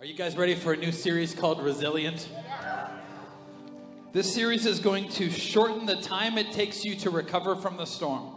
Are 0.00 0.04
you 0.04 0.14
guys 0.14 0.36
ready 0.36 0.54
for 0.54 0.74
a 0.74 0.76
new 0.76 0.92
series 0.92 1.34
called 1.34 1.60
Resilient? 1.60 2.28
This 4.12 4.32
series 4.32 4.64
is 4.64 4.78
going 4.78 5.08
to 5.08 5.28
shorten 5.28 5.86
the 5.86 5.96
time 5.96 6.38
it 6.38 6.52
takes 6.52 6.84
you 6.84 6.94
to 6.98 7.10
recover 7.10 7.56
from 7.56 7.76
the 7.76 7.84
storm. 7.84 8.32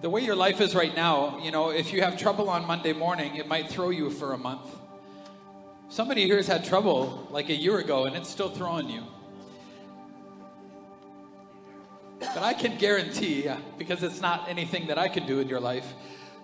The 0.00 0.10
way 0.10 0.22
your 0.22 0.34
life 0.34 0.60
is 0.60 0.74
right 0.74 0.92
now, 0.96 1.38
you 1.38 1.52
know, 1.52 1.70
if 1.70 1.92
you 1.92 2.02
have 2.02 2.18
trouble 2.18 2.50
on 2.50 2.66
Monday 2.66 2.92
morning, 2.92 3.36
it 3.36 3.46
might 3.46 3.68
throw 3.68 3.90
you 3.90 4.10
for 4.10 4.32
a 4.32 4.38
month. 4.38 4.68
Somebody 5.88 6.24
here 6.24 6.38
has 6.38 6.48
had 6.48 6.64
trouble 6.64 7.28
like 7.30 7.48
a 7.48 7.54
year 7.54 7.78
ago 7.78 8.06
and 8.06 8.16
it's 8.16 8.28
still 8.28 8.50
throwing 8.50 8.90
you. 8.90 9.04
But 12.18 12.38
I 12.38 12.54
can 12.54 12.76
guarantee, 12.76 13.46
uh, 13.46 13.58
because 13.78 14.02
it's 14.02 14.20
not 14.20 14.48
anything 14.48 14.88
that 14.88 14.98
I 14.98 15.06
can 15.06 15.28
do 15.28 15.38
in 15.38 15.48
your 15.48 15.60
life, 15.60 15.94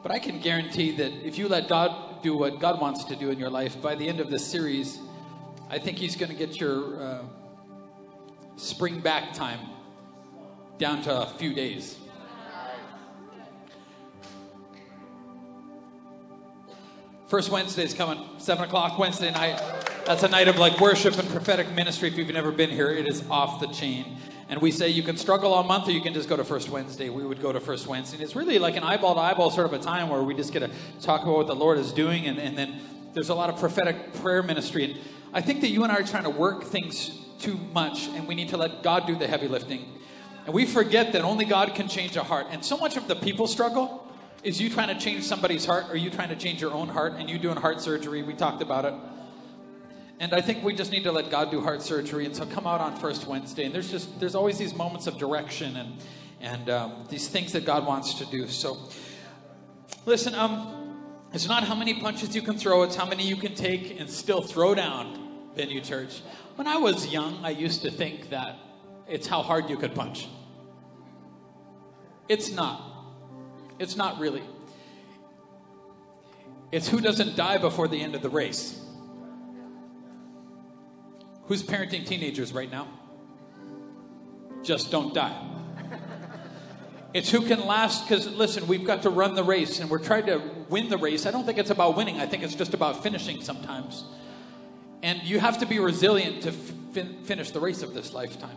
but 0.03 0.11
I 0.11 0.19
can 0.19 0.41
guarantee 0.41 0.91
that 0.97 1.13
if 1.25 1.39
you 1.39 1.49
let 1.49 1.69
God 1.69 2.23
do 2.23 2.37
what 2.37 2.59
God 2.59 2.81
wants 2.81 3.05
to 3.05 3.17
do 3.17 3.31
in 3.31 3.39
your 3.39 3.51
life, 3.51 3.81
by 3.81 3.95
the 3.95 4.09
end 4.09 4.21
of 4.21 4.31
this 4.31 4.45
series, 4.45 4.99
I 5.71 5.79
think 5.79 5.99
He's 5.99 6.17
going 6.17 6.31
to 6.31 6.37
get 6.37 6.61
your 6.61 7.01
uh, 7.01 7.23
spring 8.57 9.01
back 9.01 9.33
time 9.33 9.61
down 10.79 11.03
to 11.03 11.23
a 11.23 11.27
few 11.27 11.55
days. 11.55 11.97
First 17.29 17.51
Wednesday 17.51 17.85
is 17.85 17.95
coming, 17.95 18.23
7 18.37 18.63
o'clock 18.65 18.99
Wednesday 18.99 19.31
night. 19.31 19.59
That's 20.05 20.23
a 20.23 20.29
night 20.29 20.49
of 20.49 20.59
like 20.59 20.79
worship 20.81 21.17
and 21.19 21.27
prophetic 21.31 21.73
ministry. 21.73 22.09
If 22.09 22.19
you've 22.19 22.29
never 22.29 22.53
been 22.53 22.69
here, 22.69 22.91
it 22.91 23.09
is 23.09 23.25
off 23.31 23.59
the 23.61 23.69
chain. 23.69 24.19
And 24.53 24.61
we 24.61 24.71
say 24.71 24.91
you 24.91 25.03
can 25.03 25.17
struggle 25.17 25.55
all 25.55 25.63
month 25.63 25.89
or 25.89 25.93
you 25.93 26.03
can 26.03 26.13
just 26.13 26.29
go 26.29 26.37
to 26.37 26.45
First 26.45 26.69
Wednesday. 26.69 27.09
We 27.09 27.25
would 27.25 27.41
go 27.41 27.55
to 27.55 27.59
First 27.59 27.87
Wednesday. 27.87 28.17
And 28.17 28.23
it's 28.23 28.37
really 28.37 28.59
like 28.59 28.77
an 28.77 28.83
eyeball 28.83 29.15
to 29.15 29.21
eyeball 29.23 29.51
sort 29.51 29.65
of 29.65 29.73
a 29.73 29.79
time 29.79 30.11
where 30.11 30.23
we 30.23 30.35
just 30.35 30.53
get 30.53 30.59
to 30.59 30.71
talk 31.01 31.23
about 31.23 31.37
what 31.37 31.47
the 31.47 31.55
Lord 31.55 31.79
is 31.79 31.91
doing. 31.91 32.27
And, 32.27 32.39
and 32.39 32.59
then 32.59 32.79
there's 33.15 33.31
a 33.31 33.35
lot 33.35 33.49
of 33.49 33.59
prophetic 33.59 34.13
prayer 34.13 34.43
ministry. 34.43 34.85
And 34.85 35.01
I 35.33 35.41
think 35.41 35.63
that 35.63 35.69
you 35.69 35.85
and 35.85 35.91
I 35.91 35.95
are 35.95 36.03
trying 36.03 36.25
to 36.25 36.31
work 36.31 36.65
things 36.65 37.19
too 37.39 37.59
much 37.73 38.09
and 38.09 38.29
we 38.29 38.35
need 38.35 38.51
to 38.51 38.59
let 38.59 38.83
God 38.83 39.07
do 39.07 39.17
the 39.17 39.27
heavy 39.27 39.49
lifting. 39.49 39.87
And 40.45 40.53
we 40.53 40.67
forget 40.67 41.15
that 41.15 41.23
only 41.23 41.47
God 41.47 41.75
can 41.75 41.89
change 41.89 42.17
a 42.17 42.23
heart. 42.23 42.49
And 42.51 42.63
so 42.63 42.77
much 42.77 42.99
of 42.99 43.09
the 43.09 43.17
people 43.17 43.47
struggle 43.47 44.07
is 44.43 44.61
you 44.61 44.69
trying 44.69 44.89
to 44.89 45.03
change 45.03 45.25
somebody's 45.25 45.65
heart 45.65 45.87
or 45.89 45.97
you 45.97 46.11
trying 46.11 46.29
to 46.29 46.37
change 46.37 46.61
your 46.61 46.75
own 46.75 46.91
heart 46.91 47.15
and 47.17 47.31
you 47.31 47.39
doing 47.39 47.57
heart 47.57 47.81
surgery. 47.81 48.23
We 48.23 48.35
talked 48.35 48.61
about 48.61 48.85
it. 48.85 48.93
And 50.23 50.33
I 50.33 50.41
think 50.41 50.63
we 50.63 50.73
just 50.73 50.93
need 50.93 51.03
to 51.03 51.11
let 51.11 51.31
God 51.31 51.51
do 51.51 51.61
heart 51.61 51.83
surgery. 51.83 52.27
And 52.27 52.37
so 52.37 52.47
come 52.47 52.65
out 52.65 52.81
on 52.81 52.95
first 52.95 53.27
Wednesday. 53.27 53.65
And 53.65 53.75
there's 53.75 53.91
just, 53.91 54.21
there's 54.21 54.37
always 54.37 54.57
these 54.57 54.73
moments 54.73 55.09
of 55.09 55.19
direction 55.19 55.77
and, 55.77 55.97
and 56.41 56.71
um, 56.71 57.07
these 57.09 57.27
things 57.27 57.51
that 57.55 57.65
God 57.65 57.85
wants 57.85 58.15
to 58.15 58.27
do. 58.27 58.47
So 58.47 58.79
listen, 60.07 60.37
um, 60.37 60.97
it's 61.33 61.49
not 61.49 61.65
how 61.65 61.75
many 61.75 61.95
punches 61.95 62.37
you 62.37 62.43
can 62.43 62.57
throw, 62.57 62.85
it's 62.85 62.95
how 62.95 63.05
many 63.05 63.27
you 63.27 63.35
can 63.35 63.57
take 63.57 63.99
and 63.99 64.09
still 64.09 64.41
throw 64.41 64.77
down, 64.77 65.49
Venue 65.57 65.81
Church. 65.81 66.23
When 66.55 66.69
I 66.69 66.77
was 66.77 67.09
young, 67.09 67.45
I 67.45 67.51
used 67.51 67.83
to 67.83 67.91
think 67.91 68.31
that 68.31 68.61
it's 69.09 69.27
how 69.27 69.43
hard 69.43 69.69
you 69.69 69.77
could 69.77 69.93
punch. 69.93 70.29
It's 72.29 72.53
not. 72.53 72.81
It's 73.81 73.97
not 73.97 74.21
really. 74.21 74.45
It's 76.71 76.87
who 76.87 77.01
doesn't 77.01 77.35
die 77.35 77.59
before 77.59 77.89
the 77.89 78.01
end 78.01 78.15
of 78.15 78.23
the 78.23 78.31
race. 78.31 78.79
Who's 81.47 81.63
parenting 81.63 82.07
teenagers 82.07 82.53
right 82.53 82.71
now? 82.71 82.89
Just 84.63 84.91
don't 84.91 85.13
die. 85.13 85.49
It's 87.15 87.31
who 87.31 87.47
can 87.47 87.67
last, 87.67 88.09
because 88.09 88.27
listen, 88.27 88.67
we've 88.67 88.87
got 88.87 89.03
to 89.03 89.11
run 89.11 89.35
the 89.35 89.45
race 89.45 89.81
and 89.81 89.91
we're 89.91 89.99
trying 89.99 90.27
to 90.27 90.41
win 90.71 90.89
the 90.89 90.97
race. 90.97 91.27
I 91.27 91.31
don't 91.31 91.45
think 91.45 91.59
it's 91.59 91.71
about 91.71 91.95
winning, 91.97 92.21
I 92.21 92.27
think 92.27 92.43
it's 92.43 92.55
just 92.55 92.73
about 92.73 93.03
finishing 93.03 93.43
sometimes. 93.43 94.05
And 95.03 95.23
you 95.23 95.39
have 95.39 95.59
to 95.59 95.67
be 95.67 95.79
resilient 95.79 96.45
to 96.45 96.53
fin- 96.53 97.23
finish 97.25 97.51
the 97.51 97.61
race 97.61 97.83
of 97.83 97.93
this 97.93 98.15
lifetime. 98.15 98.57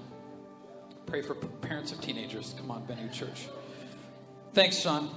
Pray 1.05 1.21
for 1.21 1.35
parents 1.35 1.91
of 1.91 1.99
teenagers. 1.99 2.55
Come 2.57 2.71
on, 2.71 2.85
Venue 2.87 3.09
Church. 3.09 3.47
Thanks, 4.53 4.79
Sean. 4.79 5.09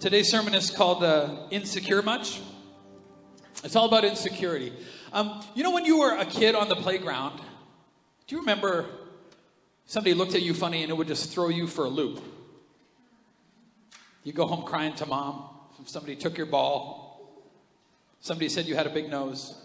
Today's 0.00 0.30
sermon 0.30 0.54
is 0.54 0.70
called 0.70 1.04
uh, 1.04 1.46
Insecure 1.50 2.02
Much. 2.02 2.40
It's 3.62 3.76
all 3.76 3.86
about 3.86 4.04
insecurity. 4.04 4.72
Um, 5.14 5.40
you 5.54 5.62
know, 5.62 5.70
when 5.70 5.84
you 5.84 6.00
were 6.00 6.18
a 6.18 6.24
kid 6.24 6.56
on 6.56 6.68
the 6.68 6.74
playground, 6.74 7.40
do 8.26 8.34
you 8.34 8.40
remember 8.40 8.86
somebody 9.86 10.12
looked 10.12 10.34
at 10.34 10.42
you 10.42 10.52
funny 10.52 10.82
and 10.82 10.90
it 10.90 10.96
would 10.96 11.06
just 11.06 11.30
throw 11.30 11.50
you 11.50 11.68
for 11.68 11.84
a 11.84 11.88
loop? 11.88 12.20
You 14.24 14.32
go 14.32 14.44
home 14.44 14.64
crying 14.64 14.92
to 14.96 15.06
mom. 15.06 15.50
Somebody 15.84 16.16
took 16.16 16.36
your 16.36 16.48
ball. 16.48 17.30
Somebody 18.18 18.48
said 18.48 18.66
you 18.66 18.74
had 18.74 18.88
a 18.88 18.90
big 18.90 19.08
nose. 19.08 19.56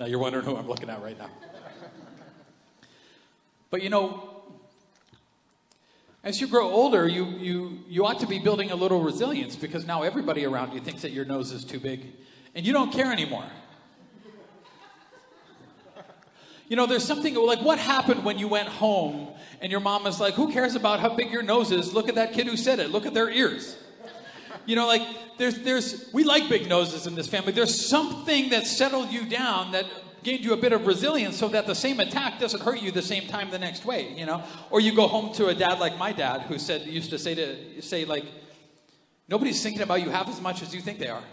Now 0.00 0.06
you're 0.06 0.18
wondering 0.18 0.44
who 0.44 0.56
I'm 0.56 0.66
looking 0.66 0.90
at 0.90 1.00
right 1.00 1.16
now. 1.16 1.30
But 3.70 3.82
you 3.82 3.88
know, 3.88 4.30
as 6.24 6.40
you 6.40 6.48
grow 6.48 6.68
older, 6.68 7.06
you, 7.06 7.24
you, 7.24 7.78
you 7.86 8.04
ought 8.04 8.18
to 8.18 8.26
be 8.26 8.40
building 8.40 8.72
a 8.72 8.76
little 8.76 9.00
resilience 9.00 9.54
because 9.54 9.86
now 9.86 10.02
everybody 10.02 10.44
around 10.44 10.72
you 10.72 10.80
thinks 10.80 11.02
that 11.02 11.12
your 11.12 11.24
nose 11.24 11.52
is 11.52 11.64
too 11.64 11.78
big 11.78 12.14
and 12.54 12.66
you 12.66 12.72
don't 12.72 12.92
care 12.92 13.12
anymore. 13.12 13.46
You 16.68 16.76
know, 16.76 16.86
there's 16.86 17.04
something 17.04 17.34
like 17.34 17.60
what 17.60 17.78
happened 17.78 18.24
when 18.24 18.38
you 18.38 18.48
went 18.48 18.68
home 18.68 19.28
and 19.60 19.70
your 19.70 19.80
mom 19.80 20.04
was 20.04 20.18
like, 20.18 20.34
Who 20.34 20.50
cares 20.50 20.74
about 20.74 21.00
how 21.00 21.14
big 21.14 21.30
your 21.30 21.42
nose 21.42 21.70
is? 21.70 21.92
Look 21.92 22.08
at 22.08 22.14
that 22.14 22.32
kid 22.32 22.46
who 22.46 22.56
said 22.56 22.78
it. 22.78 22.90
Look 22.90 23.04
at 23.04 23.12
their 23.12 23.28
ears. 23.28 23.76
You 24.64 24.76
know, 24.76 24.86
like 24.86 25.02
there's 25.38 25.58
there's 25.60 26.08
we 26.12 26.24
like 26.24 26.48
big 26.48 26.68
noses 26.68 27.06
in 27.06 27.14
this 27.14 27.26
family. 27.26 27.52
There's 27.52 27.86
something 27.86 28.50
that 28.50 28.66
settled 28.66 29.10
you 29.10 29.26
down 29.26 29.72
that 29.72 29.84
gained 30.22 30.44
you 30.44 30.52
a 30.52 30.56
bit 30.56 30.72
of 30.72 30.86
resilience 30.86 31.36
so 31.36 31.48
that 31.48 31.66
the 31.66 31.74
same 31.74 32.00
attack 32.00 32.38
doesn't 32.38 32.62
hurt 32.62 32.80
you 32.80 32.90
the 32.90 33.02
same 33.02 33.26
time 33.26 33.50
the 33.50 33.58
next 33.58 33.84
way, 33.84 34.14
you 34.16 34.24
know? 34.24 34.42
Or 34.70 34.80
you 34.80 34.94
go 34.94 35.08
home 35.08 35.34
to 35.34 35.48
a 35.48 35.54
dad 35.54 35.80
like 35.80 35.98
my 35.98 36.12
dad 36.12 36.42
who 36.42 36.58
said 36.58 36.86
used 36.86 37.10
to 37.10 37.18
say 37.18 37.34
to 37.34 37.82
say 37.82 38.04
like 38.04 38.24
nobody's 39.28 39.62
thinking 39.62 39.82
about 39.82 40.00
you 40.00 40.10
half 40.10 40.28
as 40.28 40.40
much 40.40 40.62
as 40.62 40.74
you 40.74 40.80
think 40.80 40.98
they 40.98 41.08
are. 41.08 41.24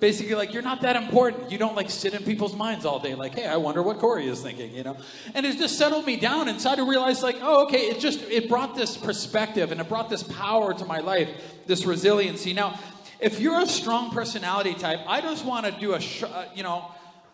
Basically, 0.00 0.34
like 0.34 0.54
you're 0.54 0.62
not 0.62 0.80
that 0.80 0.96
important. 0.96 1.52
You 1.52 1.58
don't 1.58 1.76
like 1.76 1.90
sit 1.90 2.14
in 2.14 2.22
people's 2.22 2.56
minds 2.56 2.86
all 2.86 2.98
day, 2.98 3.14
like, 3.14 3.34
hey, 3.34 3.46
I 3.46 3.56
wonder 3.56 3.82
what 3.82 3.98
Corey 3.98 4.26
is 4.26 4.40
thinking, 4.40 4.74
you 4.74 4.82
know. 4.82 4.96
And 5.34 5.44
it 5.44 5.58
just 5.58 5.76
settled 5.76 6.06
me 6.06 6.16
down 6.16 6.48
and 6.48 6.58
so 6.58 6.70
I 6.70 6.80
realize, 6.80 7.22
like, 7.22 7.36
oh, 7.42 7.66
okay, 7.66 7.82
it 7.88 8.00
just 8.00 8.22
it 8.22 8.48
brought 8.48 8.74
this 8.74 8.96
perspective 8.96 9.70
and 9.72 9.80
it 9.80 9.88
brought 9.88 10.08
this 10.08 10.22
power 10.22 10.72
to 10.72 10.84
my 10.86 11.00
life, 11.00 11.28
this 11.66 11.84
resiliency. 11.84 12.54
Now, 12.54 12.80
if 13.20 13.38
you're 13.38 13.60
a 13.60 13.66
strong 13.66 14.10
personality 14.10 14.72
type, 14.72 15.00
I 15.06 15.20
just 15.20 15.44
want 15.44 15.66
to 15.66 15.72
do 15.72 15.92
a, 15.92 16.00
sh- 16.00 16.22
uh, 16.22 16.46
you 16.54 16.62
know, 16.62 16.86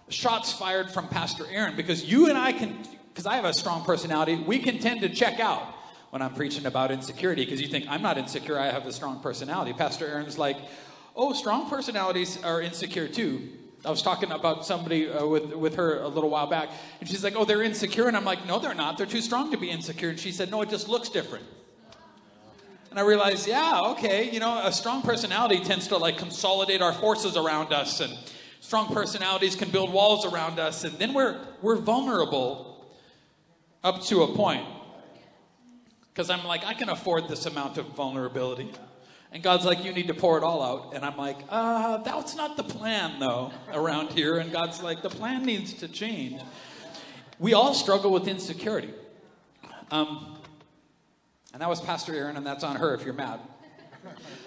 shots 0.08 0.52
fired 0.52 0.90
from 0.90 1.06
Pastor 1.06 1.46
Aaron 1.48 1.76
because 1.76 2.04
you 2.04 2.28
and 2.28 2.36
I 2.36 2.52
can, 2.52 2.76
because 3.08 3.26
I 3.26 3.36
have 3.36 3.44
a 3.44 3.54
strong 3.54 3.84
personality, 3.84 4.34
we 4.34 4.58
can 4.58 4.78
tend 4.80 5.00
to 5.02 5.08
check 5.08 5.38
out 5.38 5.62
when 6.10 6.22
I'm 6.22 6.34
preaching 6.34 6.66
about 6.66 6.90
insecurity 6.90 7.44
because 7.44 7.60
you 7.60 7.68
think 7.68 7.86
I'm 7.88 8.02
not 8.02 8.18
insecure, 8.18 8.58
I 8.58 8.66
have 8.66 8.86
a 8.86 8.92
strong 8.92 9.20
personality. 9.20 9.72
Pastor 9.72 10.06
Aaron's 10.06 10.38
like, 10.38 10.56
oh, 11.16 11.32
strong 11.32 11.68
personalities 11.68 12.42
are 12.44 12.60
insecure 12.60 13.08
too. 13.08 13.48
I 13.84 13.90
was 13.90 14.02
talking 14.02 14.32
about 14.32 14.66
somebody 14.66 15.08
uh, 15.08 15.24
with, 15.26 15.54
with 15.54 15.76
her 15.76 16.00
a 16.00 16.08
little 16.08 16.28
while 16.28 16.46
back, 16.46 16.70
and 17.00 17.08
she's 17.08 17.22
like, 17.24 17.34
oh, 17.36 17.44
they're 17.44 17.62
insecure. 17.62 18.08
And 18.08 18.16
I'm 18.16 18.24
like, 18.24 18.46
no, 18.46 18.58
they're 18.58 18.74
not. 18.74 18.98
They're 18.98 19.06
too 19.06 19.20
strong 19.20 19.50
to 19.52 19.56
be 19.56 19.70
insecure. 19.70 20.10
And 20.10 20.18
she 20.18 20.32
said, 20.32 20.50
no, 20.50 20.60
it 20.62 20.70
just 20.70 20.88
looks 20.88 21.08
different. 21.08 21.44
And 22.90 22.98
I 22.98 23.02
realized, 23.02 23.46
yeah, 23.46 23.80
okay, 23.92 24.30
you 24.30 24.40
know, 24.40 24.60
a 24.64 24.72
strong 24.72 25.02
personality 25.02 25.62
tends 25.62 25.88
to 25.88 25.98
like 25.98 26.18
consolidate 26.18 26.82
our 26.82 26.92
forces 26.92 27.36
around 27.36 27.72
us, 27.72 28.00
and 28.00 28.12
strong 28.60 28.92
personalities 28.92 29.54
can 29.54 29.70
build 29.70 29.92
walls 29.92 30.24
around 30.24 30.58
us, 30.58 30.84
and 30.84 30.98
then 30.98 31.14
we're, 31.14 31.38
we're 31.62 31.76
vulnerable 31.76 32.86
up 33.84 34.02
to 34.04 34.22
a 34.22 34.34
point. 34.34 34.66
Because 36.12 36.30
I'm 36.30 36.44
like, 36.44 36.64
I 36.64 36.74
can 36.74 36.88
afford 36.88 37.28
this 37.28 37.46
amount 37.46 37.78
of 37.78 37.86
vulnerability. 37.88 38.72
And 39.32 39.42
God's 39.42 39.64
like, 39.64 39.84
you 39.84 39.92
need 39.92 40.08
to 40.08 40.14
pour 40.14 40.38
it 40.38 40.44
all 40.44 40.62
out. 40.62 40.94
And 40.94 41.04
I'm 41.04 41.16
like, 41.16 41.36
uh, 41.48 41.98
that's 41.98 42.36
not 42.36 42.56
the 42.56 42.64
plan, 42.64 43.20
though, 43.20 43.52
around 43.72 44.12
here. 44.12 44.38
And 44.38 44.52
God's 44.52 44.82
like, 44.82 45.02
the 45.02 45.10
plan 45.10 45.44
needs 45.44 45.74
to 45.74 45.88
change. 45.88 46.40
We 47.38 47.52
all 47.52 47.74
struggle 47.74 48.10
with 48.12 48.28
insecurity. 48.28 48.94
Um, 49.90 50.38
and 51.52 51.60
that 51.60 51.68
was 51.68 51.80
Pastor 51.80 52.14
Aaron, 52.14 52.36
and 52.36 52.46
that's 52.46 52.64
on 52.64 52.76
her 52.76 52.94
if 52.94 53.04
you're 53.04 53.14
mad. 53.14 53.40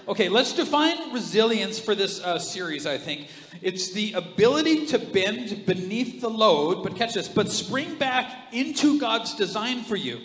Okay, 0.08 0.28
let's 0.28 0.54
define 0.54 1.14
resilience 1.14 1.78
for 1.80 1.94
this 1.94 2.20
uh, 2.22 2.40
series, 2.40 2.88
I 2.88 2.98
think. 2.98 3.28
It's 3.62 3.92
the 3.92 4.14
ability 4.14 4.88
to 4.88 4.98
bend 4.98 5.66
beneath 5.68 6.22
the 6.22 6.30
load, 6.30 6.84
but 6.84 6.96
catch 6.96 7.14
this, 7.14 7.28
but 7.28 7.50
spring 7.50 7.96
back 7.96 8.32
into 8.52 9.00
God's 9.00 9.36
design 9.36 9.84
for 9.84 9.96
you. 9.96 10.20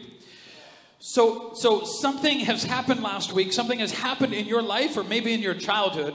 So, 1.07 1.53
so 1.53 1.85
something 1.85 2.41
has 2.41 2.65
happened 2.65 3.03
last 3.03 3.35
week, 3.35 3.53
something 3.53 3.79
has 3.81 3.93
happened 3.93 4.33
in 4.33 4.47
your 4.47 4.63
life 4.63 4.97
or 4.97 5.05
maybe 5.05 5.35
in 5.35 5.41
your 5.41 5.53
childhood, 5.53 6.15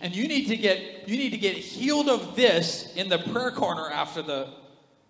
and 0.00 0.14
you 0.14 0.28
need 0.28 0.46
to 0.46 0.56
get 0.56 1.08
you 1.08 1.16
need 1.16 1.30
to 1.30 1.36
get 1.36 1.56
healed 1.56 2.08
of 2.08 2.36
this 2.36 2.94
in 2.94 3.08
the 3.08 3.18
prayer 3.18 3.50
corner 3.50 3.90
after 3.90 4.22
the 4.22 4.48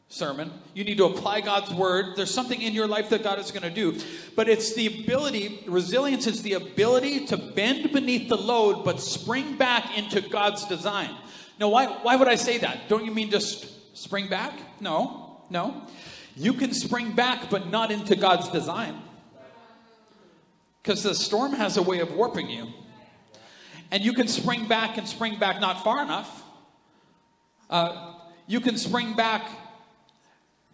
sermon. 0.08 0.50
You 0.72 0.82
need 0.82 0.96
to 0.96 1.04
apply 1.04 1.42
God's 1.42 1.70
word. 1.74 2.16
There's 2.16 2.32
something 2.32 2.62
in 2.62 2.72
your 2.72 2.86
life 2.86 3.10
that 3.10 3.22
God 3.22 3.38
is 3.38 3.50
going 3.50 3.64
to 3.64 3.70
do. 3.70 4.00
But 4.34 4.48
it's 4.48 4.72
the 4.72 4.86
ability, 5.02 5.62
resilience 5.66 6.26
is 6.26 6.42
the 6.42 6.54
ability 6.54 7.26
to 7.26 7.36
bend 7.36 7.92
beneath 7.92 8.30
the 8.30 8.38
load 8.38 8.82
but 8.82 8.98
spring 8.98 9.58
back 9.58 9.98
into 9.98 10.22
God's 10.22 10.64
design. 10.64 11.14
Now, 11.60 11.68
why, 11.68 11.84
why 11.84 12.16
would 12.16 12.28
I 12.28 12.36
say 12.36 12.56
that? 12.58 12.88
Don't 12.88 13.04
you 13.04 13.10
mean 13.10 13.28
just 13.30 13.94
spring 13.94 14.28
back? 14.28 14.58
No, 14.80 15.42
no. 15.50 15.86
You 16.34 16.54
can 16.54 16.72
spring 16.72 17.12
back, 17.12 17.50
but 17.50 17.68
not 17.68 17.90
into 17.90 18.16
God's 18.16 18.48
design. 18.48 19.02
Because 20.88 21.02
the 21.02 21.14
storm 21.14 21.52
has 21.52 21.76
a 21.76 21.82
way 21.82 21.98
of 22.00 22.12
warping 22.12 22.48
you. 22.48 22.68
And 23.90 24.02
you 24.02 24.14
can 24.14 24.26
spring 24.26 24.66
back 24.66 24.96
and 24.96 25.06
spring 25.06 25.38
back 25.38 25.60
not 25.60 25.84
far 25.84 26.02
enough. 26.02 26.42
Uh, 27.68 28.14
you 28.46 28.58
can 28.58 28.78
spring 28.78 29.12
back 29.12 29.46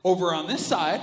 over 0.05 0.32
on 0.32 0.46
this 0.46 0.64
side. 0.64 1.00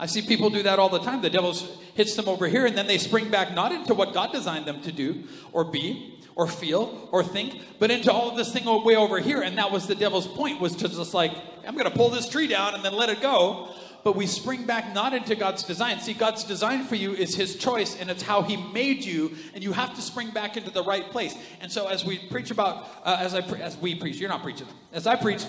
I 0.00 0.06
see 0.06 0.22
people 0.22 0.50
do 0.50 0.64
that 0.64 0.80
all 0.80 0.88
the 0.88 0.98
time. 0.98 1.22
The 1.22 1.30
devil 1.30 1.52
hits 1.94 2.16
them 2.16 2.28
over 2.28 2.48
here, 2.48 2.66
and 2.66 2.76
then 2.76 2.88
they 2.88 2.98
spring 2.98 3.30
back 3.30 3.54
not 3.54 3.70
into 3.70 3.94
what 3.94 4.12
God 4.12 4.32
designed 4.32 4.66
them 4.66 4.82
to 4.82 4.90
do 4.90 5.22
or 5.52 5.62
be 5.62 6.24
or 6.34 6.48
feel 6.48 7.08
or 7.12 7.22
think, 7.22 7.60
but 7.78 7.92
into 7.92 8.12
all 8.12 8.28
of 8.28 8.36
this 8.36 8.52
thing 8.52 8.64
way 8.84 8.96
over 8.96 9.20
here. 9.20 9.42
And 9.42 9.58
that 9.58 9.70
was 9.70 9.86
the 9.86 9.94
devil's 9.94 10.26
point, 10.26 10.60
was 10.60 10.74
to 10.74 10.88
just 10.88 11.14
like, 11.14 11.30
I'm 11.64 11.74
going 11.74 11.88
to 11.88 11.96
pull 11.96 12.10
this 12.10 12.28
tree 12.28 12.48
down 12.48 12.74
and 12.74 12.84
then 12.84 12.94
let 12.94 13.10
it 13.10 13.22
go. 13.22 13.72
But 14.04 14.16
we 14.16 14.26
spring 14.26 14.66
back 14.66 14.94
not 14.94 15.14
into 15.14 15.34
God's 15.34 15.62
design. 15.62 15.98
See, 15.98 16.12
God's 16.12 16.44
design 16.44 16.84
for 16.84 16.94
you 16.94 17.12
is 17.12 17.34
His 17.34 17.56
choice, 17.56 17.96
and 17.98 18.10
it's 18.10 18.22
how 18.22 18.42
He 18.42 18.56
made 18.56 19.02
you, 19.02 19.34
and 19.54 19.64
you 19.64 19.72
have 19.72 19.94
to 19.94 20.02
spring 20.02 20.30
back 20.30 20.58
into 20.58 20.70
the 20.70 20.84
right 20.84 21.10
place. 21.10 21.34
And 21.62 21.72
so, 21.72 21.88
as 21.88 22.04
we 22.04 22.18
preach 22.18 22.50
about, 22.50 22.86
uh, 23.02 23.16
as 23.18 23.34
I 23.34 23.40
pre- 23.40 23.62
as 23.62 23.78
we 23.78 23.94
preach, 23.94 24.16
you're 24.16 24.28
not 24.28 24.42
preaching, 24.42 24.66
as 24.92 25.06
I 25.06 25.16
preach 25.16 25.44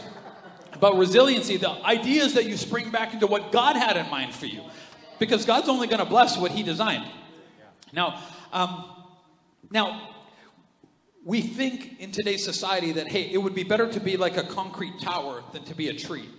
about 0.72 0.98
resiliency, 0.98 1.58
the 1.58 1.70
idea 1.70 2.24
is 2.24 2.34
that 2.34 2.46
you 2.46 2.56
spring 2.56 2.92
back 2.92 3.14
into 3.14 3.28
what 3.28 3.52
God 3.52 3.76
had 3.76 3.98
in 3.98 4.10
mind 4.10 4.34
for 4.34 4.46
you. 4.46 4.62
Because 5.20 5.46
God's 5.46 5.70
only 5.70 5.88
going 5.88 6.00
to 6.00 6.06
bless 6.06 6.38
what 6.38 6.52
He 6.52 6.64
designed. 6.64 7.06
Now, 7.92 8.22
um, 8.54 8.86
now, 9.70 10.12
we 11.26 11.42
think 11.42 12.00
in 12.00 12.12
today's 12.12 12.44
society 12.44 12.94
that, 12.94 13.08
hey, 13.08 13.32
it 13.32 13.38
would 13.38 13.56
be 13.56 13.64
better 13.64 13.92
to 13.92 14.00
be 14.00 14.16
like 14.16 14.38
a 14.38 14.44
concrete 14.44 15.00
tower 15.02 15.44
than 15.52 15.64
to 15.66 15.76
be 15.76 15.90
a 15.90 15.94
tree. 15.94 16.30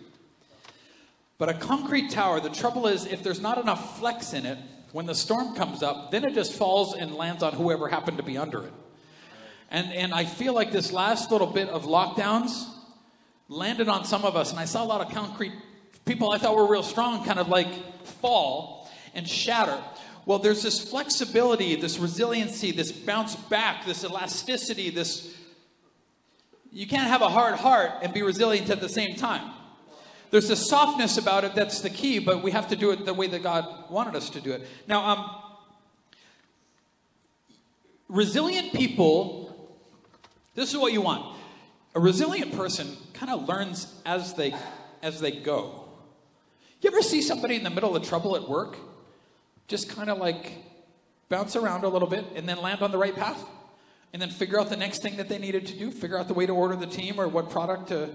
But 1.39 1.49
a 1.51 1.55
concrete 1.55 2.11
tower, 2.11 2.41
the 2.41 2.51
trouble 2.51 2.87
is, 2.87 3.07
if 3.07 3.23
there's 3.23 3.41
not 3.41 3.59
enough 3.59 3.99
flex 3.99 4.33
in 4.33 4.47
it, 4.47 4.59
when 4.93 5.07
the 5.07 5.15
storm 5.15 5.55
comes 5.55 5.83
up, 5.83 6.11
then 6.11 6.25
it 6.25 6.35
just 6.35 6.55
falls 6.55 6.95
and 6.95 7.15
lands 7.15 7.43
on 7.43 7.53
whoever 7.53 7.89
happened 7.89 8.17
to 8.17 8.23
be 8.23 8.39
under 8.39 8.65
it. 8.65 8.73
And, 9.71 9.93
and 9.93 10.15
I 10.15 10.25
feel 10.25 10.55
like 10.55 10.73
this 10.73 10.93
last 10.93 11.31
little 11.31 11.47
bit 11.47 11.69
of 11.69 11.85
lockdowns, 11.85 12.67
landed 13.49 13.89
on 13.89 14.05
some 14.05 14.25
of 14.25 14.37
us, 14.37 14.51
and 14.51 14.59
I 14.59 14.65
saw 14.65 14.83
a 14.83 14.87
lot 14.87 15.01
of 15.01 15.13
concrete 15.13 15.53
people 16.05 16.31
I 16.31 16.39
thought 16.39 16.57
were 16.57 16.67
real 16.67 16.83
strong 16.83 17.25
kind 17.25 17.39
of 17.39 17.49
like 17.49 17.69
fall 18.05 18.91
and 19.15 19.29
shatter. 19.29 19.79
Well, 20.25 20.39
there's 20.39 20.63
this 20.63 20.89
flexibility, 20.89 21.77
this 21.77 21.99
resiliency, 21.99 22.73
this 22.73 22.91
bounce 22.91 23.37
back, 23.37 23.85
this 23.85 24.05
elasticity, 24.05 24.91
this. 24.91 25.35
You 26.73 26.87
can't 26.87 27.09
have 27.09 27.23
a 27.23 27.29
hard 27.29 27.55
heart 27.55 27.91
and 28.03 28.13
be 28.13 28.23
resilient 28.23 28.71
at 28.71 28.81
the 28.81 28.89
same 28.89 29.17
time. 29.17 29.53
There's 30.31 30.51
a 30.51 30.57
softness 30.57 31.19
about 31.19 31.45
it 31.45 31.55
that's 31.55 31.81
the 31.81 31.91
key, 31.91 32.19
but 32.19 32.43
we 32.43 32.51
have 32.51 32.69
to 32.69 32.77
do 32.77 32.91
it 32.91 33.05
the 33.05 33.15
way 33.15 33.27
that 33.29 33.43
God 33.43 33.91
wanted 33.91 34.17
us 34.17 34.31
to 34.31 34.41
do 34.41 34.53
it. 34.53 34.67
Now, 34.89 35.05
um, 35.05 35.31
resilient 38.09 38.73
people, 38.73 39.71
this 40.55 40.71
is 40.71 40.79
what 40.79 40.93
you 40.93 41.01
want 41.01 41.37
a 41.97 41.99
resilient 42.01 42.53
person 42.53 42.95
kind 43.15 43.33
of 43.33 43.49
learns 43.49 43.93
as 44.05 44.35
they 44.35 44.55
as 45.03 45.19
they 45.19 45.33
go. 45.33 45.85
You 46.83 46.91
ever 46.91 47.01
see 47.01 47.23
somebody 47.23 47.57
in 47.57 47.65
the 47.65 47.71
middle 47.71 47.97
of 47.97 48.07
trouble 48.07 48.37
at 48.37 48.47
work 48.47 48.77
just 49.67 49.89
kind 49.89 50.11
of 50.11 50.19
like 50.19 50.53
bounce 51.31 51.57
around 51.57 51.85
a 51.85 51.89
little 51.89 52.07
bit 52.07 52.27
and 52.37 52.47
then 52.47 52.59
land 52.59 52.83
on 52.83 52.93
the 52.93 52.99
right 52.99 53.17
path? 53.17 53.43
And 54.13 54.23
then 54.23 54.31
figure 54.31 54.61
out 54.61 54.69
the 54.69 54.77
next 54.77 55.03
thing 55.03 55.17
that 55.17 55.29
they 55.29 55.39
needed 55.39 55.67
to 55.67 55.75
do, 55.75 55.91
figure 55.91 56.19
out 56.19 56.29
the 56.29 56.35
way 56.35 56.47
to 56.47 56.53
order 56.53 56.77
the 56.77 56.87
team 56.87 57.19
or 57.19 57.29
what 57.29 57.51
product 57.51 57.89
to 57.89 58.11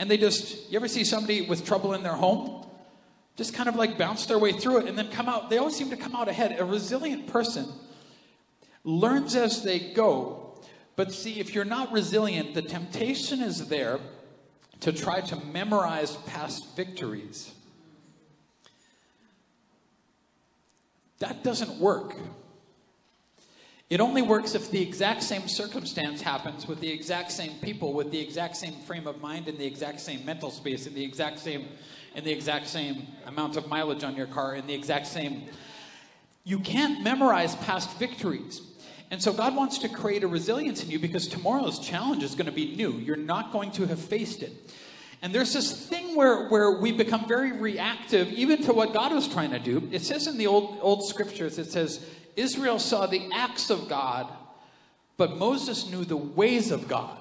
and 0.00 0.10
they 0.10 0.16
just 0.16 0.68
you 0.68 0.76
ever 0.76 0.88
see 0.88 1.04
somebody 1.04 1.42
with 1.42 1.64
trouble 1.64 1.94
in 1.94 2.02
their 2.02 2.14
home? 2.14 2.66
Just 3.36 3.54
kind 3.54 3.68
of 3.68 3.76
like 3.76 3.96
bounce 3.96 4.26
their 4.26 4.40
way 4.40 4.50
through 4.50 4.78
it 4.78 4.86
and 4.88 4.98
then 4.98 5.08
come 5.12 5.28
out. 5.28 5.48
They 5.48 5.58
always 5.58 5.76
seem 5.76 5.90
to 5.90 5.96
come 5.96 6.16
out 6.16 6.28
ahead. 6.28 6.58
A 6.58 6.64
resilient 6.64 7.28
person 7.28 7.68
learns 8.82 9.36
as 9.36 9.62
they 9.62 9.92
go 9.92 10.40
but 11.00 11.14
see, 11.14 11.40
if 11.40 11.54
you're 11.54 11.64
not 11.64 11.92
resilient, 11.92 12.52
the 12.52 12.60
temptation 12.60 13.40
is 13.40 13.68
there 13.68 14.00
to 14.80 14.92
try 14.92 15.22
to 15.22 15.36
memorize 15.46 16.14
past 16.26 16.76
victories. 16.76 17.52
That 21.20 21.42
doesn't 21.42 21.80
work. 21.80 22.16
It 23.90 24.00
only 24.00 24.22
works 24.22 24.54
if 24.54 24.70
the 24.70 24.80
exact 24.80 25.24
same 25.24 25.48
circumstance 25.48 26.22
happens 26.22 26.68
with 26.68 26.78
the 26.78 26.88
exact 26.88 27.32
same 27.32 27.54
people, 27.60 27.92
with 27.92 28.12
the 28.12 28.20
exact 28.20 28.56
same 28.56 28.74
frame 28.82 29.08
of 29.08 29.20
mind, 29.20 29.48
in 29.48 29.58
the 29.58 29.66
exact 29.66 29.98
same 29.98 30.24
mental 30.24 30.52
space, 30.52 30.86
in 30.86 30.94
the 30.94 31.02
exact 31.02 31.40
same, 31.40 31.66
in 32.14 32.22
the 32.22 32.30
exact 32.30 32.68
same 32.68 33.08
amount 33.26 33.56
of 33.56 33.66
mileage 33.66 34.04
on 34.04 34.14
your 34.14 34.28
car, 34.28 34.54
in 34.54 34.68
the 34.68 34.74
exact 34.74 35.08
same. 35.08 35.42
You 36.44 36.60
can't 36.60 37.02
memorize 37.02 37.56
past 37.56 37.98
victories. 37.98 38.62
And 39.10 39.20
so 39.20 39.32
God 39.32 39.56
wants 39.56 39.78
to 39.78 39.88
create 39.88 40.22
a 40.22 40.28
resilience 40.28 40.84
in 40.84 40.90
you 40.90 41.00
because 41.00 41.26
tomorrow's 41.26 41.80
challenge 41.80 42.22
is 42.22 42.36
going 42.36 42.46
to 42.46 42.52
be 42.52 42.76
new. 42.76 42.92
You're 42.92 43.16
not 43.16 43.50
going 43.50 43.72
to 43.72 43.86
have 43.86 43.98
faced 43.98 44.44
it. 44.44 44.52
And 45.20 45.34
there's 45.34 45.52
this 45.52 45.88
thing 45.88 46.14
where, 46.14 46.48
where 46.48 46.70
we 46.70 46.92
become 46.92 47.26
very 47.26 47.52
reactive, 47.52 48.32
even 48.32 48.62
to 48.62 48.72
what 48.72 48.94
God 48.94 49.12
was 49.12 49.26
trying 49.26 49.50
to 49.50 49.58
do. 49.58 49.88
It 49.90 50.02
says 50.02 50.28
in 50.28 50.38
the 50.38 50.46
old, 50.46 50.78
old 50.80 51.06
scriptures, 51.08 51.58
it 51.58 51.72
says, 51.72 52.06
Israel 52.40 52.78
saw 52.78 53.06
the 53.06 53.28
acts 53.32 53.70
of 53.70 53.88
God, 53.88 54.26
but 55.16 55.36
Moses 55.36 55.90
knew 55.90 56.04
the 56.04 56.16
ways 56.16 56.70
of 56.70 56.88
God. 56.88 57.16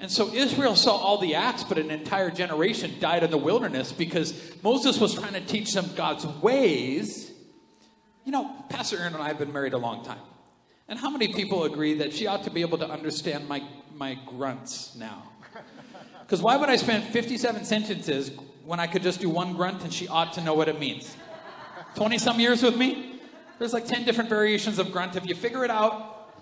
And 0.00 0.10
so 0.10 0.32
Israel 0.34 0.74
saw 0.74 0.96
all 0.96 1.18
the 1.18 1.36
acts, 1.36 1.64
but 1.64 1.78
an 1.78 1.90
entire 1.90 2.30
generation 2.30 2.96
died 2.98 3.22
in 3.22 3.30
the 3.30 3.38
wilderness 3.38 3.92
because 3.92 4.34
Moses 4.62 4.98
was 4.98 5.14
trying 5.14 5.32
to 5.34 5.40
teach 5.40 5.72
them 5.72 5.88
God's 5.96 6.26
ways. 6.26 7.30
You 8.24 8.32
know, 8.32 8.64
Pastor 8.68 8.98
Aaron 8.98 9.14
and 9.14 9.22
I 9.22 9.28
have 9.28 9.38
been 9.38 9.52
married 9.52 9.72
a 9.72 9.78
long 9.78 10.04
time. 10.04 10.18
And 10.88 10.98
how 10.98 11.08
many 11.08 11.28
people 11.28 11.64
agree 11.64 11.94
that 11.94 12.12
she 12.12 12.26
ought 12.26 12.44
to 12.44 12.50
be 12.50 12.60
able 12.60 12.78
to 12.78 12.90
understand 12.90 13.48
my, 13.48 13.62
my 13.94 14.18
grunts 14.26 14.94
now? 14.96 15.22
Because 16.20 16.42
why 16.42 16.56
would 16.56 16.68
I 16.68 16.76
spend 16.76 17.04
57 17.04 17.64
sentences 17.64 18.32
when 18.64 18.80
I 18.80 18.86
could 18.86 19.02
just 19.02 19.20
do 19.20 19.28
one 19.28 19.54
grunt 19.54 19.82
and 19.84 19.92
she 19.92 20.08
ought 20.08 20.32
to 20.34 20.42
know 20.42 20.54
what 20.54 20.68
it 20.68 20.78
means? 20.78 21.16
20 21.94 22.18
some 22.18 22.40
years 22.40 22.62
with 22.62 22.76
me? 22.76 23.11
There's 23.62 23.72
like 23.72 23.86
10 23.86 24.02
different 24.02 24.28
variations 24.28 24.80
of 24.80 24.90
grunt. 24.90 25.14
If 25.14 25.24
you 25.24 25.36
figure 25.36 25.64
it 25.64 25.70
out, 25.70 26.32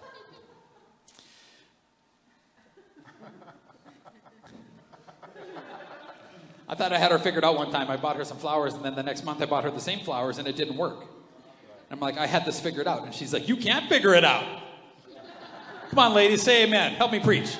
I 6.66 6.74
thought 6.74 6.94
I 6.94 6.98
had 6.98 7.10
her 7.10 7.18
figured 7.18 7.44
out 7.44 7.56
one 7.56 7.70
time. 7.70 7.90
I 7.90 7.98
bought 7.98 8.16
her 8.16 8.24
some 8.24 8.38
flowers, 8.38 8.72
and 8.72 8.82
then 8.82 8.94
the 8.94 9.02
next 9.02 9.22
month 9.22 9.42
I 9.42 9.44
bought 9.44 9.64
her 9.64 9.70
the 9.70 9.82
same 9.82 10.00
flowers, 10.00 10.38
and 10.38 10.48
it 10.48 10.56
didn't 10.56 10.78
work. 10.78 11.04
I'm 11.90 12.00
like, 12.00 12.16
I 12.16 12.26
had 12.26 12.46
this 12.46 12.58
figured 12.58 12.88
out. 12.88 13.04
And 13.04 13.14
she's 13.14 13.34
like, 13.34 13.50
You 13.50 13.58
can't 13.58 13.86
figure 13.90 14.14
it 14.14 14.24
out. 14.24 14.62
Come 15.90 15.98
on, 15.98 16.14
ladies, 16.14 16.40
say 16.40 16.64
amen. 16.64 16.94
Help 16.94 17.12
me 17.12 17.20
preach. 17.20 17.54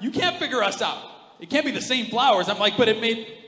You 0.00 0.10
can't 0.10 0.40
figure 0.40 0.60
us 0.60 0.82
out. 0.82 0.98
It 1.38 1.50
can't 1.50 1.64
be 1.64 1.70
the 1.70 1.80
same 1.80 2.06
flowers. 2.06 2.48
I'm 2.48 2.58
like, 2.58 2.76
but 2.76 2.88
it 2.88 3.00
made. 3.00 3.41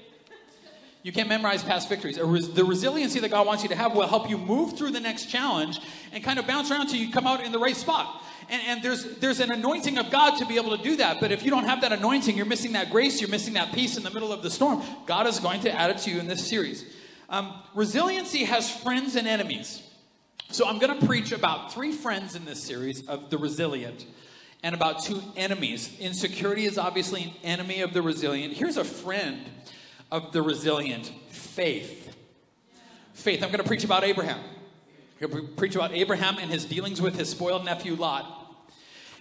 You 1.04 1.12
can't 1.12 1.28
memorize 1.28 1.62
past 1.62 1.90
victories. 1.90 2.16
The 2.16 2.64
resiliency 2.64 3.20
that 3.20 3.30
God 3.30 3.46
wants 3.46 3.62
you 3.62 3.68
to 3.68 3.74
have 3.74 3.94
will 3.94 4.06
help 4.08 4.30
you 4.30 4.38
move 4.38 4.78
through 4.78 4.92
the 4.92 5.00
next 5.00 5.26
challenge 5.26 5.78
and 6.12 6.24
kind 6.24 6.38
of 6.38 6.46
bounce 6.46 6.70
around 6.70 6.80
until 6.80 6.96
you 6.96 7.12
come 7.12 7.26
out 7.26 7.44
in 7.44 7.52
the 7.52 7.58
right 7.58 7.76
spot. 7.76 8.22
And, 8.48 8.62
and, 8.66 8.82
there's, 8.82 9.04
there's 9.18 9.40
an 9.40 9.50
anointing 9.50 9.98
of 9.98 10.10
God 10.10 10.38
to 10.38 10.46
be 10.46 10.56
able 10.56 10.74
to 10.74 10.82
do 10.82 10.96
that. 10.96 11.20
But 11.20 11.30
if 11.30 11.42
you 11.42 11.50
don't 11.50 11.64
have 11.64 11.82
that 11.82 11.92
anointing, 11.92 12.38
you're 12.38 12.46
missing 12.46 12.72
that 12.72 12.90
grace, 12.90 13.20
you're 13.20 13.28
missing 13.28 13.52
that 13.52 13.74
peace 13.74 13.98
in 13.98 14.02
the 14.02 14.10
middle 14.10 14.32
of 14.32 14.42
the 14.42 14.50
storm. 14.50 14.82
God 15.04 15.26
is 15.26 15.40
going 15.40 15.60
to 15.60 15.70
add 15.70 15.90
it 15.90 15.98
to 15.98 16.10
you 16.10 16.20
in 16.20 16.26
this 16.26 16.48
series. 16.48 16.86
Um, 17.28 17.52
resiliency 17.74 18.44
has 18.44 18.70
friends 18.70 19.14
and 19.14 19.28
enemies. 19.28 19.82
So 20.52 20.66
I'm 20.66 20.78
going 20.78 20.98
to 20.98 21.06
preach 21.06 21.32
about 21.32 21.70
three 21.74 21.92
friends 21.92 22.34
in 22.34 22.46
this 22.46 22.62
series 22.62 23.06
of 23.08 23.28
the 23.28 23.36
resilient 23.36 24.06
and 24.62 24.74
about 24.74 25.02
two 25.02 25.20
enemies. 25.36 25.94
Insecurity 26.00 26.64
is 26.64 26.78
obviously 26.78 27.24
an 27.24 27.32
enemy 27.42 27.82
of 27.82 27.92
the 27.92 28.00
resilient. 28.00 28.54
Here's 28.54 28.78
a 28.78 28.84
friend 28.84 29.44
of 30.10 30.32
the 30.32 30.42
resilient 30.42 31.12
faith. 31.30 32.14
Faith. 33.12 33.42
I'm 33.42 33.50
going 33.50 33.62
to 33.62 33.68
preach 33.68 33.84
about 33.84 34.04
Abraham. 34.04 34.38
I'm 35.20 35.30
going 35.30 35.46
to 35.46 35.52
preach 35.52 35.74
about 35.74 35.92
Abraham 35.92 36.38
and 36.38 36.50
his 36.50 36.64
dealings 36.64 37.00
with 37.00 37.16
his 37.16 37.30
spoiled 37.30 37.64
nephew 37.64 37.94
Lot. 37.94 38.26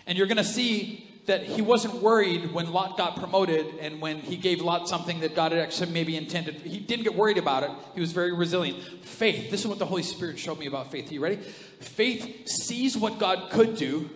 And 0.06 0.18
you're 0.18 0.28
going 0.28 0.38
to 0.38 0.44
see 0.44 1.10
that 1.26 1.44
he 1.44 1.62
wasn't 1.62 1.96
worried 1.96 2.52
when 2.52 2.72
Lot 2.74 2.98
got 2.98 3.16
promoted 3.16 3.66
and 3.80 4.02
when 4.02 4.20
he 4.20 4.36
gave 4.36 4.62
Lot 4.62 4.90
something 4.90 5.22
that 5.22 5.36
God 5.36 5.54
had 5.54 5.62
actually 5.62 5.92
maybe 5.92 6.18
intended. 6.18 6.56
He 6.56 6.80
didn't 6.80 7.04
get 7.04 7.16
worried 7.16 7.38
about 7.38 7.64
it. 7.64 7.72
He 7.94 8.02
was 8.02 8.12
very 8.12 8.34
resilient. 8.34 8.84
Faith. 9.06 9.50
This 9.50 9.62
is 9.62 9.68
what 9.68 9.80
the 9.80 9.86
Holy 9.86 10.04
Spirit 10.04 10.38
showed 10.38 10.60
me 10.60 10.66
about 10.66 10.92
faith. 10.92 11.10
Are 11.10 11.14
you 11.14 11.22
ready? 11.22 11.38
Faith 11.38 12.48
sees 12.48 12.98
what 12.98 13.20
God 13.20 13.52
could 13.52 13.78
do. 13.78 14.10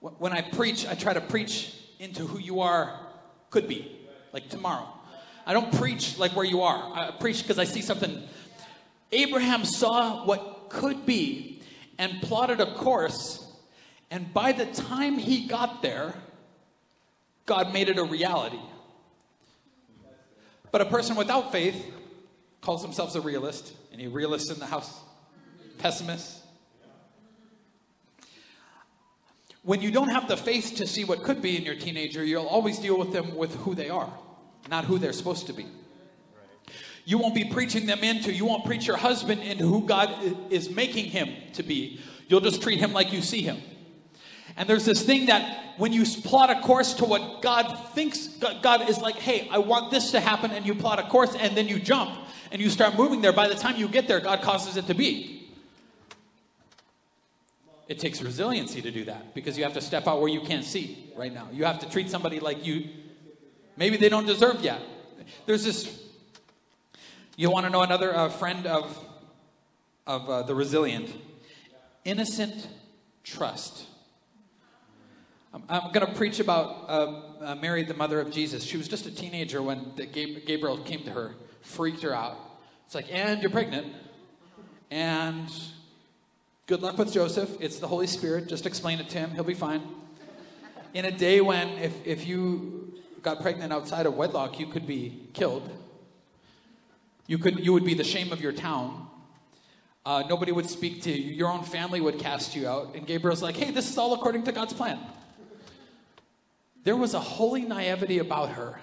When 0.00 0.32
I 0.32 0.40
preach, 0.40 0.86
I 0.86 0.94
try 0.94 1.12
to 1.12 1.20
preach 1.20 1.74
into 1.98 2.26
who 2.26 2.38
you 2.38 2.60
are 2.60 2.98
could 3.50 3.68
be, 3.68 3.98
like 4.32 4.48
tomorrow. 4.48 4.88
I 5.46 5.52
don't 5.52 5.72
preach 5.74 6.18
like 6.18 6.34
where 6.34 6.44
you 6.44 6.62
are. 6.62 6.92
I 6.94 7.10
preach 7.10 7.42
because 7.42 7.58
I 7.58 7.64
see 7.64 7.82
something. 7.82 8.22
Abraham 9.12 9.64
saw 9.64 10.24
what 10.24 10.66
could 10.70 11.06
be 11.06 11.62
and 11.98 12.20
plotted 12.22 12.60
a 12.60 12.74
course, 12.74 13.46
and 14.10 14.32
by 14.32 14.52
the 14.52 14.66
time 14.66 15.18
he 15.18 15.46
got 15.46 15.82
there, 15.82 16.14
God 17.46 17.72
made 17.72 17.88
it 17.88 17.98
a 17.98 18.04
reality. 18.04 18.58
But 20.72 20.80
a 20.80 20.86
person 20.86 21.14
without 21.14 21.52
faith 21.52 21.92
calls 22.60 22.82
themselves 22.82 23.14
a 23.14 23.20
realist. 23.20 23.74
Any 23.92 24.08
realists 24.08 24.50
in 24.50 24.58
the 24.58 24.66
house? 24.66 25.00
Pessimist? 25.78 26.40
When 29.62 29.80
you 29.80 29.90
don't 29.90 30.08
have 30.08 30.28
the 30.28 30.36
faith 30.36 30.74
to 30.76 30.86
see 30.86 31.04
what 31.04 31.22
could 31.22 31.40
be 31.40 31.56
in 31.56 31.62
your 31.62 31.74
teenager, 31.74 32.24
you'll 32.24 32.46
always 32.46 32.78
deal 32.78 32.98
with 32.98 33.12
them 33.12 33.36
with 33.36 33.54
who 33.56 33.74
they 33.74 33.88
are, 33.88 34.12
not 34.68 34.84
who 34.84 34.98
they're 34.98 35.12
supposed 35.12 35.46
to 35.48 35.52
be. 35.52 35.66
You 37.04 37.18
won't 37.18 37.34
be 37.34 37.44
preaching 37.44 37.86
them 37.86 38.02
into, 38.02 38.32
you 38.32 38.46
won't 38.46 38.64
preach 38.64 38.86
your 38.86 38.96
husband 38.96 39.42
into 39.42 39.66
who 39.66 39.86
God 39.86 40.10
is 40.50 40.70
making 40.70 41.06
him 41.06 41.28
to 41.52 41.62
be. 41.62 42.00
You'll 42.28 42.40
just 42.40 42.62
treat 42.62 42.78
him 42.78 42.92
like 42.92 43.12
you 43.12 43.20
see 43.20 43.42
him. 43.42 43.58
And 44.56 44.68
there's 44.68 44.84
this 44.84 45.02
thing 45.02 45.26
that 45.26 45.74
when 45.76 45.92
you 45.92 46.04
plot 46.04 46.50
a 46.50 46.60
course 46.60 46.94
to 46.94 47.04
what 47.04 47.42
God 47.42 47.76
thinks, 47.94 48.28
God 48.62 48.88
is 48.88 49.00
like, 49.00 49.16
hey, 49.16 49.48
I 49.50 49.58
want 49.58 49.90
this 49.90 50.12
to 50.12 50.20
happen, 50.20 50.52
and 50.52 50.64
you 50.64 50.74
plot 50.74 50.98
a 50.98 51.02
course, 51.04 51.34
and 51.34 51.56
then 51.56 51.68
you 51.68 51.78
jump 51.78 52.16
and 52.52 52.62
you 52.62 52.70
start 52.70 52.96
moving 52.96 53.20
there. 53.20 53.32
By 53.32 53.48
the 53.48 53.56
time 53.56 53.76
you 53.76 53.88
get 53.88 54.06
there, 54.06 54.20
God 54.20 54.40
causes 54.42 54.76
it 54.76 54.86
to 54.86 54.94
be. 54.94 55.50
It 57.88 57.98
takes 57.98 58.22
resiliency 58.22 58.80
to 58.80 58.90
do 58.90 59.04
that 59.04 59.34
because 59.34 59.58
you 59.58 59.64
have 59.64 59.74
to 59.74 59.80
step 59.80 60.06
out 60.06 60.20
where 60.20 60.30
you 60.30 60.40
can't 60.40 60.64
see 60.64 61.12
right 61.16 61.32
now. 61.32 61.48
You 61.52 61.64
have 61.64 61.80
to 61.80 61.90
treat 61.90 62.08
somebody 62.08 62.40
like 62.40 62.64
you, 62.64 62.88
maybe 63.76 63.96
they 63.96 64.08
don't 64.08 64.26
deserve 64.26 64.60
yet. 64.62 64.80
There's 65.46 65.64
this, 65.64 66.02
you 67.36 67.50
want 67.50 67.66
to 67.66 67.70
know 67.70 67.82
another 67.82 68.14
uh, 68.14 68.28
friend 68.28 68.66
of, 68.66 68.98
of 70.06 70.28
uh, 70.28 70.42
the 70.42 70.54
resilient? 70.54 71.14
Innocent 72.04 72.68
trust. 73.22 73.86
I'm 75.68 75.92
going 75.92 76.04
to 76.04 76.12
preach 76.14 76.40
about 76.40 76.84
uh, 76.88 77.22
uh, 77.40 77.54
Mary, 77.54 77.84
the 77.84 77.94
mother 77.94 78.20
of 78.20 78.32
Jesus. 78.32 78.64
She 78.64 78.76
was 78.76 78.88
just 78.88 79.06
a 79.06 79.10
teenager 79.14 79.62
when 79.62 79.92
Gabriel 79.94 80.78
came 80.78 81.04
to 81.04 81.12
her, 81.12 81.36
freaked 81.62 82.02
her 82.02 82.12
out. 82.12 82.36
It's 82.86 82.94
like, 82.94 83.06
and 83.10 83.40
you're 83.40 83.52
pregnant. 83.52 83.92
And 84.90 85.48
good 86.66 86.82
luck 86.82 86.98
with 86.98 87.12
Joseph. 87.12 87.50
It's 87.60 87.78
the 87.78 87.86
Holy 87.86 88.08
Spirit. 88.08 88.48
Just 88.48 88.66
explain 88.66 88.98
it 88.98 89.08
to 89.10 89.18
him. 89.18 89.30
He'll 89.30 89.44
be 89.44 89.54
fine. 89.54 89.82
In 90.92 91.04
a 91.04 91.12
day 91.12 91.40
when, 91.40 91.68
if, 91.78 92.04
if 92.04 92.26
you 92.26 92.92
got 93.24 93.40
pregnant 93.40 93.72
outside 93.72 94.06
of 94.06 94.14
wedlock, 94.14 94.60
you 94.60 94.66
could 94.66 94.86
be 94.86 95.28
killed. 95.32 95.68
You, 97.26 97.38
could, 97.38 97.64
you 97.64 97.72
would 97.72 97.84
be 97.84 97.94
the 97.94 98.04
shame 98.04 98.32
of 98.32 98.40
your 98.40 98.52
town. 98.52 99.08
Uh, 100.04 100.22
nobody 100.28 100.52
would 100.52 100.68
speak 100.68 101.02
to 101.02 101.10
you. 101.10 101.32
Your 101.32 101.50
own 101.50 101.64
family 101.64 102.00
would 102.00 102.18
cast 102.18 102.54
you 102.54 102.68
out. 102.68 102.94
And 102.94 103.06
Gabriel's 103.06 103.42
like, 103.42 103.56
hey, 103.56 103.70
this 103.70 103.88
is 103.88 103.96
all 103.96 104.12
according 104.12 104.44
to 104.44 104.52
God's 104.52 104.74
plan. 104.74 104.98
There 106.84 106.96
was 106.96 107.14
a 107.14 107.20
holy 107.20 107.62
naivety 107.62 108.18
about 108.18 108.50
her. 108.50 108.78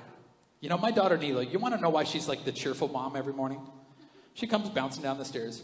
You 0.59 0.69
know, 0.69 0.77
my 0.77 0.89
daughter 0.89 1.17
Neela, 1.17 1.43
you 1.43 1.59
want 1.59 1.75
to 1.75 1.81
know 1.81 1.91
why 1.91 2.03
she's 2.03 2.27
like 2.27 2.43
the 2.43 2.51
cheerful 2.51 2.87
mom 2.87 3.15
every 3.15 3.33
morning? 3.33 3.61
She 4.33 4.47
comes 4.47 4.69
bouncing 4.69 5.03
down 5.03 5.19
the 5.19 5.25
stairs. 5.25 5.61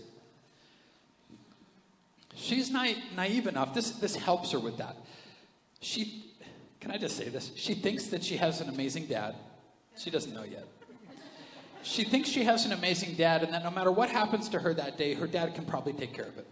She's 2.35 2.69
na- 2.69 2.93
naive 3.15 3.47
enough. 3.47 3.73
This, 3.73 3.91
this 3.91 4.15
helps 4.15 4.51
her 4.51 4.59
with 4.59 4.77
that. 4.77 4.95
She, 5.79 6.25
can 6.87 6.95
I 6.95 6.99
just 6.99 7.17
say 7.17 7.27
this? 7.27 7.51
She 7.57 7.73
thinks 7.73 8.07
that 8.07 8.23
she 8.23 8.37
has 8.37 8.61
an 8.61 8.69
amazing 8.69 9.07
dad. 9.07 9.35
She 9.97 10.09
doesn't 10.09 10.33
know 10.33 10.43
yet. 10.43 10.65
She 11.83 12.05
thinks 12.05 12.29
she 12.29 12.45
has 12.45 12.65
an 12.65 12.71
amazing 12.71 13.15
dad, 13.15 13.43
and 13.43 13.53
that 13.53 13.61
no 13.61 13.71
matter 13.71 13.91
what 13.91 14.09
happens 14.09 14.47
to 14.49 14.59
her 14.59 14.73
that 14.73 14.97
day, 14.97 15.13
her 15.13 15.27
dad 15.27 15.53
can 15.53 15.65
probably 15.65 15.91
take 15.91 16.13
care 16.13 16.27
of 16.27 16.37
it. 16.37 16.47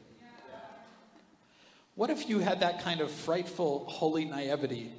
What 1.96 2.10
if 2.10 2.28
you 2.28 2.40
had 2.40 2.60
that 2.60 2.84
kind 2.84 3.00
of 3.00 3.10
frightful, 3.10 3.86
holy 3.88 4.26
naivety 4.26 4.92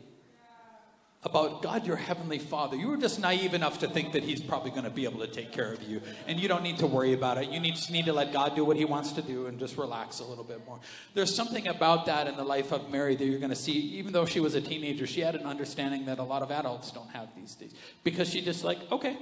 about 1.26 1.61
God, 1.61 1.85
your 1.85 1.97
heavenly 1.97 2.38
Father. 2.38 2.76
You 2.76 2.87
were 2.87 2.97
just 2.97 3.18
naive 3.18 3.52
enough 3.52 3.80
to 3.80 3.88
think 3.88 4.12
that 4.12 4.23
He's 4.23 4.40
probably 4.40 4.71
going 4.71 4.85
to 4.85 4.90
be 4.90 5.04
able 5.04 5.18
to 5.18 5.26
take 5.26 5.50
care 5.50 5.73
of 5.73 5.83
you, 5.83 6.00
and 6.28 6.38
you 6.38 6.47
don't 6.47 6.62
need 6.62 6.78
to 6.78 6.87
worry 6.87 7.14
about 7.14 7.37
it. 7.37 7.50
You 7.50 7.59
need, 7.59 7.75
just 7.75 7.90
need 7.90 8.04
to 8.06 8.12
let 8.12 8.33
God 8.33 8.54
do 8.54 8.64
what 8.64 8.76
He 8.76 8.85
wants 8.85 9.11
to 9.12 9.23
do 9.23 9.47
and 9.47 9.59
just 9.59 9.76
relax 9.76 10.21
a 10.21 10.25
little 10.25 10.45
bit 10.45 10.64
more. 10.66 10.78
There's 11.14 11.35
something 11.35 11.66
about 11.66 12.06
that 12.06 12.28
in 12.28 12.37
the 12.37 12.45
life 12.45 12.71
of 12.73 12.90
Mary 12.90 13.16
that 13.16 13.25
you're 13.25 13.40
going 13.40 13.50
to 13.50 13.56
see. 13.56 13.73
Even 13.73 14.12
though 14.12 14.25
she 14.25 14.38
was 14.38 14.54
a 14.54 14.61
teenager, 14.61 15.04
she 15.04 15.21
had 15.21 15.35
an 15.35 15.45
understanding 15.47 16.06
that 16.06 16.21
a 16.21 16.23
lot 16.23 16.42
of 16.42 16.52
adults 16.52 16.92
don't 16.92 17.11
have 17.11 17.28
these 17.37 17.56
days 17.56 17.75
because 18.04 18.30
she 18.30 18.40
just 18.40 18.62
like, 18.62 18.78
okay, 18.92 19.18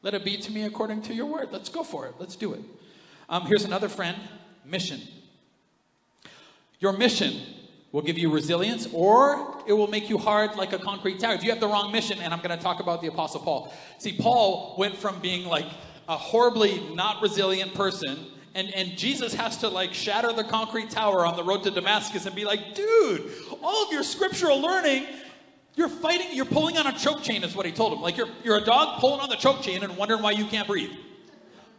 let 0.00 0.14
it 0.14 0.24
be 0.24 0.38
to 0.38 0.50
me 0.50 0.64
according 0.64 1.02
to 1.02 1.14
your 1.14 1.26
word. 1.26 1.48
Let's 1.52 1.68
go 1.68 1.84
for 1.84 2.06
it. 2.06 2.14
Let's 2.18 2.34
do 2.34 2.54
it. 2.54 2.62
Um, 3.28 3.44
here's 3.44 3.66
another 3.66 3.90
friend 3.90 4.16
mission. 4.64 5.02
Your 6.80 6.94
mission 6.94 7.42
will 7.92 8.02
give 8.02 8.18
you 8.18 8.30
resilience 8.30 8.86
or 8.92 9.56
it 9.66 9.72
will 9.72 9.86
make 9.86 10.08
you 10.10 10.18
hard 10.18 10.56
like 10.56 10.72
a 10.72 10.78
concrete 10.78 11.20
tower. 11.20 11.34
If 11.34 11.42
you 11.42 11.50
have 11.50 11.60
the 11.60 11.68
wrong 11.68 11.90
mission, 11.90 12.18
and 12.20 12.32
I'm 12.32 12.40
going 12.40 12.56
to 12.56 12.62
talk 12.62 12.80
about 12.80 13.00
the 13.00 13.08
Apostle 13.08 13.40
Paul. 13.40 13.72
See, 13.98 14.16
Paul 14.16 14.74
went 14.78 14.96
from 14.96 15.20
being 15.20 15.46
like 15.46 15.66
a 16.08 16.16
horribly 16.16 16.94
not 16.94 17.22
resilient 17.22 17.74
person, 17.74 18.18
and, 18.54 18.72
and 18.74 18.96
Jesus 18.96 19.34
has 19.34 19.58
to 19.58 19.68
like 19.68 19.94
shatter 19.94 20.32
the 20.32 20.44
concrete 20.44 20.90
tower 20.90 21.24
on 21.24 21.36
the 21.36 21.44
road 21.44 21.62
to 21.64 21.70
Damascus 21.70 22.26
and 22.26 22.34
be 22.34 22.44
like, 22.44 22.74
dude, 22.74 23.30
all 23.62 23.86
of 23.86 23.92
your 23.92 24.02
scriptural 24.02 24.60
learning. 24.60 25.06
You're 25.76 25.88
fighting, 25.88 26.26
you're 26.32 26.44
pulling 26.44 26.76
on 26.76 26.88
a 26.88 26.92
choke 26.98 27.22
chain, 27.22 27.44
is 27.44 27.54
what 27.54 27.64
he 27.64 27.70
told 27.70 27.92
him. 27.92 28.00
Like 28.00 28.16
you're, 28.16 28.28
you're 28.42 28.56
a 28.56 28.64
dog 28.64 28.98
pulling 28.98 29.20
on 29.20 29.28
the 29.28 29.36
choke 29.36 29.62
chain 29.62 29.84
and 29.84 29.96
wondering 29.96 30.22
why 30.22 30.32
you 30.32 30.44
can't 30.46 30.66
breathe. 30.66 30.90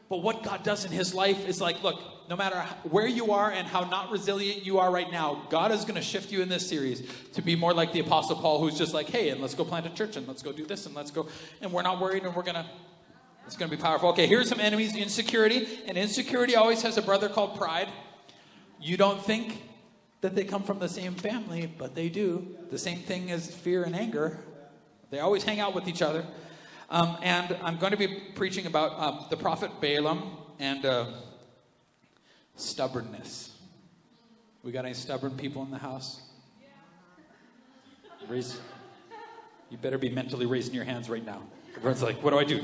But 0.08 0.24
what 0.24 0.42
God 0.42 0.64
does 0.64 0.86
in 0.86 0.92
his 0.92 1.14
life 1.14 1.46
is 1.46 1.60
like, 1.60 1.84
look, 1.84 2.02
no 2.30 2.36
matter 2.36 2.64
where 2.84 3.08
you 3.08 3.32
are 3.32 3.50
and 3.50 3.68
how 3.68 3.82
not 3.86 4.12
resilient 4.12 4.64
you 4.64 4.78
are 4.78 4.92
right 4.92 5.12
now, 5.12 5.48
God 5.50 5.72
is 5.72 5.82
going 5.82 5.96
to 5.96 6.02
shift 6.02 6.32
you 6.32 6.44
in 6.44 6.48
this 6.48 6.70
series 6.70 7.02
to 7.34 7.42
be 7.42 7.56
more 7.56 7.74
like 7.74 7.92
the 7.92 8.02
Apostle 8.02 8.36
Paul, 8.36 8.60
who's 8.60 8.78
just 8.78 8.94
like, 8.94 9.10
hey, 9.10 9.30
and 9.30 9.42
let's 9.42 9.56
go 9.56 9.66
plant 9.66 9.88
a 9.88 9.90
church 9.90 10.16
and 10.16 10.28
let's 10.28 10.44
go 10.44 10.52
do 10.52 10.64
this 10.64 10.86
and 10.86 10.94
let's 10.94 11.10
go. 11.10 11.28
And 11.60 11.74
we're 11.74 11.82
not 11.82 12.00
worried 12.00 12.24
and 12.24 12.36
we're 12.36 12.44
going 12.44 12.54
to, 12.56 12.66
it's 13.48 13.58
going 13.58 13.72
to 13.72 13.76
be 13.76 13.82
powerful. 13.82 14.10
Okay, 14.10 14.28
here's 14.28 14.48
some 14.48 14.60
enemies 14.60 14.96
insecurity. 14.96 15.80
And 15.88 15.98
insecurity 15.98 16.56
always 16.56 16.84
has 16.84 16.98
a 17.00 17.02
brother 17.02 17.30
called 17.30 17.58
pride. 17.58 17.90
You 18.80 18.96
don't 18.96 19.26
think 19.26 19.64
that 20.22 20.36
they 20.36 20.44
come 20.44 20.62
from 20.62 20.78
the 20.78 20.90
same 20.90 21.16
family, 21.16 21.74
but 21.80 21.96
they 21.96 22.10
do. 22.10 22.56
The 22.70 22.78
same 22.78 23.00
thing 23.00 23.32
as 23.32 23.52
fear 23.56 23.84
and 23.84 23.96
anger. 23.96 24.38
They 25.10 25.20
always 25.20 25.44
hang 25.44 25.60
out 25.60 25.74
with 25.74 25.88
each 25.88 26.04
other. 26.04 26.24
Um, 26.92 27.18
and 27.24 27.58
I'm 27.64 27.78
going 27.78 27.92
to 27.92 27.98
be 27.98 28.22
preaching 28.36 28.68
about 28.68 29.00
um, 29.00 29.26
the 29.32 29.38
prophet 29.38 29.72
Balaam 29.82 30.38
and 30.60 30.86
uh, 30.86 31.06
stubbornness. 32.60 33.56
We 34.64 34.72
got 34.72 34.86
any 34.86 34.94
stubborn 34.94 35.38
people 35.38 35.64
in 35.64 35.72
the 35.72 35.78
house? 35.78 36.22
Raise, 38.28 38.60
you 39.70 39.78
better 39.78 39.98
be 39.98 40.10
mentally 40.10 40.46
raising 40.46 40.74
your 40.74 40.84
hands 40.84 41.10
right 41.10 41.26
now. 41.26 41.42
Everyone's 41.76 42.04
like, 42.04 42.22
what 42.22 42.32
do 42.32 42.40
I 42.40 42.44
do? 42.44 42.64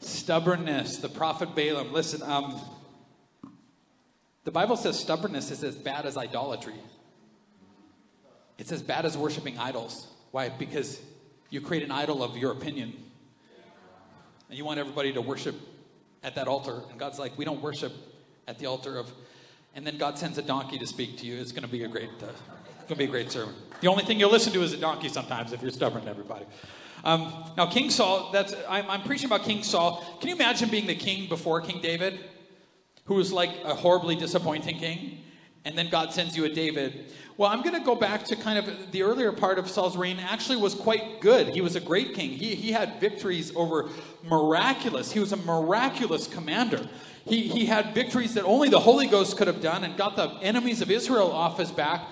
Stubbornness, 0.00 0.98
the 0.98 1.08
prophet 1.08 1.54
Balaam. 1.54 1.92
Listen, 1.92 2.22
um, 2.22 2.60
the 4.44 4.50
Bible 4.50 4.76
says 4.76 4.98
stubbornness 4.98 5.50
is 5.50 5.62
as 5.62 5.76
bad 5.76 6.04
as 6.04 6.16
idolatry. 6.16 6.74
It's 8.58 8.72
as 8.72 8.82
bad 8.82 9.06
as 9.06 9.16
worshiping 9.16 9.58
idols. 9.58 10.08
Why? 10.32 10.48
Because 10.48 11.00
you 11.50 11.60
create 11.60 11.84
an 11.84 11.92
idol 11.92 12.22
of 12.22 12.36
your 12.36 12.52
opinion 12.52 12.92
and 14.48 14.58
you 14.58 14.64
want 14.64 14.80
everybody 14.80 15.12
to 15.12 15.20
worship 15.20 15.54
at 16.22 16.34
that 16.34 16.48
altar. 16.48 16.82
And 16.90 16.98
God's 16.98 17.18
like, 17.18 17.38
we 17.38 17.44
don't 17.44 17.62
worship 17.62 17.92
at 18.48 18.58
the 18.58 18.66
altar 18.66 18.98
of. 18.98 19.12
And 19.74 19.86
then 19.86 19.96
God 19.96 20.18
sends 20.18 20.36
a 20.38 20.42
donkey 20.42 20.78
to 20.78 20.86
speak 20.86 21.16
to 21.18 21.26
you. 21.26 21.40
It's 21.40 21.52
going 21.52 21.62
to 21.62 21.68
be 21.68 21.84
a 21.84 21.88
great, 21.88 22.10
uh, 22.22 22.26
it's 22.26 22.88
going 22.88 22.88
to 22.88 22.96
be 22.96 23.04
a 23.04 23.08
great 23.08 23.32
sermon. 23.32 23.54
The 23.80 23.88
only 23.88 24.04
thing 24.04 24.20
you'll 24.20 24.30
listen 24.30 24.52
to 24.52 24.62
is 24.62 24.72
a 24.72 24.76
donkey 24.76 25.08
sometimes 25.08 25.52
if 25.52 25.62
you're 25.62 25.70
stubborn, 25.70 26.04
to 26.04 26.10
everybody. 26.10 26.44
Um, 27.04 27.32
now, 27.56 27.66
King 27.66 27.90
Saul. 27.90 28.30
That's 28.32 28.54
I'm, 28.68 28.88
I'm 28.88 29.02
preaching 29.02 29.26
about 29.26 29.42
King 29.42 29.62
Saul. 29.62 30.04
Can 30.20 30.28
you 30.28 30.34
imagine 30.34 30.68
being 30.68 30.86
the 30.86 30.94
king 30.94 31.28
before 31.28 31.60
King 31.60 31.80
David, 31.80 32.20
who 33.06 33.14
was 33.14 33.32
like 33.32 33.50
a 33.64 33.74
horribly 33.74 34.14
disappointing 34.14 34.78
king, 34.78 35.18
and 35.64 35.76
then 35.76 35.88
God 35.90 36.12
sends 36.12 36.36
you 36.36 36.44
a 36.44 36.48
David 36.48 37.12
well, 37.38 37.50
I'm 37.50 37.62
going 37.62 37.74
to 37.74 37.84
go 37.84 37.94
back 37.94 38.24
to 38.26 38.36
kind 38.36 38.58
of 38.58 38.92
the 38.92 39.02
earlier 39.02 39.32
part 39.32 39.58
of 39.58 39.68
Saul's 39.68 39.96
reign 39.96 40.18
actually 40.20 40.58
was 40.58 40.74
quite 40.74 41.20
good. 41.20 41.48
He 41.48 41.62
was 41.62 41.76
a 41.76 41.80
great 41.80 42.14
king. 42.14 42.30
He, 42.30 42.54
he 42.54 42.72
had 42.72 43.00
victories 43.00 43.52
over 43.56 43.88
miraculous. 44.22 45.10
He 45.10 45.18
was 45.18 45.32
a 45.32 45.38
miraculous 45.38 46.26
commander. 46.26 46.88
He, 47.24 47.48
he 47.48 47.66
had 47.66 47.94
victories 47.94 48.34
that 48.34 48.44
only 48.44 48.68
the 48.68 48.80
Holy 48.80 49.06
Ghost 49.06 49.36
could 49.36 49.46
have 49.46 49.60
done 49.60 49.84
and 49.84 49.96
got 49.96 50.16
the 50.16 50.30
enemies 50.42 50.82
of 50.82 50.90
Israel 50.90 51.30
off 51.30 51.58
his 51.58 51.70
back. 51.70 52.08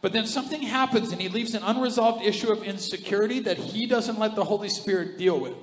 But 0.00 0.12
then 0.12 0.26
something 0.26 0.62
happens 0.62 1.12
and 1.12 1.20
he 1.20 1.28
leaves 1.28 1.54
an 1.54 1.62
unresolved 1.62 2.24
issue 2.24 2.50
of 2.50 2.62
insecurity 2.62 3.40
that 3.40 3.56
he 3.56 3.86
doesn't 3.86 4.18
let 4.18 4.34
the 4.34 4.44
Holy 4.44 4.68
Spirit 4.68 5.18
deal 5.18 5.38
with. 5.38 5.54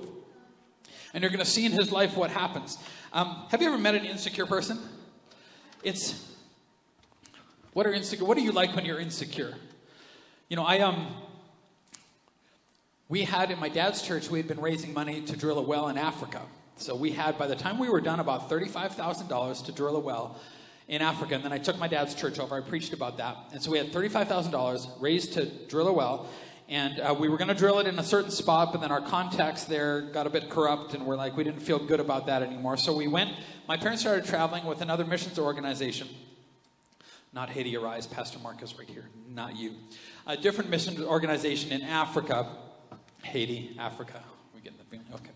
And 1.12 1.22
you're 1.22 1.30
going 1.30 1.44
to 1.44 1.50
see 1.50 1.66
in 1.66 1.72
his 1.72 1.92
life 1.92 2.16
what 2.16 2.30
happens. 2.30 2.78
Um, 3.12 3.44
have 3.50 3.60
you 3.60 3.68
ever 3.68 3.78
met 3.78 3.94
an 3.94 4.04
insecure 4.04 4.46
person? 4.46 4.78
It's 5.82 6.26
what 7.72 7.86
are 7.86 7.92
insecure? 7.92 8.26
What 8.26 8.36
do 8.36 8.42
you 8.42 8.52
like 8.52 8.74
when 8.74 8.84
you're 8.84 9.00
insecure? 9.00 9.54
You 10.48 10.56
know, 10.56 10.64
I 10.64 10.80
um 10.80 11.14
we 13.08 13.24
had 13.24 13.50
in 13.50 13.58
my 13.58 13.68
dad's 13.68 14.02
church, 14.02 14.30
we 14.30 14.38
had 14.38 14.46
been 14.46 14.60
raising 14.60 14.94
money 14.94 15.20
to 15.22 15.36
drill 15.36 15.58
a 15.58 15.62
well 15.62 15.88
in 15.88 15.98
Africa. 15.98 16.42
So 16.76 16.94
we 16.94 17.10
had, 17.10 17.38
by 17.38 17.46
the 17.46 17.56
time 17.56 17.78
we 17.78 17.88
were 17.88 18.00
done, 18.00 18.20
about 18.20 18.48
$35,000 18.48 19.64
to 19.66 19.72
drill 19.72 19.96
a 19.96 20.00
well 20.00 20.40
in 20.88 21.02
Africa. 21.02 21.34
And 21.34 21.44
then 21.44 21.52
I 21.52 21.58
took 21.58 21.78
my 21.78 21.88
dad's 21.88 22.14
church 22.14 22.38
over. 22.38 22.54
I 22.54 22.60
preached 22.60 22.92
about 22.92 23.18
that. 23.18 23.36
And 23.52 23.62
so 23.62 23.70
we 23.70 23.78
had 23.78 23.92
$35,000 23.92 25.00
raised 25.00 25.34
to 25.34 25.46
drill 25.46 25.88
a 25.88 25.92
well. 25.92 26.28
And 26.70 27.00
uh, 27.00 27.14
we 27.18 27.28
were 27.28 27.36
going 27.36 27.48
to 27.48 27.54
drill 27.54 27.80
it 27.80 27.88
in 27.88 27.98
a 27.98 28.02
certain 28.02 28.30
spot, 28.30 28.70
but 28.70 28.80
then 28.80 28.92
our 28.92 29.00
contacts 29.00 29.64
there 29.64 30.02
got 30.02 30.28
a 30.28 30.30
bit 30.30 30.48
corrupt, 30.48 30.94
and 30.94 31.04
we're 31.04 31.16
like, 31.16 31.36
we 31.36 31.42
didn't 31.42 31.62
feel 31.62 31.80
good 31.80 31.98
about 31.98 32.26
that 32.26 32.44
anymore. 32.44 32.76
So 32.76 32.94
we 32.94 33.08
went, 33.08 33.32
my 33.66 33.76
parents 33.76 34.02
started 34.02 34.24
traveling 34.24 34.64
with 34.64 34.80
another 34.80 35.04
missions 35.04 35.36
organization. 35.36 36.06
Not 37.32 37.50
Haiti 37.50 37.76
Arise, 37.76 38.06
Pastor 38.06 38.38
Marcus 38.38 38.78
right 38.78 38.88
here, 38.88 39.08
not 39.28 39.56
you. 39.56 39.74
A 40.28 40.36
different 40.36 40.70
mission 40.70 41.02
organization 41.02 41.72
in 41.72 41.82
Africa. 41.82 42.46
Haiti, 43.22 43.76
Africa. 43.76 44.22
We 44.54 44.60
getting 44.60 44.78
the 44.78 44.84
feeling? 44.84 45.06
Okay. 45.12 45.30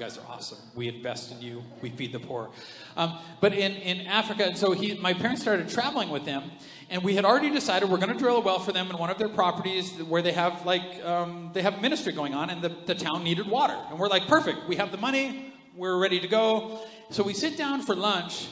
Guys 0.00 0.16
are 0.16 0.24
awesome. 0.30 0.56
We 0.74 0.88
invest 0.88 1.30
in 1.30 1.42
you. 1.42 1.62
We 1.82 1.90
feed 1.90 2.12
the 2.12 2.20
poor. 2.20 2.48
Um, 2.96 3.18
but 3.42 3.52
in, 3.52 3.72
in 3.72 4.06
Africa, 4.06 4.44
and 4.44 4.56
so 4.56 4.72
he, 4.72 4.94
my 4.94 5.12
parents 5.12 5.42
started 5.42 5.68
traveling 5.68 6.08
with 6.08 6.24
them, 6.24 6.52
and 6.88 7.04
we 7.04 7.14
had 7.16 7.26
already 7.26 7.50
decided 7.50 7.90
we're 7.90 7.98
going 7.98 8.10
to 8.10 8.18
drill 8.18 8.38
a 8.38 8.40
well 8.40 8.58
for 8.58 8.72
them 8.72 8.88
in 8.88 8.96
one 8.96 9.10
of 9.10 9.18
their 9.18 9.28
properties 9.28 9.92
where 10.04 10.22
they 10.22 10.32
have 10.32 10.64
like 10.64 11.04
um, 11.04 11.50
they 11.52 11.60
have 11.60 11.74
a 11.74 11.80
ministry 11.82 12.14
going 12.14 12.32
on, 12.32 12.48
and 12.48 12.62
the, 12.62 12.74
the 12.86 12.94
town 12.94 13.22
needed 13.24 13.46
water. 13.46 13.76
And 13.90 13.98
we're 13.98 14.08
like, 14.08 14.26
perfect. 14.26 14.66
We 14.66 14.76
have 14.76 14.90
the 14.90 14.96
money. 14.96 15.52
We're 15.76 15.98
ready 15.98 16.18
to 16.18 16.28
go. 16.28 16.80
So 17.10 17.22
we 17.22 17.34
sit 17.34 17.58
down 17.58 17.82
for 17.82 17.94
lunch 17.94 18.48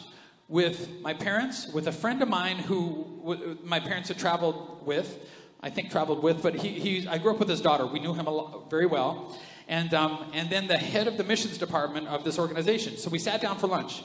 with 0.49 1.01
my 1.01 1.15
parents, 1.15 1.73
with 1.73 1.87
a 1.87 1.93
friend 1.93 2.21
of 2.21 2.29
mine 2.29 2.59
who 2.59 3.23
w- 3.25 3.57
my 3.65 3.81
parents 3.81 4.09
had 4.09 4.19
traveled 4.19 4.85
with. 4.85 5.19
I 5.61 5.71
think 5.71 5.91
traveled 5.91 6.23
with, 6.23 6.43
but 6.43 6.55
he, 6.55 6.69
he 6.79 7.09
I 7.09 7.17
grew 7.17 7.33
up 7.33 7.39
with 7.39 7.49
his 7.49 7.63
daughter. 7.63 7.87
We 7.87 8.01
knew 8.01 8.13
him 8.13 8.29
a 8.29 8.61
very 8.69 8.87
well 8.87 9.37
and, 9.69 9.93
um, 9.93 10.31
and 10.33 10.49
then 10.49 10.67
the 10.67 10.79
head 10.79 11.07
of 11.07 11.19
the 11.19 11.25
missions 11.25 11.59
department 11.59 12.09
of 12.09 12.25
this 12.25 12.39
organization. 12.39 12.97
So 12.97 13.11
we 13.11 13.19
sat 13.19 13.41
down 13.41 13.59
for 13.59 13.67
lunch. 13.67 14.03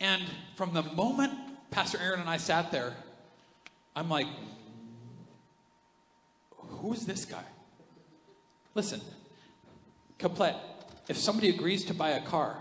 And 0.00 0.22
from 0.54 0.72
the 0.72 0.82
moment 0.82 1.32
Pastor 1.70 1.98
Aaron 2.00 2.20
and 2.20 2.30
I 2.30 2.36
sat 2.36 2.70
there, 2.70 2.94
I'm 3.94 4.08
like, 4.08 4.26
who's 6.50 7.04
this 7.04 7.24
guy? 7.24 7.42
Listen, 8.74 9.00
Couplet, 10.18 10.54
if 11.08 11.16
somebody 11.16 11.48
agrees 11.48 11.84
to 11.86 11.94
buy 11.94 12.10
a 12.10 12.22
car, 12.22 12.56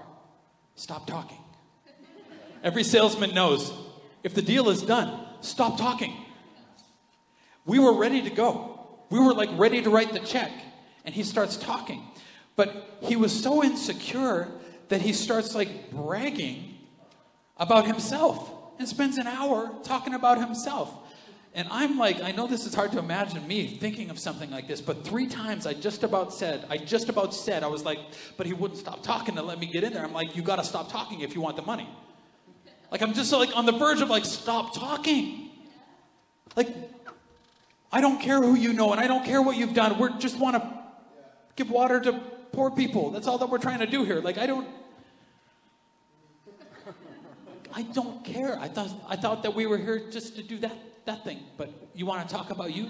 stop 0.75 1.07
talking. 1.07 1.37
Every 2.63 2.83
salesman 2.83 3.35
knows 3.35 3.71
if 4.23 4.33
the 4.33 4.41
deal 4.41 4.69
is 4.69 4.81
done, 4.81 5.27
stop 5.41 5.77
talking. 5.77 6.15
We 7.65 7.77
were 7.77 7.93
ready 7.93 8.23
to 8.23 8.29
go. 8.29 8.79
We 9.11 9.19
were 9.19 9.33
like 9.33 9.49
ready 9.53 9.83
to 9.83 9.89
write 9.89 10.13
the 10.13 10.19
check. 10.19 10.51
And 11.03 11.13
he 11.13 11.21
starts 11.21 11.57
talking. 11.57 12.01
But 12.55 12.97
he 13.01 13.15
was 13.15 13.31
so 13.43 13.63
insecure 13.63 14.47
that 14.89 15.01
he 15.01 15.13
starts 15.13 15.55
like 15.55 15.91
bragging 15.91 16.75
about 17.57 17.85
himself 17.85 18.51
and 18.79 18.87
spends 18.87 19.17
an 19.17 19.27
hour 19.27 19.71
talking 19.83 20.13
about 20.13 20.37
himself. 20.37 20.93
And 21.53 21.69
I'm 21.71 21.97
like, 21.97 22.21
I 22.21 22.31
know 22.31 22.47
this 22.47 22.65
is 22.65 22.75
hard 22.75 22.91
to 22.91 22.99
imagine 22.99 23.47
me 23.47 23.77
thinking 23.77 24.09
of 24.09 24.19
something 24.19 24.51
like 24.51 24.67
this, 24.67 24.81
but 24.81 25.05
three 25.05 25.25
times 25.25 25.65
I 25.65 25.73
just 25.73 26.03
about 26.03 26.33
said, 26.33 26.65
I 26.69 26.77
just 26.77 27.07
about 27.07 27.33
said, 27.33 27.63
I 27.63 27.67
was 27.67 27.85
like, 27.85 27.99
but 28.35 28.45
he 28.45 28.51
wouldn't 28.51 28.77
stop 28.77 29.01
talking 29.03 29.35
to 29.35 29.41
let 29.41 29.57
me 29.57 29.65
get 29.65 29.85
in 29.85 29.93
there. 29.93 30.03
I'm 30.03 30.11
like, 30.11 30.35
you 30.35 30.41
got 30.41 30.57
to 30.57 30.65
stop 30.65 30.91
talking 30.91 31.21
if 31.21 31.33
you 31.33 31.39
want 31.39 31.55
the 31.55 31.61
money. 31.61 31.87
Like, 32.91 33.01
I'm 33.01 33.13
just 33.13 33.31
like 33.31 33.55
on 33.55 33.65
the 33.65 33.71
verge 33.71 34.01
of 34.01 34.09
like, 34.09 34.25
stop 34.25 34.75
talking. 34.75 35.49
Like, 36.57 36.67
I 37.89 38.01
don't 38.01 38.19
care 38.19 38.41
who 38.41 38.55
you 38.55 38.73
know 38.73 38.91
and 38.91 38.99
I 38.99 39.07
don't 39.07 39.23
care 39.23 39.41
what 39.41 39.55
you've 39.55 39.73
done. 39.73 39.97
We 39.97 40.09
just 40.19 40.37
want 40.37 40.57
to 40.57 40.79
give 41.55 41.71
water 41.71 42.01
to 42.01 42.21
poor 42.55 42.71
people. 42.71 43.11
That's 43.11 43.27
all 43.27 43.37
that 43.37 43.49
we're 43.49 43.59
trying 43.59 43.79
to 43.79 43.85
do 43.85 44.03
here. 44.03 44.21
Like, 44.21 44.37
I 44.37 44.47
don't. 44.47 44.67
I 47.77 47.81
don't 47.81 48.23
care. 48.23 48.57
I 48.57 48.69
thought, 48.69 48.89
I 49.09 49.17
thought 49.17 49.43
that 49.43 49.53
we 49.53 49.65
were 49.65 49.77
here 49.77 49.99
just 50.09 50.37
to 50.37 50.43
do 50.43 50.57
that, 50.59 51.05
that 51.05 51.25
thing. 51.25 51.39
But 51.57 51.89
you 51.93 52.05
want 52.05 52.25
to 52.27 52.33
talk 52.33 52.49
about 52.49 52.73
you? 52.73 52.89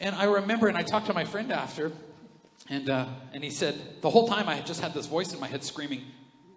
And 0.00 0.14
I 0.14 0.24
remember, 0.24 0.68
and 0.68 0.78
I 0.78 0.82
talked 0.82 1.06
to 1.06 1.12
my 1.12 1.24
friend 1.24 1.50
after, 1.50 1.90
and, 2.68 2.88
uh, 2.88 3.06
and 3.32 3.42
he 3.42 3.50
said, 3.50 4.00
the 4.02 4.10
whole 4.10 4.28
time 4.28 4.48
I 4.48 4.54
had 4.54 4.66
just 4.66 4.80
had 4.80 4.94
this 4.94 5.06
voice 5.06 5.34
in 5.34 5.40
my 5.40 5.48
head 5.48 5.64
screaming, 5.64 6.02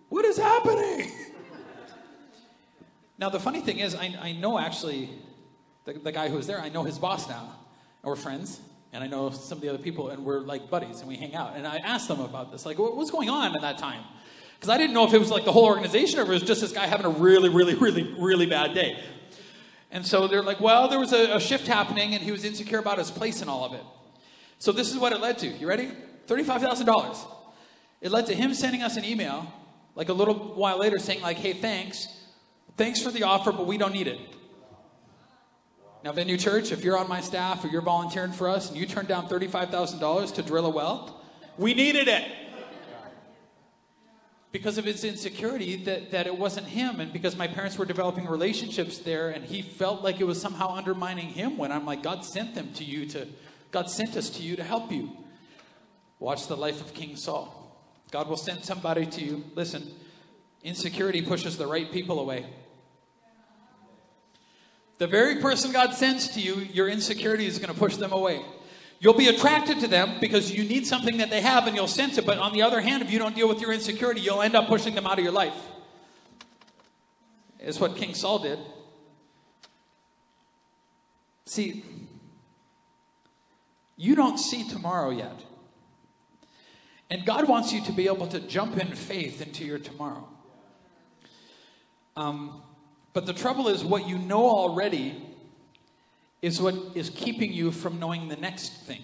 What 0.10 0.24
is 0.24 0.38
happening? 0.38 1.12
now, 3.18 3.30
the 3.30 3.40
funny 3.40 3.62
thing 3.62 3.80
is, 3.80 3.96
I, 3.96 4.16
I 4.22 4.32
know 4.34 4.60
actually 4.60 5.10
the, 5.86 5.94
the 5.94 6.12
guy 6.12 6.30
who 6.30 6.36
was 6.36 6.46
there, 6.46 6.62
I 6.62 6.70
know 6.70 6.84
his 6.84 7.00
boss 7.00 7.28
now. 7.28 7.56
And 8.04 8.10
we're 8.10 8.18
friends 8.18 8.60
and 8.92 9.04
I 9.04 9.08
know 9.08 9.30
some 9.30 9.58
of 9.58 9.62
the 9.62 9.70
other 9.70 9.78
people, 9.78 10.10
and 10.10 10.26
we're 10.26 10.40
like 10.40 10.70
buddies, 10.70 11.00
and 11.00 11.08
we 11.08 11.16
hang 11.16 11.36
out. 11.36 11.56
And 11.56 11.68
I 11.68 11.78
asked 11.78 12.08
them 12.08 12.20
about 12.20 12.52
this, 12.52 12.66
like, 12.66 12.80
what 12.80 12.96
was 12.96 13.12
going 13.12 13.30
on 13.30 13.56
at 13.56 13.62
that 13.62 13.78
time? 13.78 14.04
Because 14.56 14.70
I 14.70 14.78
didn't 14.78 14.94
know 14.94 15.06
if 15.06 15.14
it 15.14 15.20
was 15.20 15.32
like 15.32 15.46
the 15.46 15.52
whole 15.52 15.66
organization 15.66 16.20
or 16.20 16.24
if 16.24 16.30
it 16.30 16.34
was 16.34 16.44
just 16.44 16.62
this 16.62 16.72
guy 16.72 16.86
having 16.88 17.06
a 17.06 17.10
really, 17.10 17.50
really, 17.50 17.76
really, 17.76 18.16
really 18.20 18.46
bad 18.46 18.74
day. 18.74 19.00
And 19.92 20.06
so 20.06 20.28
they're 20.28 20.44
like, 20.44 20.60
well, 20.60 20.88
there 20.88 21.00
was 21.00 21.14
a, 21.14 21.36
a 21.36 21.40
shift 21.40 21.68
happening, 21.68 22.14
and 22.14 22.24
he 22.24 22.32
was 22.32 22.44
insecure 22.44 22.80
about 22.80 22.98
his 22.98 23.12
place 23.12 23.42
in 23.42 23.50
all 23.50 23.64
of 23.64 23.74
it. 23.74 23.84
So 24.58 24.72
this 24.72 24.92
is 24.92 24.98
what 24.98 25.14
it 25.14 25.22
led 25.22 25.38
to. 25.40 25.48
You 25.48 25.68
ready? 25.68 25.92
$35,000. 26.28 27.28
It 28.02 28.12
led 28.12 28.26
to 28.28 28.36
him 28.36 28.54
sending 28.54 28.82
us 28.82 28.98
an 28.98 29.06
email, 29.06 29.52
like 29.96 30.10
a 30.10 30.14
little 30.14 30.36
while 30.56 30.80
later, 30.80 31.00
saying, 31.00 31.22
like, 31.22 31.38
hey, 31.38 31.54
thanks. 31.54 32.08
Thanks 32.76 33.02
for 33.02 33.12
the 33.12 33.24
offer, 33.24 33.52
but 33.52 33.68
we 33.68 33.78
don't 33.78 33.94
need 33.94 34.08
it. 34.08 34.20
Now, 36.04 36.14
Venue 36.14 36.38
Church, 36.38 36.72
if 36.72 36.84
you're 36.84 36.98
on 36.98 37.10
my 37.10 37.20
staff 37.20 37.64
or 37.64 37.68
you're 37.68 37.82
volunteering 37.82 38.32
for 38.32 38.48
us 38.48 38.70
and 38.70 38.78
you 38.78 38.86
turned 38.86 39.10
down 39.10 39.28
$35,000 39.28 40.34
to 40.36 40.42
drill 40.42 40.66
a 40.66 40.70
well, 40.70 41.22
we 41.58 41.74
needed 41.74 42.08
it. 42.08 42.26
Because 44.52 44.78
of 44.78 44.86
his 44.86 45.04
insecurity 45.04 45.76
that, 45.84 46.12
that 46.12 46.26
it 46.26 46.36
wasn't 46.36 46.66
him, 46.66 47.00
and 47.00 47.14
because 47.14 47.36
my 47.36 47.48
parents 47.48 47.78
were 47.78 47.86
developing 47.86 48.26
relationships 48.26 48.98
there, 48.98 49.30
and 49.30 49.46
he 49.46 49.62
felt 49.62 50.02
like 50.02 50.20
it 50.20 50.24
was 50.24 50.42
somehow 50.42 50.74
undermining 50.74 51.28
him 51.28 51.58
when 51.58 51.72
I'm 51.72 51.86
like, 51.86 52.02
God 52.02 52.26
sent 52.26 52.56
them 52.56 52.74
to 52.74 52.84
you 52.84 53.06
to, 53.10 53.28
God 53.70 53.92
sent 53.92 54.18
us 54.18 54.30
to 54.32 54.42
you 54.42 54.56
to 54.56 54.64
help 54.64 54.92
you. 54.92 55.12
Watch 56.18 56.48
the 56.48 56.58
life 56.58 56.82
of 56.82 56.94
King 56.96 57.16
Saul. 57.16 57.56
God 58.10 58.28
will 58.28 58.38
send 58.38 58.64
somebody 58.66 59.06
to 59.06 59.24
you. 59.24 59.44
Listen, 59.54 59.88
insecurity 60.64 61.22
pushes 61.22 61.58
the 61.58 61.68
right 61.68 61.92
people 61.92 62.20
away. 62.20 62.48
The 65.00 65.08
very 65.08 65.38
person 65.38 65.72
God 65.72 65.94
sends 65.94 66.28
to 66.30 66.42
you, 66.42 66.56
your 66.74 66.90
insecurity 66.90 67.46
is 67.48 67.58
going 67.58 67.74
to 67.74 67.80
push 67.80 67.96
them 67.96 68.12
away. 68.12 68.42
You'll 69.00 69.14
be 69.14 69.30
attracted 69.30 69.80
to 69.80 69.88
them 69.88 70.18
because 70.20 70.52
you 70.52 70.66
need 70.66 70.86
something 70.86 71.18
that 71.18 71.30
they 71.30 71.40
have 71.40 71.68
and 71.68 71.76
you'll 71.76 71.88
sense 71.88 72.18
it. 72.18 72.26
But 72.26 72.38
on 72.38 72.52
the 72.52 72.62
other 72.62 72.82
hand, 72.82 73.02
if 73.02 73.10
you 73.10 73.18
don't 73.18 73.34
deal 73.34 73.48
with 73.48 73.62
your 73.62 73.72
insecurity, 73.72 74.20
you'll 74.20 74.42
end 74.42 74.56
up 74.56 74.68
pushing 74.68 74.94
them 74.94 75.08
out 75.08 75.18
of 75.18 75.24
your 75.24 75.32
life. 75.32 75.56
It's 77.60 77.80
what 77.80 77.96
King 77.96 78.14
Saul 78.14 78.40
did. 78.40 78.60
See, 81.46 81.84
you 83.96 84.16
don't 84.16 84.38
see 84.38 84.68
tomorrow 84.68 85.12
yet. 85.12 85.46
And 87.10 87.26
God 87.26 87.48
wants 87.48 87.72
you 87.72 87.82
to 87.86 87.94
be 87.94 88.08
able 88.08 88.28
to 88.28 88.42
jump 88.42 88.78
in 88.78 88.88
faith 88.96 89.42
into 89.42 89.64
your 89.64 89.80
tomorrow. 89.80 90.28
Um, 92.18 92.62
but 93.14 93.26
the 93.26 93.34
trouble 93.34 93.68
is, 93.68 93.84
what 93.84 94.08
you 94.08 94.18
know 94.18 94.48
already 94.48 95.26
is 96.42 96.62
what 96.62 96.76
is 96.96 97.10
keeping 97.10 97.52
you 97.52 97.72
from 97.72 98.00
knowing 98.00 98.28
the 98.28 98.38
next 98.38 98.86
thing. 98.86 99.02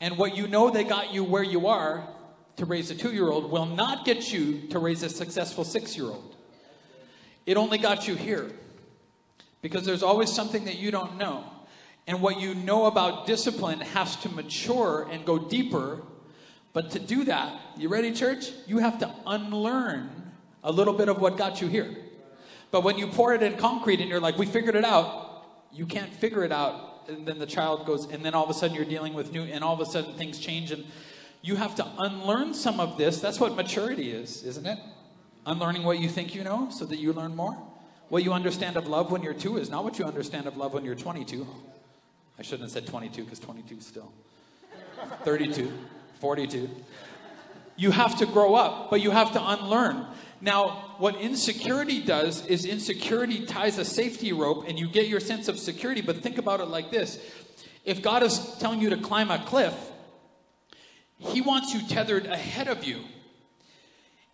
And 0.00 0.18
what 0.18 0.36
you 0.36 0.46
know 0.46 0.70
they 0.70 0.84
got 0.84 1.12
you 1.12 1.24
where 1.24 1.42
you 1.42 1.68
are 1.68 2.08
to 2.56 2.64
raise 2.64 2.90
a 2.90 2.94
two 2.94 3.12
year 3.12 3.28
old 3.28 3.50
will 3.50 3.66
not 3.66 4.04
get 4.04 4.32
you 4.32 4.66
to 4.68 4.78
raise 4.78 5.02
a 5.02 5.08
successful 5.08 5.64
six 5.64 5.96
year 5.96 6.06
old. 6.06 6.36
It 7.44 7.56
only 7.56 7.78
got 7.78 8.08
you 8.08 8.14
here. 8.14 8.50
Because 9.62 9.84
there's 9.84 10.02
always 10.02 10.32
something 10.32 10.64
that 10.66 10.76
you 10.76 10.90
don't 10.90 11.16
know. 11.16 11.44
And 12.06 12.20
what 12.20 12.40
you 12.40 12.54
know 12.54 12.86
about 12.86 13.26
discipline 13.26 13.80
has 13.80 14.16
to 14.16 14.28
mature 14.28 15.08
and 15.10 15.24
go 15.24 15.38
deeper. 15.38 16.02
But 16.72 16.90
to 16.92 16.98
do 16.98 17.24
that, 17.24 17.58
you 17.76 17.88
ready, 17.88 18.12
church? 18.12 18.50
You 18.66 18.78
have 18.78 18.98
to 18.98 19.12
unlearn 19.26 20.25
a 20.66 20.72
little 20.72 20.92
bit 20.92 21.08
of 21.08 21.20
what 21.20 21.38
got 21.38 21.62
you 21.62 21.68
here. 21.68 21.96
But 22.72 22.82
when 22.82 22.98
you 22.98 23.06
pour 23.06 23.32
it 23.32 23.42
in 23.42 23.56
concrete 23.56 24.00
and 24.00 24.10
you're 24.10 24.20
like, 24.20 24.36
we 24.36 24.44
figured 24.44 24.74
it 24.74 24.84
out, 24.84 25.46
you 25.72 25.86
can't 25.86 26.12
figure 26.12 26.44
it 26.44 26.52
out. 26.52 27.08
And 27.08 27.24
then 27.24 27.38
the 27.38 27.46
child 27.46 27.86
goes, 27.86 28.10
and 28.10 28.24
then 28.24 28.34
all 28.34 28.42
of 28.42 28.50
a 28.50 28.54
sudden 28.54 28.74
you're 28.74 28.84
dealing 28.84 29.14
with 29.14 29.32
new, 29.32 29.44
and 29.44 29.62
all 29.62 29.72
of 29.72 29.80
a 29.80 29.86
sudden 29.86 30.14
things 30.14 30.40
change. 30.40 30.72
And 30.72 30.84
you 31.40 31.54
have 31.54 31.76
to 31.76 31.86
unlearn 31.98 32.52
some 32.52 32.80
of 32.80 32.98
this. 32.98 33.20
That's 33.20 33.38
what 33.38 33.54
maturity 33.54 34.10
is, 34.10 34.42
isn't 34.42 34.66
it? 34.66 34.78
Unlearning 35.46 35.84
what 35.84 36.00
you 36.00 36.08
think 36.08 36.34
you 36.34 36.42
know 36.42 36.68
so 36.70 36.84
that 36.84 36.98
you 36.98 37.12
learn 37.12 37.36
more. 37.36 37.56
What 38.08 38.24
you 38.24 38.32
understand 38.32 38.76
of 38.76 38.88
love 38.88 39.12
when 39.12 39.22
you're 39.22 39.34
two 39.34 39.58
is 39.58 39.70
not 39.70 39.84
what 39.84 40.00
you 40.00 40.04
understand 40.04 40.48
of 40.48 40.56
love 40.56 40.74
when 40.74 40.84
you're 40.84 40.96
22. 40.96 41.46
I 42.40 42.42
shouldn't 42.42 42.62
have 42.62 42.72
said 42.72 42.86
22 42.88 43.22
because 43.22 43.38
22 43.38 43.80
still. 43.80 44.12
32, 45.22 45.72
42. 46.20 46.68
You 47.76 47.92
have 47.92 48.18
to 48.18 48.26
grow 48.26 48.56
up, 48.56 48.90
but 48.90 49.00
you 49.00 49.12
have 49.12 49.32
to 49.32 49.48
unlearn. 49.48 50.06
Now, 50.40 50.94
what 50.98 51.16
insecurity 51.16 52.02
does 52.02 52.44
is 52.46 52.64
insecurity 52.64 53.46
ties 53.46 53.78
a 53.78 53.84
safety 53.84 54.32
rope 54.32 54.66
and 54.68 54.78
you 54.78 54.88
get 54.88 55.08
your 55.08 55.20
sense 55.20 55.48
of 55.48 55.58
security, 55.58 56.02
but 56.02 56.18
think 56.18 56.38
about 56.38 56.60
it 56.60 56.66
like 56.66 56.90
this. 56.90 57.18
if 57.84 58.02
God 58.02 58.22
is 58.22 58.56
telling 58.58 58.80
you 58.80 58.90
to 58.90 58.96
climb 58.96 59.30
a 59.30 59.38
cliff, 59.38 59.74
He 61.18 61.40
wants 61.40 61.72
you 61.72 61.86
tethered 61.88 62.26
ahead 62.26 62.68
of 62.68 62.84
you. 62.84 63.00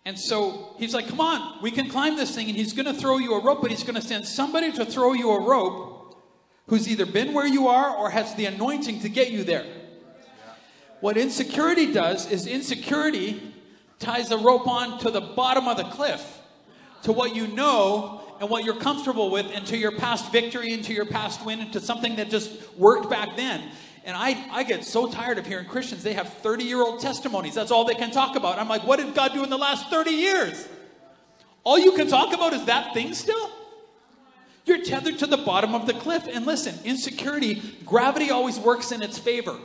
And 0.05 0.19
so 0.19 0.75
he's 0.77 0.93
like, 0.93 1.07
Come 1.07 1.21
on, 1.21 1.61
we 1.61 1.71
can 1.71 1.89
climb 1.89 2.17
this 2.17 2.35
thing. 2.35 2.47
And 2.47 2.57
he's 2.57 2.73
going 2.73 2.85
to 2.85 2.93
throw 2.93 3.17
you 3.17 3.35
a 3.35 3.43
rope, 3.43 3.61
but 3.61 3.71
he's 3.71 3.83
going 3.83 3.95
to 3.95 4.01
send 4.01 4.25
somebody 4.25 4.71
to 4.73 4.85
throw 4.85 5.13
you 5.13 5.31
a 5.31 5.41
rope 5.41 6.21
who's 6.67 6.87
either 6.87 7.05
been 7.05 7.33
where 7.33 7.47
you 7.47 7.67
are 7.67 7.95
or 7.95 8.09
has 8.09 8.35
the 8.35 8.45
anointing 8.45 9.01
to 9.01 9.09
get 9.09 9.31
you 9.31 9.43
there. 9.43 9.65
What 10.99 11.17
insecurity 11.17 11.91
does 11.91 12.29
is 12.31 12.47
insecurity 12.47 13.53
ties 14.03 14.31
a 14.31 14.37
rope 14.37 14.67
on 14.67 14.99
to 14.99 15.09
the 15.09 15.21
bottom 15.21 15.67
of 15.67 15.77
the 15.77 15.83
cliff, 15.85 16.39
to 17.03 17.11
what 17.11 17.35
you 17.35 17.47
know 17.47 18.21
and 18.39 18.49
what 18.49 18.65
you're 18.65 18.79
comfortable 18.79 19.31
with, 19.31 19.45
and 19.53 19.65
to 19.67 19.77
your 19.77 19.91
past 19.91 20.31
victory, 20.31 20.73
and 20.73 20.83
to 20.83 20.93
your 20.93 21.05
past 21.05 21.45
win, 21.45 21.61
and 21.61 21.71
to 21.73 21.79
something 21.79 22.17
that 22.17 22.29
just 22.29 22.51
worked 22.77 23.09
back 23.09 23.35
then. 23.37 23.61
And 24.05 24.17
I, 24.17 24.45
I 24.51 24.63
get 24.63 24.83
so 24.83 25.09
tired 25.09 25.37
of 25.37 25.47
hearing 25.47 25.65
Christians, 25.65 26.03
they 26.03 26.13
have 26.13 26.27
30 26.27 26.65
year 26.65 26.81
old 26.81 26.99
testimonies. 26.99 27.55
That's 27.55 27.71
all 27.71 27.85
they 27.85 27.95
can 27.95 28.11
talk 28.11 28.35
about. 28.35 28.59
I'm 28.59 28.67
like, 28.67 28.85
what 28.85 28.99
did 28.99 29.15
God 29.15 29.33
do 29.33 29.43
in 29.43 29.49
the 29.49 29.57
last 29.57 29.89
30 29.89 30.11
years? 30.11 30.67
All 31.63 31.79
you 31.79 31.93
can 31.93 32.07
talk 32.07 32.33
about 32.33 32.51
is 32.53 32.65
that 32.65 32.93
thing 32.93 33.13
still? 33.13 33.49
You're 34.65 34.83
tethered 34.83 35.19
to 35.19 35.27
the 35.27 35.37
bottom 35.37 35.73
of 35.73 35.87
the 35.87 35.93
cliff. 35.93 36.27
And 36.29 36.45
listen, 36.45 36.75
insecurity, 36.83 37.61
gravity 37.85 38.31
always 38.31 38.59
works 38.59 38.91
in 38.91 39.01
its 39.01 39.17
favor. 39.17 39.57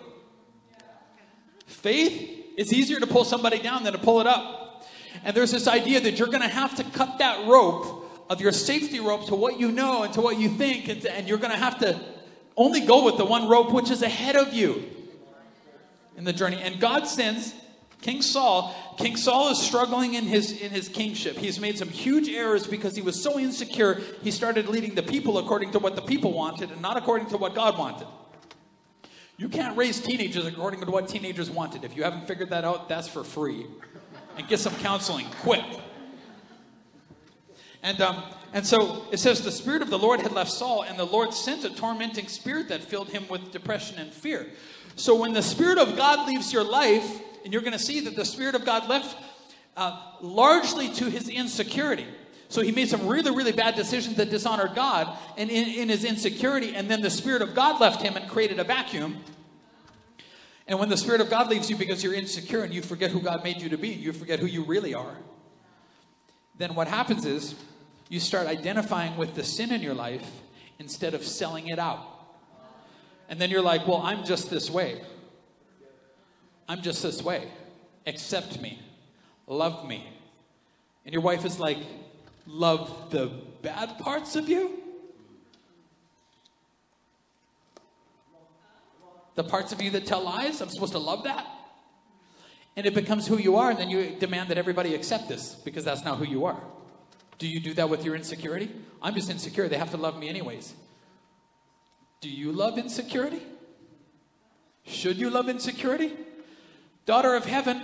Faith 1.66 2.37
is 2.58 2.72
easier 2.72 2.98
to 2.98 3.06
pull 3.06 3.24
somebody 3.24 3.60
down 3.60 3.84
than 3.84 3.92
to 3.92 3.98
pull 3.98 4.20
it 4.20 4.26
up. 4.26 4.84
And 5.24 5.34
there's 5.34 5.52
this 5.52 5.68
idea 5.68 6.00
that 6.00 6.18
you're 6.18 6.28
going 6.28 6.42
to 6.42 6.48
have 6.48 6.74
to 6.74 6.84
cut 6.84 7.18
that 7.18 7.46
rope 7.46 8.26
of 8.28 8.40
your 8.40 8.52
safety 8.52 8.98
rope 9.00 9.26
to 9.26 9.36
what 9.36 9.58
you 9.60 9.70
know 9.70 10.02
and 10.02 10.12
to 10.14 10.20
what 10.20 10.38
you 10.38 10.48
think, 10.48 10.88
and, 10.88 11.00
to, 11.02 11.10
and 11.10 11.28
you're 11.28 11.38
going 11.38 11.52
to 11.52 11.56
have 11.56 11.78
to 11.78 11.98
only 12.56 12.80
go 12.80 13.04
with 13.04 13.16
the 13.16 13.24
one 13.24 13.48
rope 13.48 13.72
which 13.72 13.90
is 13.90 14.02
ahead 14.02 14.34
of 14.34 14.52
you 14.52 14.84
in 16.16 16.24
the 16.24 16.32
journey. 16.32 16.60
And 16.60 16.80
God 16.80 17.06
sends 17.06 17.54
King 18.02 18.22
Saul. 18.22 18.74
King 18.98 19.16
Saul 19.16 19.52
is 19.52 19.58
struggling 19.58 20.14
in 20.14 20.24
his 20.24 20.52
in 20.60 20.70
his 20.70 20.88
kingship. 20.88 21.36
He's 21.36 21.60
made 21.60 21.78
some 21.78 21.88
huge 21.88 22.28
errors 22.28 22.66
because 22.66 22.96
he 22.96 23.02
was 23.02 23.20
so 23.20 23.38
insecure. 23.38 24.00
He 24.22 24.32
started 24.32 24.68
leading 24.68 24.96
the 24.96 25.02
people 25.02 25.38
according 25.38 25.70
to 25.72 25.78
what 25.78 25.94
the 25.94 26.02
people 26.02 26.32
wanted 26.32 26.70
and 26.72 26.82
not 26.82 26.96
according 26.96 27.28
to 27.28 27.36
what 27.36 27.54
God 27.54 27.78
wanted. 27.78 28.08
You 29.38 29.48
can't 29.48 29.76
raise 29.76 30.00
teenagers 30.00 30.46
according 30.46 30.80
to 30.80 30.90
what 30.90 31.08
teenagers 31.08 31.48
wanted. 31.48 31.84
If 31.84 31.96
you 31.96 32.02
haven't 32.02 32.26
figured 32.26 32.50
that 32.50 32.64
out, 32.64 32.88
that's 32.88 33.06
for 33.06 33.22
free. 33.22 33.66
And 34.36 34.48
get 34.48 34.58
some 34.58 34.74
counseling 34.76 35.26
quick. 35.42 35.64
And 37.84 38.00
um, 38.00 38.24
and 38.52 38.66
so 38.66 39.04
it 39.12 39.18
says 39.18 39.42
the 39.42 39.52
Spirit 39.52 39.80
of 39.82 39.90
the 39.90 39.98
Lord 39.98 40.20
had 40.20 40.32
left 40.32 40.50
Saul, 40.50 40.82
and 40.82 40.98
the 40.98 41.04
Lord 41.04 41.32
sent 41.32 41.64
a 41.64 41.70
tormenting 41.70 42.26
spirit 42.26 42.68
that 42.70 42.82
filled 42.82 43.10
him 43.10 43.26
with 43.28 43.52
depression 43.52 43.98
and 43.98 44.12
fear. 44.12 44.46
So 44.96 45.14
when 45.14 45.32
the 45.32 45.42
Spirit 45.42 45.78
of 45.78 45.96
God 45.96 46.26
leaves 46.26 46.52
your 46.52 46.64
life, 46.64 47.20
and 47.44 47.52
you're 47.52 47.62
going 47.62 47.72
to 47.72 47.78
see 47.78 48.00
that 48.00 48.16
the 48.16 48.24
Spirit 48.24 48.56
of 48.56 48.64
God 48.64 48.88
left 48.88 49.16
uh, 49.76 50.14
largely 50.20 50.92
to 50.94 51.08
his 51.08 51.28
insecurity. 51.28 52.06
So 52.48 52.62
he 52.62 52.72
made 52.72 52.88
some 52.88 53.06
really, 53.06 53.30
really 53.30 53.52
bad 53.52 53.74
decisions 53.74 54.16
that 54.16 54.30
dishonored 54.30 54.74
God 54.74 55.16
and 55.36 55.50
in, 55.50 55.68
in 55.68 55.88
his 55.90 56.04
insecurity, 56.04 56.74
and 56.74 56.90
then 56.90 57.02
the 57.02 57.10
Spirit 57.10 57.42
of 57.42 57.54
God 57.54 57.80
left 57.80 58.00
him 58.00 58.16
and 58.16 58.28
created 58.28 58.58
a 58.58 58.64
vacuum. 58.64 59.18
And 60.66 60.78
when 60.78 60.88
the 60.88 60.96
Spirit 60.96 61.20
of 61.20 61.28
God 61.28 61.48
leaves 61.48 61.68
you 61.68 61.76
because 61.76 62.02
you're 62.02 62.14
insecure 62.14 62.62
and 62.62 62.72
you 62.72 62.82
forget 62.82 63.10
who 63.10 63.20
God 63.20 63.44
made 63.44 63.60
you 63.60 63.68
to 63.70 63.78
be, 63.78 63.88
you 63.88 64.12
forget 64.12 64.38
who 64.38 64.46
you 64.46 64.64
really 64.64 64.94
are, 64.94 65.16
then 66.56 66.74
what 66.74 66.88
happens 66.88 67.24
is 67.26 67.54
you 68.08 68.18
start 68.18 68.46
identifying 68.46 69.16
with 69.16 69.34
the 69.34 69.44
sin 69.44 69.70
in 69.70 69.82
your 69.82 69.94
life 69.94 70.28
instead 70.78 71.14
of 71.14 71.24
selling 71.24 71.68
it 71.68 71.78
out. 71.78 72.02
And 73.28 73.38
then 73.38 73.50
you're 73.50 73.62
like, 73.62 73.86
well, 73.86 74.00
I'm 74.02 74.24
just 74.24 74.48
this 74.48 74.70
way. 74.70 75.02
I'm 76.66 76.80
just 76.80 77.02
this 77.02 77.22
way. 77.22 77.48
Accept 78.06 78.60
me. 78.60 78.80
Love 79.46 79.86
me. 79.86 80.06
And 81.04 81.12
your 81.12 81.22
wife 81.22 81.44
is 81.44 81.60
like, 81.60 81.78
love 82.48 83.10
the 83.10 83.30
bad 83.62 83.98
parts 83.98 84.34
of 84.34 84.48
you? 84.48 84.80
The 89.34 89.44
parts 89.44 89.72
of 89.72 89.80
you 89.80 89.90
that 89.90 90.06
tell 90.06 90.24
lies? 90.24 90.60
I'm 90.60 90.68
supposed 90.68 90.92
to 90.92 90.98
love 90.98 91.24
that? 91.24 91.46
And 92.74 92.86
it 92.86 92.94
becomes 92.94 93.26
who 93.26 93.38
you 93.38 93.56
are, 93.56 93.70
and 93.70 93.78
then 93.78 93.90
you 93.90 94.16
demand 94.18 94.50
that 94.50 94.58
everybody 94.58 94.94
accept 94.94 95.28
this 95.28 95.54
because 95.54 95.84
that's 95.84 96.04
not 96.04 96.18
who 96.18 96.24
you 96.24 96.44
are. 96.44 96.60
Do 97.38 97.46
you 97.46 97.60
do 97.60 97.74
that 97.74 97.88
with 97.88 98.04
your 98.04 98.16
insecurity? 98.16 98.70
I'm 99.00 99.14
just 99.14 99.30
insecure. 99.30 99.68
They 99.68 99.78
have 99.78 99.92
to 99.92 99.96
love 99.96 100.18
me 100.18 100.28
anyways. 100.28 100.74
Do 102.20 102.28
you 102.28 102.50
love 102.50 102.78
insecurity? 102.78 103.42
Should 104.84 105.16
you 105.16 105.30
love 105.30 105.48
insecurity? 105.48 106.16
Daughter 107.06 107.34
of 107.36 107.44
heaven, 107.44 107.80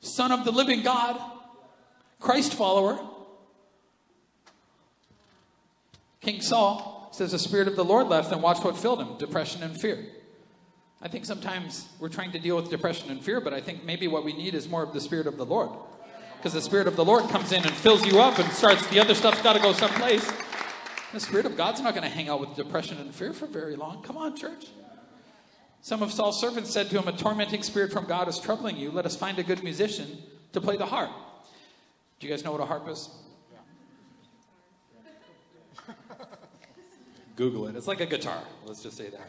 son 0.00 0.30
of 0.30 0.44
the 0.44 0.50
living 0.50 0.82
God, 0.82 1.18
Christ 2.20 2.54
follower. 2.54 2.98
King 6.20 6.40
Saul 6.40 7.08
says, 7.12 7.32
The 7.32 7.38
Spirit 7.38 7.66
of 7.66 7.76
the 7.76 7.84
Lord 7.84 8.08
left, 8.08 8.30
and 8.30 8.42
watch 8.42 8.62
what 8.62 8.76
filled 8.76 9.00
him 9.00 9.18
depression 9.18 9.62
and 9.62 9.80
fear. 9.80 9.98
I 11.02 11.08
think 11.08 11.24
sometimes 11.24 11.88
we're 11.98 12.10
trying 12.10 12.32
to 12.32 12.38
deal 12.38 12.56
with 12.56 12.68
depression 12.68 13.10
and 13.10 13.24
fear, 13.24 13.40
but 13.40 13.54
I 13.54 13.60
think 13.60 13.84
maybe 13.84 14.06
what 14.06 14.24
we 14.24 14.34
need 14.34 14.54
is 14.54 14.68
more 14.68 14.82
of 14.82 14.92
the 14.92 15.00
Spirit 15.00 15.26
of 15.26 15.38
the 15.38 15.46
Lord 15.46 15.70
because 16.40 16.54
the 16.54 16.62
Spirit 16.62 16.86
of 16.86 16.96
the 16.96 17.04
Lord 17.04 17.28
comes 17.28 17.52
in 17.52 17.62
and 17.62 17.70
fills 17.70 18.02
you 18.06 18.18
up 18.18 18.38
and 18.38 18.50
starts, 18.52 18.86
the 18.86 18.98
other 18.98 19.14
stuff's 19.14 19.42
got 19.42 19.52
to 19.54 19.60
go 19.60 19.74
someplace. 19.74 20.26
The 21.12 21.20
Spirit 21.20 21.44
of 21.44 21.54
God's 21.54 21.82
not 21.82 21.94
going 21.94 22.08
to 22.08 22.08
hang 22.08 22.30
out 22.30 22.40
with 22.40 22.56
depression 22.56 22.96
and 22.96 23.14
fear 23.14 23.34
for 23.34 23.46
very 23.46 23.76
long. 23.76 24.02
Come 24.02 24.16
on, 24.16 24.34
church. 24.34 24.68
Some 25.82 26.02
of 26.02 26.10
Saul's 26.10 26.40
servants 26.40 26.70
said 26.70 26.88
to 26.90 26.98
him, 26.98 27.08
A 27.08 27.12
tormenting 27.12 27.62
spirit 27.62 27.92
from 27.92 28.06
God 28.06 28.26
is 28.26 28.38
troubling 28.38 28.78
you. 28.78 28.90
Let 28.90 29.04
us 29.04 29.16
find 29.16 29.38
a 29.38 29.42
good 29.42 29.62
musician 29.62 30.16
to 30.52 30.62
play 30.62 30.78
the 30.78 30.86
harp. 30.86 31.10
Do 32.20 32.26
you 32.26 32.32
guys 32.32 32.44
know 32.44 32.52
what 32.52 32.60
a 32.60 32.66
harp 32.66 32.86
is? 32.86 33.08
Google 37.36 37.66
it. 37.66 37.74
It's 37.74 37.86
like 37.86 38.00
a 38.00 38.06
guitar. 38.06 38.42
Let's 38.66 38.82
just 38.82 38.98
say 38.98 39.08
that. 39.08 39.26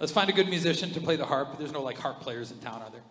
Let's 0.00 0.12
find 0.12 0.30
a 0.30 0.32
good 0.32 0.48
musician 0.48 0.90
to 0.92 1.00
play 1.00 1.16
the 1.16 1.26
harp. 1.26 1.58
There's 1.58 1.72
no 1.72 1.82
like 1.82 1.98
harp 1.98 2.20
players 2.20 2.50
in 2.50 2.58
town, 2.58 2.80
are 2.80 2.90
there? 2.90 3.02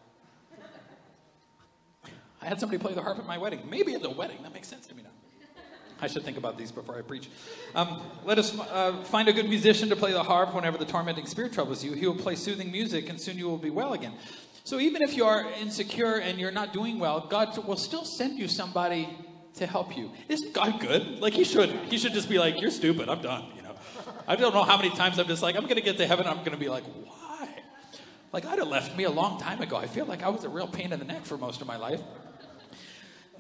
I 2.41 2.47
had 2.47 2.59
somebody 2.59 2.81
play 2.81 2.95
the 2.95 3.03
harp 3.03 3.19
at 3.19 3.27
my 3.27 3.37
wedding. 3.37 3.61
Maybe 3.69 3.93
at 3.93 4.01
the 4.01 4.09
wedding. 4.09 4.37
That 4.41 4.55
makes 4.55 4.67
sense 4.67 4.87
to 4.87 4.95
me 4.95 5.03
now. 5.03 5.09
I 6.01 6.07
should 6.07 6.23
think 6.23 6.37
about 6.37 6.57
these 6.57 6.71
before 6.71 6.97
I 6.97 7.03
preach. 7.03 7.29
Um, 7.75 8.01
let 8.25 8.39
us 8.39 8.57
uh, 8.57 9.03
find 9.03 9.27
a 9.27 9.33
good 9.33 9.47
musician 9.47 9.87
to 9.89 9.95
play 9.95 10.13
the 10.13 10.23
harp 10.23 10.55
whenever 10.55 10.79
the 10.79 10.85
tormenting 10.85 11.27
spirit 11.27 11.53
troubles 11.53 11.83
you. 11.83 11.93
He 11.93 12.07
will 12.07 12.15
play 12.15 12.33
soothing 12.33 12.71
music, 12.71 13.07
and 13.07 13.21
soon 13.21 13.37
you 13.37 13.47
will 13.47 13.59
be 13.59 13.69
well 13.69 13.93
again. 13.93 14.13
So 14.63 14.79
even 14.79 15.01
if 15.01 15.15
you 15.15 15.25
are 15.25 15.45
insecure 15.59 16.15
and 16.15 16.39
you're 16.39 16.51
not 16.51 16.71
doing 16.73 16.99
well, 16.99 17.27
God 17.27 17.57
will 17.65 17.77
still 17.77 18.05
send 18.05 18.37
you 18.37 18.47
somebody 18.47 19.09
to 19.55 19.65
help 19.65 19.97
you. 19.97 20.11
Isn't 20.29 20.53
God 20.53 20.79
good? 20.79 21.19
Like 21.19 21.33
he 21.33 21.43
should. 21.43 21.69
He 21.89 21.97
should 21.97 22.13
just 22.13 22.29
be 22.29 22.39
like, 22.39 22.61
"You're 22.61 22.71
stupid. 22.71 23.09
I'm 23.09 23.21
done." 23.21 23.45
You 23.55 23.63
know. 23.63 23.75
I 24.27 24.35
don't 24.35 24.53
know 24.53 24.63
how 24.63 24.77
many 24.77 24.91
times 24.91 25.19
I'm 25.19 25.27
just 25.27 25.41
like, 25.41 25.55
"I'm 25.55 25.63
going 25.63 25.75
to 25.75 25.81
get 25.81 25.97
to 25.97 26.07
heaven. 26.07 26.27
I'm 26.27 26.37
going 26.37 26.51
to 26.51 26.57
be 26.57 26.69
like, 26.69 26.83
why?" 27.05 27.49
Like 28.31 28.45
I'd 28.45 28.59
have 28.59 28.67
left 28.67 28.95
me 28.95 29.03
a 29.03 29.11
long 29.11 29.39
time 29.39 29.61
ago. 29.61 29.75
I 29.75 29.87
feel 29.87 30.05
like 30.05 30.23
I 30.23 30.29
was 30.29 30.43
a 30.43 30.49
real 30.49 30.67
pain 30.67 30.93
in 30.93 30.99
the 30.99 31.05
neck 31.05 31.25
for 31.25 31.37
most 31.37 31.61
of 31.61 31.67
my 31.67 31.77
life. 31.77 32.01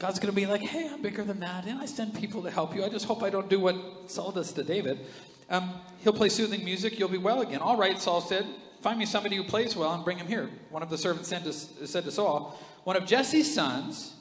God's 0.01 0.17
going 0.17 0.33
to 0.33 0.35
be 0.35 0.47
like, 0.47 0.61
hey, 0.61 0.89
I'm 0.91 1.03
bigger 1.03 1.23
than 1.23 1.41
that, 1.41 1.65
and 1.65 1.79
I 1.79 1.85
send 1.85 2.15
people 2.15 2.41
to 2.41 2.49
help 2.49 2.75
you. 2.75 2.83
I 2.83 2.89
just 2.89 3.05
hope 3.05 3.21
I 3.21 3.29
don't 3.29 3.47
do 3.47 3.59
what 3.59 3.75
Saul 4.07 4.31
does 4.31 4.51
to 4.53 4.63
David. 4.63 5.05
Um, 5.51 5.73
he'll 5.99 6.13
play 6.13 6.29
soothing 6.29 6.63
music, 6.63 6.97
you'll 6.97 7.09
be 7.09 7.17
well 7.17 7.41
again. 7.41 7.59
All 7.59 7.75
right, 7.75 7.99
Saul 7.99 8.21
said, 8.21 8.45
find 8.81 8.97
me 8.97 9.05
somebody 9.05 9.35
who 9.35 9.43
plays 9.43 9.75
well 9.75 9.93
and 9.93 10.03
bring 10.03 10.17
him 10.17 10.25
here. 10.25 10.49
One 10.69 10.81
of 10.81 10.89
the 10.89 10.97
servants 10.97 11.27
said 11.27 11.43
to, 11.43 11.51
said 11.51 12.05
to 12.05 12.11
Saul, 12.11 12.57
one 12.85 12.95
of 12.95 13.05
Jesse's 13.05 13.53
sons, 13.53 14.15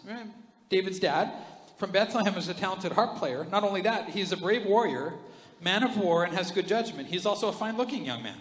David's 0.69 0.99
dad, 0.99 1.33
from 1.79 1.93
Bethlehem 1.93 2.35
is 2.35 2.49
a 2.49 2.55
talented 2.55 2.93
harp 2.93 3.17
player. 3.17 3.47
Not 3.51 3.63
only 3.63 3.81
that, 3.83 4.11
he's 4.11 4.33
a 4.33 4.37
brave 4.37 4.67
warrior, 4.67 5.15
man 5.63 5.85
of 5.85 5.97
war, 5.97 6.25
and 6.25 6.37
has 6.37 6.51
good 6.51 6.67
judgment. 6.67 7.09
He's 7.09 7.25
also 7.25 7.49
a 7.49 7.53
fine 7.53 7.77
looking 7.77 8.05
young 8.05 8.25
man. 8.25 8.37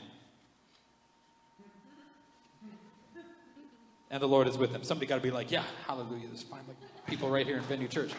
And 4.10 4.20
the 4.20 4.28
Lord 4.28 4.48
is 4.48 4.58
with 4.58 4.72
him. 4.72 4.84
Somebody 4.84 5.06
got 5.06 5.18
to 5.18 5.22
be 5.22 5.30
like, 5.30 5.52
yeah, 5.52 5.64
hallelujah, 5.86 6.28
this 6.32 6.42
fine 6.42 6.62
people 7.06 7.30
right 7.30 7.46
here 7.46 7.58
in 7.58 7.64
Venue 7.64 7.88
Church. 7.88 8.12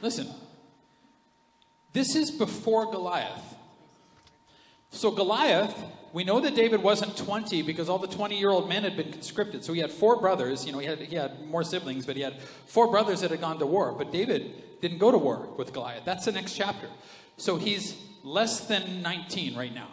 Listen, 0.00 0.28
this 1.92 2.14
is 2.14 2.30
before 2.30 2.90
Goliath. 2.90 3.56
So, 4.90 5.10
Goliath, 5.10 5.74
we 6.12 6.24
know 6.24 6.40
that 6.40 6.54
David 6.54 6.82
wasn't 6.82 7.16
20 7.16 7.62
because 7.62 7.88
all 7.88 7.98
the 7.98 8.06
20 8.06 8.38
year 8.38 8.50
old 8.50 8.68
men 8.68 8.84
had 8.84 8.96
been 8.96 9.12
conscripted. 9.12 9.64
So, 9.64 9.72
he 9.72 9.80
had 9.80 9.90
four 9.90 10.20
brothers. 10.20 10.66
You 10.66 10.72
know, 10.72 10.78
he 10.78 10.86
had, 10.86 10.98
he 10.98 11.16
had 11.16 11.46
more 11.46 11.62
siblings, 11.62 12.06
but 12.06 12.16
he 12.16 12.22
had 12.22 12.40
four 12.66 12.90
brothers 12.90 13.20
that 13.20 13.30
had 13.30 13.40
gone 13.40 13.58
to 13.58 13.66
war. 13.66 13.92
But 13.92 14.12
David 14.12 14.80
didn't 14.80 14.98
go 14.98 15.10
to 15.10 15.18
war 15.18 15.48
with 15.56 15.72
Goliath. 15.72 16.04
That's 16.04 16.24
the 16.24 16.32
next 16.32 16.54
chapter. 16.54 16.88
So, 17.36 17.56
he's 17.56 17.96
less 18.24 18.66
than 18.66 19.02
19 19.02 19.56
right 19.56 19.74
now. 19.74 19.88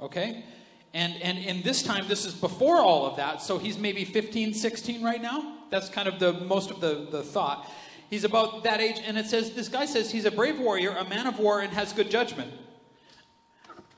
Okay? 0.00 0.44
And, 0.92 1.20
and 1.22 1.38
in 1.38 1.62
this 1.62 1.82
time, 1.82 2.06
this 2.06 2.24
is 2.24 2.34
before 2.34 2.78
all 2.78 3.06
of 3.06 3.16
that. 3.16 3.42
So, 3.42 3.58
he's 3.58 3.78
maybe 3.78 4.04
15, 4.04 4.54
16 4.54 5.02
right 5.02 5.22
now. 5.22 5.56
That's 5.70 5.88
kind 5.88 6.06
of 6.06 6.18
the 6.18 6.34
most 6.34 6.70
of 6.70 6.80
the, 6.80 7.08
the 7.10 7.22
thought. 7.22 7.70
He's 8.14 8.22
about 8.22 8.62
that 8.62 8.80
age, 8.80 9.00
and 9.04 9.18
it 9.18 9.26
says 9.26 9.54
this 9.54 9.66
guy 9.66 9.86
says 9.86 10.08
he's 10.08 10.24
a 10.24 10.30
brave 10.30 10.60
warrior, 10.60 10.90
a 10.90 11.02
man 11.08 11.26
of 11.26 11.40
war, 11.40 11.62
and 11.62 11.72
has 11.72 11.92
good 11.92 12.12
judgment. 12.12 12.48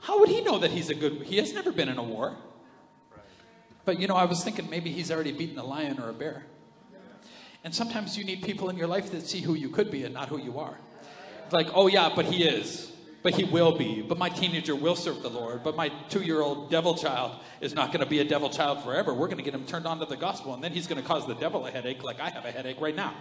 How 0.00 0.18
would 0.20 0.30
he 0.30 0.40
know 0.40 0.56
that 0.56 0.70
he's 0.70 0.88
a 0.88 0.94
good? 0.94 1.24
He 1.24 1.36
has 1.36 1.52
never 1.52 1.70
been 1.70 1.90
in 1.90 1.98
a 1.98 2.02
war. 2.02 2.34
But 3.84 4.00
you 4.00 4.08
know, 4.08 4.14
I 4.14 4.24
was 4.24 4.42
thinking 4.42 4.70
maybe 4.70 4.90
he's 4.90 5.10
already 5.10 5.32
beaten 5.32 5.58
a 5.58 5.64
lion 5.64 6.00
or 6.00 6.08
a 6.08 6.14
bear. 6.14 6.46
And 7.62 7.74
sometimes 7.74 8.16
you 8.16 8.24
need 8.24 8.40
people 8.42 8.70
in 8.70 8.78
your 8.78 8.86
life 8.86 9.10
that 9.10 9.26
see 9.26 9.42
who 9.42 9.52
you 9.52 9.68
could 9.68 9.90
be 9.90 10.04
and 10.04 10.14
not 10.14 10.30
who 10.30 10.38
you 10.38 10.58
are. 10.58 10.78
Like, 11.52 11.68
oh 11.74 11.86
yeah, 11.86 12.10
but 12.16 12.24
he 12.24 12.42
is. 12.42 12.90
But 13.22 13.34
he 13.34 13.44
will 13.44 13.76
be. 13.76 14.00
But 14.00 14.16
my 14.16 14.30
teenager 14.30 14.74
will 14.74 14.96
serve 14.96 15.20
the 15.20 15.28
Lord. 15.28 15.62
But 15.62 15.76
my 15.76 15.90
two 16.08 16.22
year 16.22 16.40
old 16.40 16.70
devil 16.70 16.94
child 16.94 17.32
is 17.60 17.74
not 17.74 17.88
going 17.88 18.00
to 18.00 18.08
be 18.08 18.20
a 18.20 18.24
devil 18.24 18.48
child 18.48 18.82
forever. 18.82 19.12
We're 19.12 19.26
going 19.26 19.36
to 19.36 19.44
get 19.44 19.52
him 19.52 19.66
turned 19.66 19.86
on 19.86 19.98
to 19.98 20.06
the 20.06 20.16
gospel, 20.16 20.54
and 20.54 20.64
then 20.64 20.72
he's 20.72 20.86
going 20.86 21.02
to 21.02 21.06
cause 21.06 21.26
the 21.26 21.34
devil 21.34 21.66
a 21.66 21.70
headache 21.70 22.02
like 22.02 22.18
I 22.18 22.30
have 22.30 22.46
a 22.46 22.50
headache 22.50 22.80
right 22.80 22.96
now. 22.96 23.12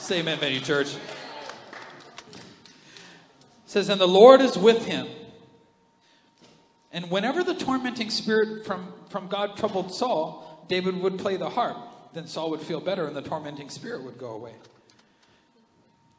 Say 0.00 0.20
amen, 0.20 0.38
Venue 0.38 0.60
Church. 0.60 0.94
It 0.94 2.40
says, 3.66 3.90
And 3.90 4.00
the 4.00 4.08
Lord 4.08 4.40
is 4.40 4.56
with 4.56 4.86
him. 4.86 5.06
And 6.90 7.10
whenever 7.10 7.44
the 7.44 7.54
tormenting 7.54 8.08
spirit 8.08 8.66
from, 8.66 8.92
from 9.10 9.28
God 9.28 9.58
troubled 9.58 9.94
Saul, 9.94 10.64
David 10.68 10.96
would 10.96 11.18
play 11.18 11.36
the 11.36 11.50
harp. 11.50 11.76
Then 12.14 12.26
Saul 12.26 12.50
would 12.50 12.62
feel 12.62 12.80
better 12.80 13.06
and 13.06 13.14
the 13.14 13.22
tormenting 13.22 13.68
spirit 13.68 14.02
would 14.02 14.18
go 14.18 14.30
away. 14.30 14.54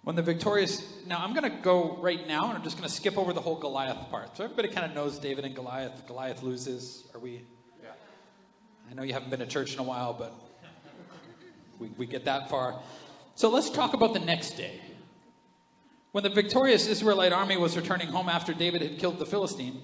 When 0.04 0.15
the 0.15 0.22
victorious, 0.22 0.86
now 1.08 1.17
I'm 1.17 1.34
going 1.34 1.52
to 1.52 1.58
go 1.62 1.98
right 1.98 2.26
now 2.28 2.50
and 2.50 2.58
I'm 2.58 2.63
just 2.63 2.78
going 2.78 2.88
to 2.88 2.96
skip 2.96 3.17
over 3.17 3.34
the 3.34 3.41
whole 3.41 3.58
Goliath 3.58 4.10
part. 4.10 4.38
So 4.38 4.44
everybody 4.44 4.70
kind 4.70 4.86
of 4.86 4.96
knows 4.96 5.17
David 5.17 5.44
and 5.44 5.56
Goliath. 5.56 6.06
Goliath 6.08 6.44
loses. 6.44 7.04
Are 7.15 7.20
we? 7.20 7.41
Yeah. 7.84 7.89
I 8.89 8.94
know 8.94 9.02
you 9.02 9.13
haven't 9.13 9.32
been 9.32 9.39
to 9.39 9.48
church 9.48 9.74
in 9.74 9.80
a 9.80 9.84
while, 9.84 10.13
but 10.13 10.34
we, 11.80 11.88
we 11.98 12.06
get 12.06 12.26
that 12.26 12.48
far. 12.50 12.80
So 13.41 13.49
let's 13.49 13.71
talk 13.71 13.95
about 13.95 14.13
the 14.13 14.19
next 14.19 14.51
day. 14.51 14.80
When 16.12 16.23
the 16.23 16.30
victorious 16.30 16.86
Israelite 16.86 17.34
army 17.34 17.58
was 17.58 17.75
returning 17.75 18.10
home 18.10 18.30
after 18.30 18.54
David 18.54 18.84
had 18.84 18.99
killed 18.99 19.17
the 19.17 19.25
Philistine, 19.25 19.82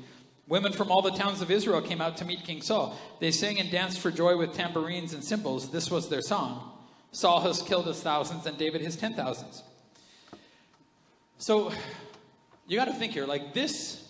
women 0.48 0.74
from 0.74 0.91
all 0.91 1.02
the 1.02 1.10
towns 1.10 1.41
of 1.41 1.50
Israel 1.50 1.82
came 1.82 2.00
out 2.00 2.17
to 2.17 2.26
meet 2.26 2.43
King 2.43 2.62
Saul. 2.62 2.96
They 3.20 3.32
sang 3.32 3.60
and 3.60 3.72
danced 3.72 3.98
for 3.98 4.12
joy 4.12 4.38
with 4.38 4.54
tambourines 4.54 5.13
and 5.13 5.24
cymbals. 5.24 5.72
This 5.72 5.89
was 5.89 6.08
their 6.08 6.22
song 6.22 6.72
Saul 7.12 7.39
has 7.39 7.63
killed 7.63 7.88
his 7.88 8.00
thousands, 8.00 8.46
and 8.46 8.60
David 8.60 8.82
his 8.82 8.96
ten 8.96 9.15
thousands. 9.15 9.63
So 11.39 11.72
you 12.67 12.78
got 12.78 12.86
to 12.86 12.93
think 12.93 13.13
here 13.13 13.26
like 13.26 13.56
this, 13.56 14.08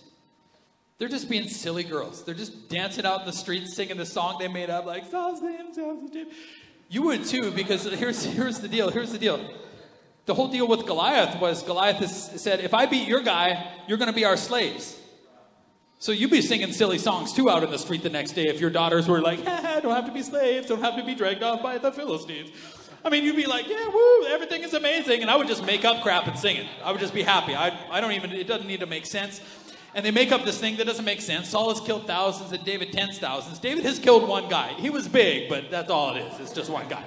they're 0.97 1.07
just 1.07 1.29
being 1.29 1.47
silly 1.47 1.85
girls. 1.85 2.21
They're 2.25 2.35
just 2.35 2.67
dancing 2.67 3.05
out 3.05 3.21
in 3.21 3.25
the 3.25 3.31
streets 3.31 3.77
singing 3.77 3.95
the 3.95 4.05
song 4.05 4.39
they 4.39 4.49
made 4.49 4.69
up, 4.69 4.85
like, 4.85 5.05
Saul's 5.05 5.41
name, 5.41 5.73
Saul's 5.73 6.11
name. 6.11 6.27
You 6.89 7.03
would 7.03 7.25
too, 7.25 7.51
because 7.51 7.83
here's, 7.83 8.23
here's 8.23 8.59
the 8.59 8.67
deal. 8.67 8.89
Here's 8.89 9.11
the 9.11 9.17
deal. 9.17 9.39
The 10.25 10.33
whole 10.33 10.47
deal 10.47 10.67
with 10.67 10.85
Goliath 10.85 11.39
was 11.39 11.63
Goliath 11.63 12.05
said, 12.09 12.59
if 12.59 12.73
I 12.73 12.85
beat 12.85 13.07
your 13.07 13.21
guy, 13.21 13.71
you're 13.87 13.97
going 13.97 14.09
to 14.09 14.15
be 14.15 14.25
our 14.25 14.37
slaves. 14.37 14.97
So 15.99 16.11
you'd 16.11 16.31
be 16.31 16.41
singing 16.41 16.71
silly 16.73 16.97
songs 16.97 17.33
too 17.33 17.49
out 17.49 17.63
in 17.63 17.71
the 17.71 17.79
street 17.79 18.03
the 18.03 18.09
next 18.09 18.33
day 18.33 18.47
if 18.47 18.59
your 18.59 18.69
daughters 18.69 19.07
were 19.07 19.19
like, 19.19 19.43
don't 19.45 19.95
have 19.95 20.05
to 20.05 20.11
be 20.11 20.21
slaves, 20.21 20.67
don't 20.67 20.81
have 20.81 20.95
to 20.97 21.03
be 21.03 21.15
dragged 21.15 21.43
off 21.43 21.63
by 21.63 21.77
the 21.77 21.91
Philistines. 21.91 22.51
I 23.03 23.09
mean, 23.09 23.23
you'd 23.23 23.35
be 23.35 23.45
like, 23.45 23.67
yeah, 23.67 23.87
woo, 23.87 24.25
everything 24.25 24.63
is 24.63 24.73
amazing. 24.73 25.21
And 25.21 25.31
I 25.31 25.35
would 25.37 25.47
just 25.47 25.65
make 25.65 25.85
up 25.85 26.03
crap 26.03 26.27
and 26.27 26.37
sing 26.37 26.57
it. 26.57 26.67
I 26.83 26.91
would 26.91 26.99
just 26.99 27.13
be 27.13 27.23
happy. 27.23 27.55
I, 27.55 27.77
I 27.89 28.01
don't 28.01 28.11
even, 28.11 28.31
it 28.31 28.47
doesn't 28.47 28.67
need 28.67 28.81
to 28.81 28.85
make 28.85 29.05
sense. 29.05 29.39
And 29.95 30.05
they 30.05 30.11
make 30.11 30.31
up 30.31 30.45
this 30.45 30.59
thing 30.59 30.77
that 30.77 30.85
doesn't 30.85 31.05
make 31.05 31.21
sense. 31.21 31.49
Saul 31.49 31.73
has 31.73 31.81
killed 31.81 32.05
thousands 32.05 32.51
and 32.51 32.63
David 32.63 32.91
tens 32.91 33.17
thousands. 33.17 33.59
David 33.59 33.83
has 33.85 33.99
killed 33.99 34.27
one 34.27 34.47
guy. 34.49 34.73
He 34.73 34.89
was 34.89 35.07
big, 35.07 35.49
but 35.49 35.71
that's 35.71 35.89
all 35.89 36.15
it 36.15 36.19
is. 36.21 36.39
It's 36.39 36.53
just 36.53 36.69
one 36.69 36.87
guy. 36.87 37.03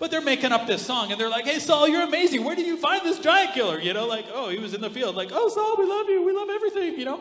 But 0.00 0.10
they're 0.10 0.20
making 0.20 0.50
up 0.50 0.66
this 0.66 0.84
song 0.84 1.12
and 1.12 1.20
they're 1.20 1.30
like, 1.30 1.44
hey, 1.44 1.58
Saul, 1.58 1.88
you're 1.88 2.02
amazing. 2.02 2.44
Where 2.44 2.56
did 2.56 2.66
you 2.66 2.76
find 2.76 3.02
this 3.02 3.20
giant 3.20 3.54
killer? 3.54 3.78
You 3.78 3.94
know, 3.94 4.06
like, 4.06 4.26
oh, 4.32 4.48
he 4.48 4.58
was 4.58 4.74
in 4.74 4.80
the 4.80 4.90
field. 4.90 5.14
Like, 5.14 5.30
oh, 5.32 5.48
Saul, 5.48 5.76
we 5.78 5.86
love 5.86 6.08
you. 6.08 6.24
We 6.24 6.32
love 6.32 6.48
everything, 6.50 6.98
you 6.98 7.04
know. 7.04 7.20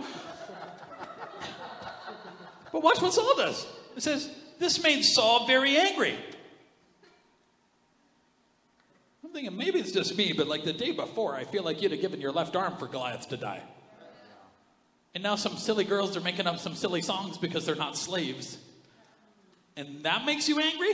but 2.71 2.81
watch 2.81 3.01
what 3.01 3.13
Saul 3.13 3.35
does. 3.37 3.67
It 3.95 4.01
says, 4.01 4.29
this 4.57 4.81
made 4.81 5.03
Saul 5.03 5.45
very 5.45 5.77
angry 5.77 6.17
I'm 9.33 9.41
thinking 9.41 9.57
maybe 9.57 9.79
it's 9.79 9.91
just 9.91 10.15
me, 10.15 10.31
but 10.31 10.47
like 10.47 10.63
the 10.63 10.73
day 10.73 10.91
before, 10.91 11.33
I 11.33 11.43
feel 11.43 11.63
like 11.63 11.81
you'd 11.81 11.91
have 11.91 12.01
given 12.01 12.21
your 12.21 12.31
left 12.31 12.55
arm 12.55 12.77
for 12.77 12.87
Goliath 12.87 13.29
to 13.29 13.37
die. 13.37 13.63
And 15.13 15.23
now 15.23 15.35
some 15.35 15.57
silly 15.57 15.83
girls 15.83 16.17
are 16.17 16.21
making 16.21 16.47
up 16.47 16.59
some 16.59 16.75
silly 16.75 17.01
songs 17.01 17.37
because 17.37 17.65
they're 17.65 17.75
not 17.75 17.95
slaves. 17.97 18.57
And 19.75 20.03
that 20.03 20.25
makes 20.25 20.49
you 20.49 20.59
angry? 20.59 20.93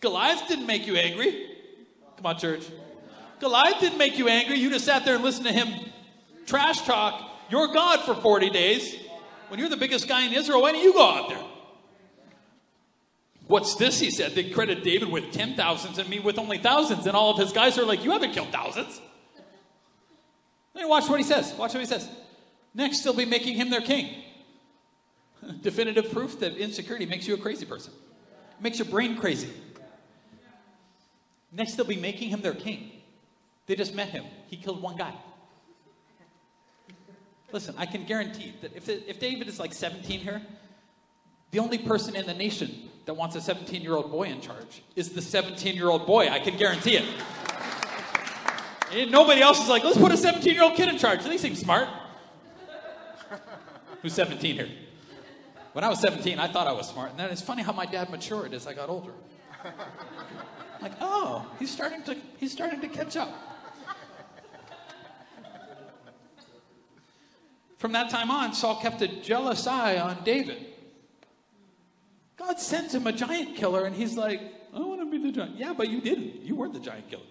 Goliath 0.00 0.48
didn't 0.48 0.66
make 0.66 0.86
you 0.86 0.96
angry. 0.96 1.50
Come 2.16 2.26
on, 2.26 2.38
church. 2.38 2.64
Goliath 3.40 3.80
didn't 3.80 3.98
make 3.98 4.18
you 4.18 4.28
angry. 4.28 4.58
You 4.58 4.70
just 4.70 4.84
sat 4.84 5.04
there 5.04 5.16
and 5.16 5.24
listened 5.24 5.46
to 5.46 5.52
him 5.52 5.68
trash 6.46 6.80
talk 6.82 7.30
your 7.50 7.68
God 7.68 8.00
for 8.04 8.14
40 8.14 8.50
days. 8.50 8.96
When 9.48 9.60
you're 9.60 9.68
the 9.68 9.76
biggest 9.76 10.08
guy 10.08 10.26
in 10.26 10.32
Israel, 10.32 10.62
why 10.62 10.72
don't 10.72 10.82
you 10.82 10.92
go 10.92 11.08
out 11.08 11.28
there? 11.28 11.44
What's 13.46 13.76
this? 13.76 14.00
He 14.00 14.10
said. 14.10 14.34
They 14.34 14.50
credit 14.50 14.82
David 14.82 15.08
with 15.08 15.32
ten 15.32 15.54
thousands 15.54 15.98
and 15.98 16.08
me 16.08 16.18
with 16.18 16.36
only 16.38 16.58
thousands. 16.58 17.06
And 17.06 17.16
all 17.16 17.30
of 17.30 17.38
his 17.38 17.52
guys 17.52 17.78
are 17.78 17.84
like, 17.84 18.02
You 18.02 18.10
haven't 18.10 18.32
killed 18.32 18.50
thousands. 18.50 19.00
Then 20.76 20.88
watch 20.88 21.08
what 21.08 21.18
he 21.18 21.24
says. 21.24 21.54
Watch 21.54 21.72
what 21.72 21.80
he 21.80 21.86
says. 21.86 22.06
Next, 22.74 23.00
they'll 23.00 23.14
be 23.14 23.24
making 23.24 23.56
him 23.56 23.70
their 23.70 23.80
king. 23.80 24.22
Definitive 25.62 26.12
proof 26.12 26.38
that 26.40 26.56
insecurity 26.56 27.06
makes 27.06 27.26
you 27.26 27.34
a 27.34 27.38
crazy 27.38 27.64
person, 27.64 27.92
it 28.58 28.62
makes 28.62 28.78
your 28.78 28.86
brain 28.86 29.16
crazy. 29.16 29.50
Next, 31.50 31.74
they'll 31.74 31.86
be 31.86 31.96
making 31.96 32.28
him 32.28 32.42
their 32.42 32.54
king. 32.54 32.90
They 33.66 33.74
just 33.74 33.94
met 33.94 34.10
him. 34.10 34.24
He 34.48 34.56
killed 34.56 34.82
one 34.82 34.96
guy. 34.96 35.14
Listen, 37.52 37.74
I 37.78 37.86
can 37.86 38.04
guarantee 38.04 38.52
that 38.60 38.76
if, 38.76 38.88
if 38.88 39.18
David 39.18 39.48
is 39.48 39.58
like 39.58 39.72
17 39.72 40.20
here, 40.20 40.42
the 41.52 41.60
only 41.60 41.78
person 41.78 42.14
in 42.14 42.26
the 42.26 42.34
nation 42.34 42.90
that 43.06 43.14
wants 43.14 43.34
a 43.36 43.40
17 43.40 43.80
year 43.80 43.94
old 43.94 44.10
boy 44.10 44.24
in 44.24 44.42
charge 44.42 44.82
is 44.94 45.10
the 45.10 45.22
17 45.22 45.74
year 45.74 45.88
old 45.88 46.06
boy. 46.06 46.28
I 46.28 46.40
can 46.40 46.58
guarantee 46.58 46.96
it. 46.96 47.04
And 48.92 49.10
nobody 49.10 49.40
else 49.40 49.62
is 49.62 49.68
like, 49.68 49.84
let's 49.84 49.98
put 49.98 50.12
a 50.12 50.16
17 50.16 50.54
year 50.54 50.62
old 50.62 50.74
kid 50.74 50.88
in 50.88 50.98
charge. 50.98 51.22
They 51.24 51.38
seem 51.38 51.54
smart. 51.54 51.88
Who's 54.02 54.12
17 54.14 54.54
here? 54.54 54.68
When 55.72 55.84
I 55.84 55.88
was 55.88 56.00
17, 56.00 56.38
I 56.38 56.48
thought 56.48 56.66
I 56.66 56.72
was 56.72 56.88
smart. 56.88 57.10
And 57.10 57.20
then 57.20 57.30
it's 57.30 57.42
funny 57.42 57.62
how 57.62 57.72
my 57.72 57.86
dad 57.86 58.08
matured 58.10 58.54
as 58.54 58.66
I 58.66 58.72
got 58.72 58.88
older. 58.88 59.12
like, 60.80 60.92
oh, 61.00 61.46
he's 61.58 61.70
starting 61.70 62.02
to 62.04 62.16
he's 62.38 62.52
starting 62.52 62.80
to 62.80 62.88
catch 62.88 63.16
up. 63.16 63.28
From 67.78 67.92
that 67.92 68.08
time 68.08 68.30
on, 68.30 68.54
Saul 68.54 68.80
kept 68.80 69.02
a 69.02 69.08
jealous 69.08 69.66
eye 69.66 69.98
on 69.98 70.24
David. 70.24 70.64
God 72.36 72.58
sends 72.58 72.94
him 72.94 73.06
a 73.06 73.12
giant 73.12 73.56
killer, 73.56 73.84
and 73.84 73.94
he's 73.94 74.16
like, 74.16 74.40
I 74.74 74.78
want 74.80 75.00
to 75.00 75.10
be 75.10 75.18
the 75.18 75.32
giant. 75.32 75.56
Yeah, 75.56 75.72
but 75.72 75.88
you 75.88 76.00
didn't. 76.00 76.42
You 76.42 76.54
weren't 76.54 76.72
the 76.72 76.80
giant 76.80 77.10
killer. 77.10 77.22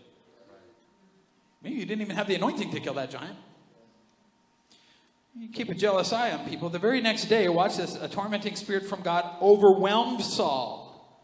Maybe 1.66 1.78
you 1.80 1.86
didn't 1.88 2.04
even 2.04 2.16
have 2.16 2.28
the 2.28 2.36
anointing 2.36 2.70
to 2.70 2.80
kill 2.80 2.94
that 2.94 3.10
giant. 3.10 3.36
You 5.36 5.50
keep 5.50 5.68
a 5.70 5.74
jealous 5.74 6.14
eye 6.14 6.30
on 6.32 6.48
people. 6.48 6.70
The 6.70 6.78
very 6.78 7.02
next 7.02 7.26
day, 7.26 7.50
watch 7.50 7.78
this 7.78 7.96
a 7.96 8.08
tormenting 8.08 8.56
spirit 8.56 8.86
from 8.86 9.02
God 9.02 9.26
overwhelmed 9.42 10.22
Saul. 10.22 11.20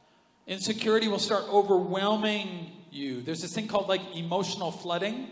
Insecurity 0.47 1.07
will 1.07 1.19
start 1.19 1.43
overwhelming 1.47 2.71
you. 2.89 3.21
There's 3.21 3.43
this 3.43 3.53
thing 3.53 3.67
called 3.67 3.87
like 3.87 4.01
emotional 4.15 4.71
flooding, 4.71 5.27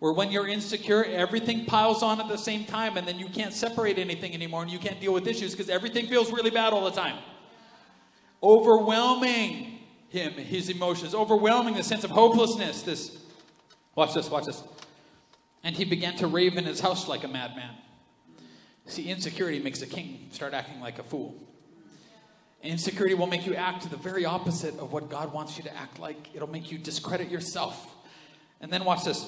where 0.00 0.12
when 0.12 0.32
you're 0.32 0.48
insecure, 0.48 1.04
everything 1.04 1.66
piles 1.66 2.02
on 2.02 2.20
at 2.20 2.26
the 2.26 2.36
same 2.36 2.64
time, 2.64 2.96
and 2.96 3.06
then 3.06 3.20
you 3.20 3.28
can't 3.28 3.54
separate 3.54 4.00
anything 4.00 4.34
anymore, 4.34 4.62
and 4.62 4.70
you 4.70 4.80
can't 4.80 5.00
deal 5.00 5.14
with 5.14 5.28
issues 5.28 5.52
because 5.52 5.70
everything 5.70 6.08
feels 6.08 6.32
really 6.32 6.50
bad 6.50 6.72
all 6.72 6.84
the 6.84 6.90
time 6.90 7.16
overwhelming 8.42 9.78
him, 10.08 10.32
his 10.32 10.70
emotions, 10.70 11.14
overwhelming 11.14 11.74
the 11.74 11.82
sense 11.82 12.04
of 12.04 12.10
hopelessness. 12.10 12.82
This, 12.82 13.16
watch 13.94 14.14
this, 14.14 14.30
watch 14.30 14.46
this. 14.46 14.62
And 15.62 15.76
he 15.76 15.84
began 15.84 16.16
to 16.16 16.26
rave 16.26 16.56
in 16.56 16.64
his 16.64 16.80
house 16.80 17.08
like 17.08 17.24
a 17.24 17.28
madman. 17.28 17.74
See, 18.86 19.08
insecurity 19.08 19.60
makes 19.60 19.82
a 19.82 19.86
king 19.86 20.28
start 20.32 20.54
acting 20.54 20.80
like 20.80 20.98
a 20.98 21.02
fool. 21.02 21.34
Insecurity 22.62 23.14
will 23.14 23.26
make 23.26 23.46
you 23.46 23.54
act 23.54 23.88
the 23.88 23.96
very 23.96 24.24
opposite 24.24 24.78
of 24.78 24.92
what 24.92 25.08
God 25.08 25.32
wants 25.32 25.56
you 25.56 25.64
to 25.64 25.76
act 25.76 25.98
like. 25.98 26.34
It'll 26.34 26.50
make 26.50 26.70
you 26.70 26.78
discredit 26.78 27.30
yourself. 27.30 27.94
And 28.60 28.70
then 28.70 28.84
watch 28.84 29.04
this. 29.04 29.26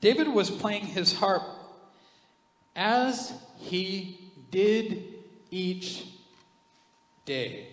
David 0.00 0.28
was 0.28 0.50
playing 0.50 0.84
his 0.84 1.14
harp 1.14 1.42
as 2.76 3.32
he 3.56 4.32
did 4.50 5.02
each 5.50 6.06
day. 7.24 7.68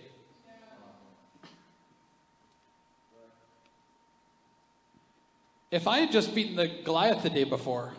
If 5.71 5.87
I 5.87 5.99
had 5.99 6.11
just 6.11 6.33
beaten 6.33 6.55
the 6.55 6.67
Goliath 6.83 7.23
the 7.23 7.29
day 7.29 7.43
before, 7.43 7.93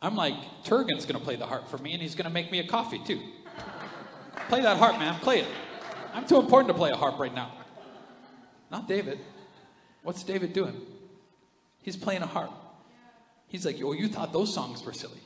I'm 0.00 0.14
like, 0.14 0.34
Turgan's 0.64 1.06
going 1.06 1.18
to 1.18 1.24
play 1.24 1.36
the 1.36 1.46
harp 1.46 1.68
for 1.68 1.78
me, 1.78 1.92
and 1.92 2.02
he's 2.02 2.14
going 2.14 2.26
to 2.26 2.32
make 2.32 2.52
me 2.52 2.60
a 2.60 2.66
coffee 2.66 3.00
too. 3.04 3.20
play 4.48 4.60
that 4.60 4.76
harp, 4.76 4.98
man. 4.98 5.14
Play 5.20 5.40
it. 5.40 5.48
I'm 6.14 6.26
too 6.26 6.38
important 6.38 6.68
to 6.68 6.74
play 6.74 6.90
a 6.90 6.96
harp 6.96 7.18
right 7.18 7.34
now. 7.34 7.52
Not 8.70 8.86
David. 8.86 9.18
What's 10.02 10.22
David 10.22 10.52
doing? 10.52 10.80
He's 11.82 11.96
playing 11.96 12.22
a 12.22 12.26
harp. 12.26 12.52
He's 13.48 13.64
like, 13.64 13.76
oh, 13.82 13.92
you 13.92 14.08
thought 14.08 14.32
those 14.32 14.52
songs 14.52 14.84
were 14.84 14.92
silly. 14.92 15.20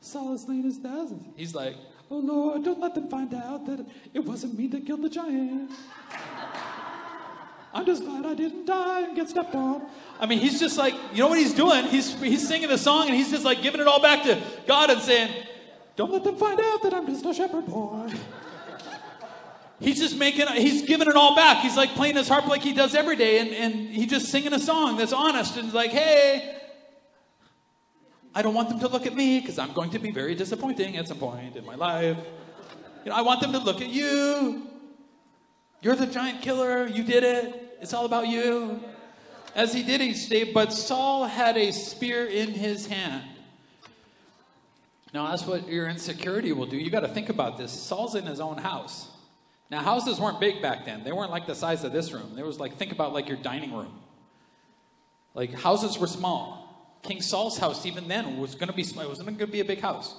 Saul 0.00 0.32
has 0.32 0.42
slain 0.42 0.62
his 0.62 0.78
thousands. 0.78 1.26
He's 1.36 1.54
like, 1.54 1.76
Oh 2.12 2.18
Lord, 2.18 2.64
don't 2.64 2.80
let 2.80 2.96
them 2.96 3.08
find 3.08 3.32
out 3.34 3.66
that 3.66 3.86
it 4.12 4.24
wasn't 4.24 4.58
me 4.58 4.66
that 4.68 4.84
killed 4.84 5.02
the 5.02 5.08
giant. 5.08 5.70
I'm 7.72 7.86
just 7.86 8.04
glad 8.04 8.26
I 8.26 8.34
didn't 8.34 8.66
die 8.66 9.02
and 9.02 9.14
get 9.14 9.28
stepped 9.28 9.54
on. 9.54 9.86
I 10.18 10.26
mean, 10.26 10.40
he's 10.40 10.58
just 10.58 10.76
like, 10.76 10.94
you 11.12 11.18
know 11.18 11.28
what 11.28 11.38
he's 11.38 11.54
doing? 11.54 11.86
He's, 11.86 12.20
he's 12.20 12.46
singing 12.46 12.68
the 12.68 12.78
song 12.78 13.06
and 13.06 13.16
he's 13.16 13.30
just 13.30 13.44
like 13.44 13.62
giving 13.62 13.80
it 13.80 13.86
all 13.86 14.02
back 14.02 14.24
to 14.24 14.42
God 14.66 14.90
and 14.90 15.00
saying, 15.00 15.32
Don't 15.94 16.10
let 16.10 16.24
them 16.24 16.36
find 16.36 16.60
out 16.60 16.82
that 16.82 16.92
I'm 16.92 17.06
just 17.06 17.24
a 17.24 17.32
shepherd 17.32 17.66
boy. 17.66 18.10
He's 19.78 19.98
just 19.98 20.16
making, 20.16 20.46
he's 20.48 20.82
giving 20.82 21.08
it 21.08 21.16
all 21.16 21.34
back. 21.34 21.62
He's 21.62 21.76
like 21.76 21.90
playing 21.90 22.16
his 22.16 22.28
harp 22.28 22.46
like 22.46 22.60
he 22.60 22.74
does 22.74 22.94
every 22.94 23.16
day, 23.16 23.38
and, 23.38 23.50
and 23.50 23.88
he's 23.88 24.10
just 24.10 24.26
singing 24.26 24.52
a 24.52 24.58
song 24.58 24.98
that's 24.98 25.14
honest 25.14 25.56
and 25.56 25.72
like, 25.72 25.90
hey, 25.90 26.58
I 28.34 28.42
don't 28.42 28.54
want 28.54 28.68
them 28.68 28.78
to 28.80 28.88
look 28.88 29.06
at 29.06 29.14
me 29.14 29.40
because 29.40 29.58
I'm 29.58 29.72
going 29.72 29.90
to 29.90 29.98
be 29.98 30.10
very 30.10 30.34
disappointing 30.34 30.98
at 30.98 31.08
some 31.08 31.18
point 31.18 31.56
in 31.56 31.64
my 31.64 31.76
life. 31.76 32.18
You 33.04 33.10
know, 33.10 33.16
I 33.16 33.22
want 33.22 33.40
them 33.40 33.52
to 33.52 33.58
look 33.58 33.80
at 33.80 33.88
you. 33.88 34.69
You're 35.82 35.96
the 35.96 36.06
giant 36.06 36.42
killer. 36.42 36.86
You 36.86 37.02
did 37.02 37.24
it. 37.24 37.78
It's 37.80 37.94
all 37.94 38.04
about 38.04 38.28
you. 38.28 38.80
As 39.54 39.72
he 39.72 39.82
did 39.82 40.00
each 40.00 40.28
day, 40.28 40.44
but 40.52 40.72
Saul 40.72 41.26
had 41.26 41.56
a 41.56 41.72
spear 41.72 42.26
in 42.26 42.50
his 42.50 42.86
hand. 42.86 43.24
Now, 45.12 45.28
that's 45.28 45.44
what 45.44 45.66
your 45.68 45.88
insecurity 45.88 46.52
will 46.52 46.66
do. 46.66 46.76
You 46.76 46.90
got 46.90 47.00
to 47.00 47.08
think 47.08 47.30
about 47.30 47.58
this. 47.58 47.72
Saul's 47.72 48.14
in 48.14 48.26
his 48.26 48.38
own 48.38 48.58
house. 48.58 49.08
Now, 49.70 49.80
houses 49.82 50.20
weren't 50.20 50.38
big 50.38 50.62
back 50.62 50.84
then. 50.84 51.02
They 51.02 51.12
weren't 51.12 51.30
like 51.30 51.46
the 51.46 51.54
size 51.54 51.82
of 51.82 51.92
this 51.92 52.12
room. 52.12 52.32
There 52.36 52.44
was 52.44 52.60
like, 52.60 52.76
think 52.76 52.92
about 52.92 53.12
like 53.12 53.28
your 53.28 53.38
dining 53.38 53.72
room. 53.72 53.92
Like, 55.34 55.52
houses 55.52 55.98
were 55.98 56.06
small. 56.06 56.98
King 57.02 57.22
Saul's 57.22 57.58
house, 57.58 57.86
even 57.86 58.06
then, 58.06 58.36
was 58.36 58.54
going 58.54 58.68
to 58.68 58.74
be 58.74 58.84
small. 58.84 59.04
It 59.04 59.08
wasn't 59.08 59.26
going 59.28 59.38
to 59.38 59.46
be 59.46 59.60
a 59.60 59.64
big 59.64 59.80
house. 59.80 60.14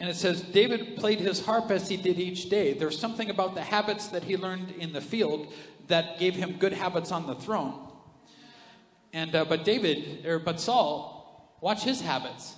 And 0.00 0.08
it 0.08 0.16
says, 0.16 0.40
David 0.40 0.96
played 0.96 1.20
his 1.20 1.44
harp 1.44 1.70
as 1.70 1.86
he 1.86 1.98
did 1.98 2.18
each 2.18 2.48
day. 2.48 2.72
There's 2.72 2.98
something 2.98 3.28
about 3.28 3.54
the 3.54 3.60
habits 3.60 4.08
that 4.08 4.24
he 4.24 4.38
learned 4.38 4.70
in 4.70 4.94
the 4.94 5.00
field 5.02 5.52
that 5.88 6.18
gave 6.18 6.34
him 6.34 6.56
good 6.58 6.72
habits 6.72 7.12
on 7.12 7.26
the 7.26 7.34
throne. 7.34 7.86
And, 9.12 9.36
uh, 9.36 9.44
but 9.44 9.62
David, 9.66 10.24
or 10.24 10.38
but 10.38 10.58
Saul, 10.58 11.54
watch 11.60 11.84
his 11.84 12.00
habits. 12.00 12.54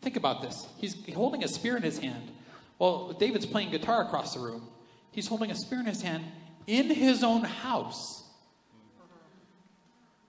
Think 0.00 0.16
about 0.16 0.40
this. 0.40 0.66
He's 0.78 0.96
holding 1.14 1.44
a 1.44 1.48
spear 1.48 1.76
in 1.76 1.82
his 1.82 1.98
hand. 1.98 2.32
Well, 2.78 3.12
David's 3.12 3.44
playing 3.44 3.70
guitar 3.70 4.02
across 4.02 4.32
the 4.32 4.40
room. 4.40 4.66
He's 5.12 5.26
holding 5.26 5.50
a 5.50 5.56
spear 5.56 5.80
in 5.80 5.86
his 5.86 6.00
hand 6.00 6.24
in 6.66 6.88
his 6.88 7.22
own 7.22 7.42
house. 7.44 8.22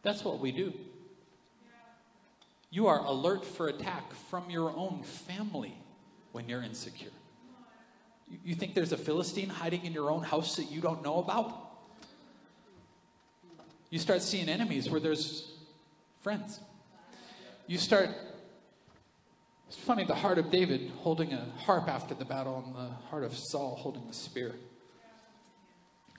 That's 0.01 0.25
what 0.25 0.39
we 0.39 0.51
do. 0.51 0.73
You 2.69 2.87
are 2.87 2.99
alert 3.05 3.45
for 3.45 3.69
attack 3.69 4.13
from 4.29 4.49
your 4.49 4.71
own 4.75 5.03
family 5.03 5.77
when 6.31 6.47
you're 6.47 6.63
insecure. 6.63 7.11
You 8.43 8.53
think 8.55 8.75
there's 8.75 8.91
a 8.91 8.97
Philistine 8.97 9.49
hiding 9.49 9.85
in 9.85 9.93
your 9.93 10.11
own 10.11 10.23
house 10.23 10.55
that 10.57 10.71
you 10.71 10.81
don't 10.81 11.03
know 11.03 11.19
about? 11.19 11.69
You 13.89 13.97
start 13.97 14.21
seeing 14.21 14.49
enemies 14.49 14.89
where 14.89 14.99
there's 14.99 15.51
friends. 16.21 16.59
You 17.65 17.79
start, 17.79 18.09
it's 19.67 19.77
funny, 19.77 20.03
the 20.03 20.15
heart 20.15 20.37
of 20.37 20.51
David 20.51 20.91
holding 20.97 21.33
a 21.33 21.45
harp 21.57 21.87
after 21.87 22.13
the 22.13 22.25
battle, 22.25 22.63
and 22.65 22.75
the 22.75 22.93
heart 23.09 23.23
of 23.23 23.35
Saul 23.35 23.75
holding 23.75 24.05
the 24.07 24.13
spear. 24.13 24.53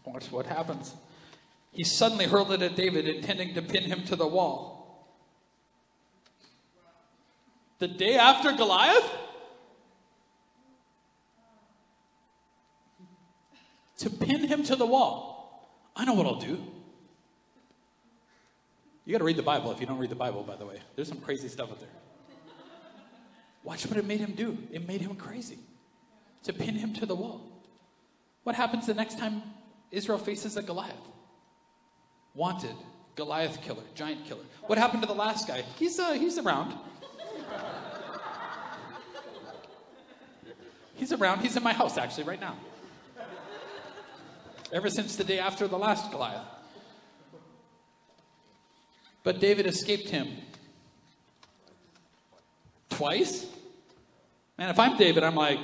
Watch 0.04 0.32
what 0.32 0.46
happens. 0.46 0.94
He 1.72 1.84
suddenly 1.84 2.26
hurled 2.26 2.52
it 2.52 2.62
at 2.62 2.74
David, 2.74 3.06
intending 3.06 3.54
to 3.54 3.62
pin 3.62 3.84
him 3.84 4.04
to 4.06 4.16
the 4.16 4.26
wall. 4.26 5.06
The 7.78 7.88
day 7.88 8.16
after 8.16 8.52
Goliath? 8.52 9.08
To 14.00 14.10
pin 14.10 14.44
him 14.44 14.62
to 14.64 14.76
the 14.76 14.86
wall. 14.86 15.70
I 15.94 16.04
know 16.04 16.14
what 16.14 16.26
I'll 16.26 16.40
do. 16.40 16.58
You 19.04 19.12
got 19.12 19.18
to 19.18 19.24
read 19.24 19.36
the 19.36 19.42
Bible 19.42 19.72
if 19.72 19.80
you 19.80 19.86
don't 19.86 19.98
read 19.98 20.10
the 20.10 20.14
Bible, 20.16 20.42
by 20.42 20.56
the 20.56 20.64
way. 20.64 20.80
There's 20.96 21.08
some 21.08 21.20
crazy 21.20 21.48
stuff 21.48 21.70
out 21.70 21.80
there. 21.80 21.88
Watch 23.62 23.86
what 23.86 23.98
it 23.98 24.06
made 24.06 24.20
him 24.20 24.32
do. 24.32 24.56
It 24.72 24.88
made 24.88 25.02
him 25.02 25.14
crazy 25.16 25.58
to 26.44 26.52
pin 26.54 26.76
him 26.76 26.94
to 26.94 27.04
the 27.04 27.14
wall. 27.14 27.42
What 28.44 28.56
happens 28.56 28.86
the 28.86 28.94
next 28.94 29.18
time 29.18 29.42
Israel 29.90 30.18
faces 30.18 30.56
a 30.56 30.62
Goliath? 30.62 30.94
Wanted, 32.34 32.76
Goliath 33.16 33.60
killer, 33.60 33.82
giant 33.94 34.24
killer. 34.24 34.44
What 34.66 34.78
happened 34.78 35.02
to 35.02 35.08
the 35.08 35.14
last 35.14 35.46
guy? 35.46 35.62
He's, 35.78 35.98
uh, 35.98 36.12
he's 36.12 36.38
around. 36.38 36.72
He's 40.94 41.12
around. 41.12 41.40
He's 41.40 41.56
in 41.56 41.62
my 41.62 41.74
house, 41.74 41.98
actually, 41.98 42.24
right 42.24 42.40
now. 42.40 42.56
Ever 44.72 44.88
since 44.88 45.16
the 45.16 45.24
day 45.24 45.38
after 45.38 45.66
the 45.66 45.78
last 45.78 46.10
Goliath. 46.10 46.46
But 49.22 49.40
David 49.40 49.66
escaped 49.66 50.08
him 50.08 50.28
twice. 52.88 53.46
Man, 54.56 54.70
if 54.70 54.78
I'm 54.78 54.96
David, 54.96 55.24
I'm 55.24 55.34
like, 55.34 55.60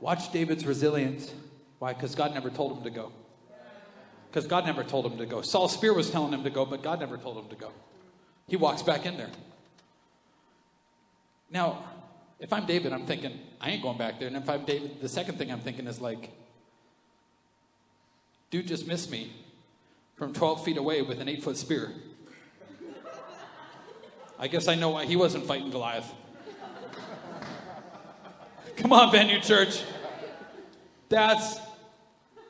watch 0.00 0.32
David's 0.32 0.66
resilience. 0.66 1.32
Why? 1.78 1.92
Because 1.92 2.14
God 2.14 2.32
never 2.34 2.50
told 2.50 2.78
him 2.78 2.84
to 2.84 2.90
go. 2.90 3.12
Because 4.30 4.46
God 4.48 4.66
never 4.66 4.82
told 4.82 5.06
him 5.06 5.18
to 5.18 5.26
go. 5.26 5.42
Saul's 5.42 5.72
spear 5.72 5.92
was 5.92 6.10
telling 6.10 6.32
him 6.32 6.42
to 6.44 6.50
go, 6.50 6.64
but 6.64 6.82
God 6.82 6.98
never 6.98 7.16
told 7.16 7.36
him 7.36 7.48
to 7.50 7.56
go. 7.56 7.70
He 8.48 8.56
walks 8.56 8.82
back 8.82 9.06
in 9.06 9.16
there. 9.16 9.30
Now, 11.50 11.84
if 12.40 12.52
I'm 12.52 12.66
David, 12.66 12.92
I'm 12.92 13.06
thinking, 13.06 13.38
I 13.60 13.70
ain't 13.70 13.82
going 13.82 13.98
back 13.98 14.18
there. 14.18 14.28
And 14.28 14.36
if 14.36 14.48
I'm 14.48 14.64
David, 14.64 15.00
the 15.00 15.08
second 15.08 15.38
thing 15.38 15.50
I'm 15.50 15.60
thinking 15.60 15.86
is 15.86 16.00
like, 16.00 16.30
dude 18.50 18.66
just 18.66 18.86
missed 18.86 19.10
me 19.10 19.32
from 20.16 20.32
12 20.32 20.64
feet 20.64 20.76
away 20.76 21.02
with 21.02 21.20
an 21.20 21.28
eight 21.28 21.42
foot 21.42 21.56
spear. 21.56 21.92
I 24.38 24.48
guess 24.48 24.68
I 24.68 24.74
know 24.74 24.90
why 24.90 25.06
he 25.06 25.16
wasn't 25.16 25.46
fighting 25.46 25.70
Goliath. 25.70 26.12
Come 28.76 28.92
on, 28.92 29.12
Venue 29.12 29.40
Church. 29.40 29.82
That's 31.08 31.58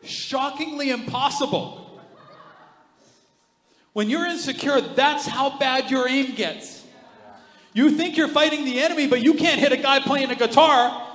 shockingly 0.03 0.91
impossible. 0.91 2.01
When 3.93 4.11
you're 4.11 4.27
insecure, 4.27 4.81
that's 4.81 5.27
how 5.27 5.59
bad 5.59 5.91
your 5.91 6.09
aim 6.09 6.35
gets. 6.35 6.74
You 7.75 7.91
think 7.91 8.17
you're 8.17 8.29
fighting 8.29 8.65
the 8.65 8.81
enemy, 8.81 9.09
but 9.09 9.21
you 9.23 9.35
can't 9.35 9.61
hit 9.61 9.73
a 9.73 9.77
guy 9.77 9.99
playing 9.99 10.31
a 10.31 10.37
guitar 10.37 11.07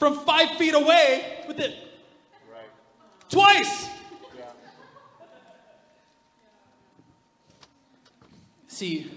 from 0.00 0.18
five 0.18 0.58
feet 0.58 0.74
away 0.74 1.44
with 1.46 1.60
it. 1.60 1.76
Right. 2.52 2.68
Twice. 3.30 3.88
Yeah. 4.36 4.44
See, 8.66 9.10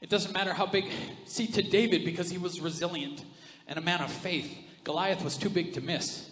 it 0.00 0.08
doesn't 0.08 0.32
matter 0.32 0.54
how 0.54 0.64
big. 0.64 0.86
See, 1.26 1.46
to 1.48 1.62
David, 1.62 2.06
because 2.06 2.30
he 2.30 2.38
was 2.38 2.58
resilient 2.58 3.24
and 3.66 3.78
a 3.78 3.82
man 3.82 4.00
of 4.00 4.10
faith, 4.10 4.56
Goliath 4.84 5.22
was 5.22 5.36
too 5.36 5.50
big 5.50 5.74
to 5.74 5.82
miss. 5.82 6.30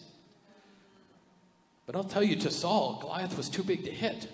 But 1.84 1.96
I'll 1.96 2.04
tell 2.04 2.22
you, 2.22 2.36
to 2.36 2.50
Saul, 2.50 2.98
Goliath 3.02 3.36
was 3.36 3.50
too 3.50 3.62
big 3.62 3.84
to 3.84 3.90
hit. 3.90 4.28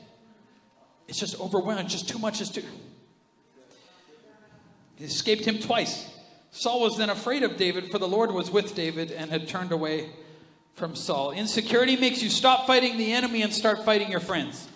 It's 1.08 1.18
just 1.18 1.38
overwhelming, 1.40 1.88
just 1.88 2.08
too 2.08 2.20
much 2.20 2.40
is 2.40 2.48
too. 2.48 2.62
Escaped 5.00 5.44
him 5.44 5.58
twice. 5.58 6.08
Saul 6.52 6.80
was 6.80 6.98
then 6.98 7.10
afraid 7.10 7.42
of 7.42 7.56
David, 7.56 7.90
for 7.90 7.98
the 7.98 8.06
Lord 8.06 8.30
was 8.30 8.50
with 8.50 8.74
David 8.74 9.10
and 9.10 9.30
had 9.30 9.48
turned 9.48 9.72
away 9.72 10.10
from 10.74 10.94
Saul. 10.94 11.32
Insecurity 11.32 11.96
makes 11.96 12.22
you 12.22 12.28
stop 12.28 12.66
fighting 12.66 12.98
the 12.98 13.12
enemy 13.12 13.42
and 13.42 13.52
start 13.52 13.84
fighting 13.84 14.10
your 14.10 14.20
friends. 14.20 14.68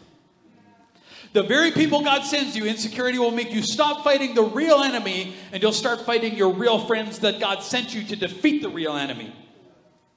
The 1.32 1.42
very 1.42 1.70
people 1.70 2.02
God 2.02 2.22
sends 2.22 2.56
you, 2.56 2.64
insecurity 2.64 3.18
will 3.18 3.30
make 3.30 3.52
you 3.52 3.62
stop 3.62 4.04
fighting 4.04 4.34
the 4.34 4.42
real 4.42 4.78
enemy 4.80 5.34
and 5.52 5.62
you'll 5.62 5.72
start 5.72 6.00
fighting 6.06 6.34
your 6.34 6.50
real 6.50 6.86
friends 6.86 7.18
that 7.18 7.40
God 7.40 7.62
sent 7.62 7.94
you 7.94 8.04
to 8.04 8.16
defeat 8.16 8.62
the 8.62 8.70
real 8.70 8.94
enemy. 8.94 9.34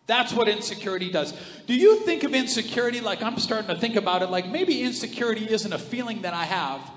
That's 0.07 0.31
what 0.31 0.47
insecurity 0.47 1.11
does. 1.11 1.33
Do 1.67 1.75
you 1.75 1.97
think 1.97 2.23
of 2.23 2.33
insecurity 2.33 3.01
like 3.01 3.21
I'm 3.21 3.37
starting 3.37 3.67
to 3.67 3.75
think 3.75 3.95
about 3.97 4.23
it 4.23 4.29
like 4.29 4.47
maybe 4.47 4.81
insecurity 4.81 5.49
isn't 5.49 5.73
a 5.73 5.77
feeling 5.77 6.21
that 6.21 6.33
I 6.33 6.45
have 6.45 6.89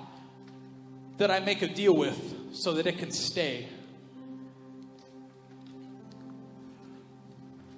that 1.18 1.30
I 1.30 1.40
make 1.40 1.62
a 1.62 1.68
deal 1.68 1.94
with 1.94 2.41
so 2.52 2.74
that 2.74 2.86
it 2.86 2.98
can 2.98 3.10
stay. 3.10 3.68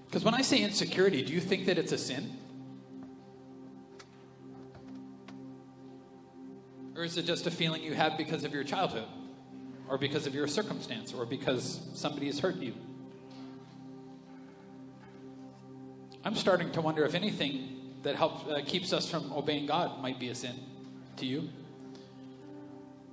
Because 0.07 0.25
when 0.25 0.35
I 0.35 0.43
say 0.43 0.59
insecurity, 0.59 1.22
do 1.22 1.33
you 1.33 1.41
think 1.41 1.66
that 1.66 1.79
it's 1.79 1.93
a 1.93 1.99
sin? 1.99 2.39
Or 6.97 7.03
is 7.03 7.16
it 7.16 7.25
just 7.25 7.47
a 7.47 7.51
feeling 7.51 7.83
you 7.83 7.95
have 7.95 8.16
because 8.16 8.45
of 8.45 8.53
your 8.53 8.62
childhood? 8.62 9.07
Or 9.89 9.99
because 9.99 10.27
of 10.27 10.35
your 10.35 10.47
circumstance? 10.47 11.12
Or 11.12 11.27
because 11.27 11.81
somebody 11.95 12.27
has 12.27 12.39
hurt 12.39 12.57
you? 12.57 12.75
I'm 16.25 16.37
starting 16.37 16.70
to 16.72 16.81
wonder 16.81 17.05
if 17.05 17.14
anything 17.14 17.97
that 18.03 18.16
helps 18.16 18.49
uh, 18.49 18.61
keeps 18.64 18.93
us 18.93 19.11
from 19.11 19.33
obeying 19.33 19.66
God 19.66 20.01
might 20.01 20.18
be 20.18 20.29
a 20.29 20.35
sin 20.35 20.55
to 21.16 21.27
you. 21.27 21.49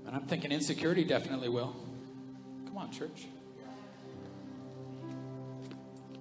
And 0.05 0.15
I'm 0.15 0.25
thinking 0.25 0.51
insecurity 0.51 1.03
definitely 1.03 1.49
will. 1.49 1.75
Come 2.65 2.77
on, 2.77 2.91
church. 2.91 3.27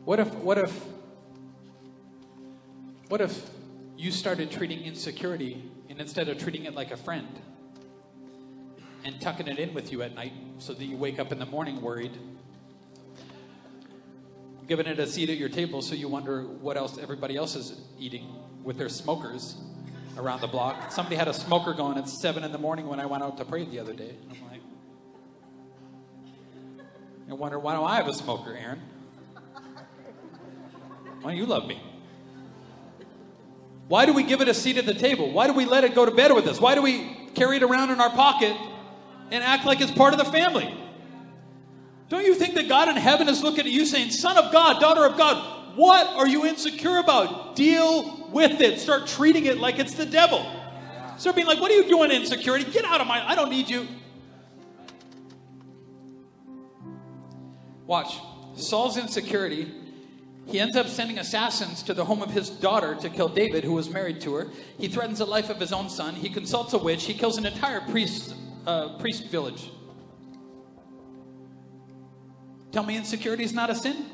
What 0.05 0.19
if, 0.19 0.35
what 0.37 0.59
if, 0.59 0.85
what 3.09 3.21
if 3.21 3.51
you 3.97 4.11
started 4.11 4.51
treating 4.51 4.81
insecurity 4.83 5.63
and 5.89 6.01
instead 6.01 6.29
of 6.29 6.39
treating 6.39 6.65
it 6.65 6.75
like 6.75 6.91
a 6.91 6.97
friend 6.97 7.29
and 9.05 9.21
tucking 9.21 9.47
it 9.47 9.59
in 9.59 9.75
with 9.75 9.93
you 9.93 10.03
at 10.03 10.15
night 10.15 10.33
so 10.59 10.73
that 10.73 10.85
you 10.85 10.97
wake 10.97 11.19
up 11.19 11.33
in 11.33 11.39
the 11.39 11.47
morning 11.47 11.81
worried, 11.81 12.17
giving 14.67 14.87
it 14.87 14.99
a 14.99 15.07
seat 15.07 15.29
at 15.31 15.37
your 15.37 15.49
table 15.49 15.83
so 15.83 15.95
you 15.95 16.09
wonder 16.09 16.43
what 16.43 16.77
else 16.77 16.97
everybody 16.99 17.37
else 17.37 17.57
is 17.57 17.81
eating 17.99 18.27
with 18.63 18.79
their 18.79 18.89
smokers 18.89 19.57
around 20.17 20.41
the 20.41 20.47
block. 20.47 20.93
Somebody 20.93 21.17
had 21.17 21.29
a 21.29 21.35
smoker 21.35 21.73
going 21.73 21.99
at 21.99 22.09
seven 22.09 22.45
in 22.45 22.53
the 22.53 22.59
morning 22.59 22.87
when 22.87 23.01
I 23.01 23.07
went 23.07 23.23
out 23.23 23.39
to 23.39 23.45
pray 23.45 23.65
the 23.65 23.79
other 23.79 23.93
day. 23.93 24.15
I'm 24.31 24.51
like, 24.51 24.61
I 27.29 27.35
wonder 27.35 27.59
why 27.59 27.75
don't 27.75 27.87
I 27.87 27.97
have 27.97 28.09
a 28.09 28.15
smoker, 28.15 28.55
Aaron? 28.55 28.81
Why 31.21 31.31
don't 31.31 31.37
you 31.37 31.47
love 31.47 31.67
me? 31.67 31.81
Why 33.89 34.07
do 34.07 34.13
we 34.13 34.23
give 34.23 34.41
it 34.41 34.49
a 34.49 34.55
seat 34.55 34.77
at 34.79 34.87
the 34.87 34.95
table? 34.95 35.33
Why 35.33 35.47
do 35.47 35.53
we 35.53 35.65
let 35.65 35.85
it 35.85 35.95
go 35.95 36.05
to 36.05 36.13
bed 36.13 36.33
with 36.33 36.47
us? 36.47 36.61
Why 36.61 36.75
do 36.75 36.83
we 36.83 37.29
carry 37.35 37.57
it 37.57 37.63
around 37.63 37.91
in 37.91 38.01
our 38.01 38.11
pocket 38.11 38.57
and 39.31 39.45
act 39.45 39.65
like 39.65 39.81
it's 39.81 39.91
part 39.91 40.13
of 40.13 40.19
the 40.19 40.25
family? 40.25 40.73
Don't 42.09 42.25
you 42.25 42.35
think 42.35 42.55
that 42.55 42.69
God 42.69 42.89
in 42.89 42.97
heaven 42.97 43.29
is 43.29 43.43
looking 43.43 43.67
at 43.67 43.71
you 43.71 43.87
saying, 43.87 44.11
Son 44.11 44.37
of 44.37 44.53
God, 44.53 44.81
daughter 44.81 45.05
of 45.05 45.17
God, 45.17 45.60
what 45.77 46.07
are 46.17 46.27
you 46.27 46.47
insecure 46.47 46.99
about? 46.99 47.57
Deal 47.57 48.29
with 48.31 48.61
it. 48.61 48.81
Start 48.81 49.07
treating 49.07 49.47
it 49.47 49.59
like 49.59 49.79
it's 49.79 49.95
the 49.95 50.07
devil. 50.07 50.45
Start 51.19 51.37
being 51.37 51.49
like, 51.49 51.61
What 51.61 51.71
are 51.71 51.75
you 51.75 51.89
doing, 51.89 52.11
insecurity? 52.11 52.71
Get 52.71 52.85
out 52.85 53.01
of 53.01 53.07
my, 53.07 53.27
I 53.27 53.35
don't 53.35 53.51
need 53.51 53.69
you. 53.69 53.87
Watch. 57.87 58.19
Saul's 58.55 58.97
insecurity 58.97 59.73
he 60.51 60.59
ends 60.59 60.77
up 60.77 60.89
sending 60.89 61.19
assassins 61.19 61.83
to 61.85 61.95
the 61.95 62.05
home 62.05 62.23
of 62.23 62.31
his 62.31 62.51
daughter 62.51 62.97
to 62.97 63.09
kill 63.09 63.29
David, 63.29 63.63
who 63.63 63.73
was 63.73 63.89
married 63.89 64.21
to 64.23 64.35
her. 64.35 64.49
He 64.79 64.89
threatens 64.89 65.19
the 65.19 65.27
life 65.27 65.49
of 65.49 65.61
his 65.61 65.73
own 65.73 65.89
son. 65.89 66.15
He 66.15 66.29
consults 66.29 66.73
a 66.73 66.79
witch. 66.79 67.05
He 67.05 67.15
kills 67.15 67.39
an 67.39 67.47
entire 67.47 67.81
priest, 67.81 68.35
uh, 68.67 68.99
priest 68.99 69.29
village. 69.29 69.71
Tell 72.73 72.83
me 72.83 72.97
insecurity 72.97 73.45
is 73.45 73.53
not 73.53 73.71
a 73.71 73.77
sin? 73.77 74.05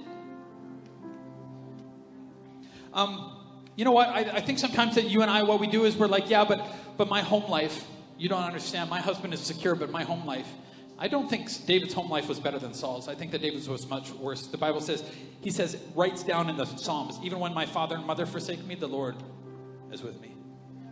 Um, 2.97 3.31
you 3.77 3.85
know 3.85 3.93
what? 3.93 4.09
I, 4.09 4.21
I 4.21 4.41
think 4.41 4.59
sometimes 4.59 4.95
that 4.95 5.05
you 5.05 5.21
and 5.21 5.31
I, 5.31 5.43
what 5.43 5.61
we 5.61 5.67
do 5.67 5.85
is 5.85 5.97
we're 5.97 6.07
like, 6.07 6.31
yeah, 6.31 6.45
but, 6.45 6.67
but 6.97 7.09
my 7.09 7.21
home 7.21 7.49
life, 7.51 7.85
you 8.19 8.29
don't 8.29 8.43
understand. 8.43 8.89
My 8.89 9.01
husband 9.01 9.35
is 9.35 9.41
secure, 9.41 9.75
but 9.75 9.91
my 9.91 10.03
home 10.03 10.25
life. 10.25 10.49
I 10.99 11.09
don't 11.09 11.29
think 11.29 11.51
David's 11.67 11.93
home 11.93 12.09
life 12.09 12.27
was 12.27 12.41
better 12.41 12.59
than 12.59 12.73
Saul's. 12.73 13.07
I 13.07 13.15
think 13.15 13.33
that 13.33 13.43
David's 13.43 13.69
was 13.69 13.87
much 13.87 14.11
worse. 14.13 14.47
The 14.47 14.57
Bible 14.57 14.81
says, 14.81 15.05
he 15.43 15.51
says, 15.51 15.77
writes 15.95 16.23
down 16.23 16.49
in 16.49 16.57
the 16.57 16.65
Psalms, 16.65 17.19
even 17.23 17.39
when 17.39 17.53
my 17.53 17.67
father 17.67 17.97
and 17.97 18.07
mother 18.07 18.25
forsake 18.25 18.65
me, 18.65 18.75
the 18.77 18.87
Lord 18.87 19.17
is 19.93 20.03
with 20.03 20.19
me. 20.23 20.35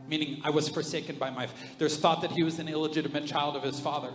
Meaning, 0.06 0.42
I 0.44 0.50
was 0.50 0.68
forsaken 0.68 1.16
by 1.16 1.30
my. 1.30 1.48
There's 1.78 1.96
thought 1.96 2.20
that 2.20 2.32
he 2.32 2.42
was 2.42 2.58
an 2.58 2.68
illegitimate 2.68 3.24
child 3.24 3.56
of 3.56 3.62
his 3.62 3.80
father. 3.80 4.10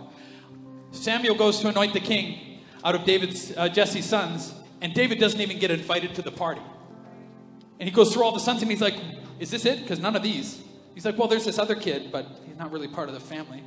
Samuel 0.92 1.34
goes 1.34 1.58
to 1.60 1.68
anoint 1.68 1.92
the 1.92 2.00
king 2.00 2.60
out 2.84 2.94
of 2.94 3.04
David's 3.04 3.52
uh, 3.56 3.68
Jesse's 3.68 4.06
sons, 4.06 4.54
and 4.80 4.94
David 4.94 5.18
doesn't 5.18 5.40
even 5.40 5.58
get 5.58 5.72
invited 5.72 6.14
to 6.14 6.22
the 6.22 6.30
party. 6.30 6.62
And 7.80 7.88
he 7.88 7.94
goes 7.94 8.14
through 8.14 8.22
all 8.22 8.32
the 8.32 8.38
sons, 8.38 8.62
and 8.62 8.70
he's 8.70 8.80
like, 8.80 8.94
"Is 9.40 9.50
this 9.50 9.64
it? 9.64 9.80
Because 9.80 9.98
none 9.98 10.14
of 10.14 10.22
these." 10.22 10.62
He's 10.94 11.04
like, 11.04 11.18
"Well, 11.18 11.26
there's 11.26 11.44
this 11.46 11.58
other 11.58 11.74
kid, 11.74 12.12
but 12.12 12.26
he's 12.46 12.56
not 12.56 12.70
really 12.70 12.86
part 12.88 13.08
of 13.08 13.14
the 13.14 13.20
family." 13.20 13.64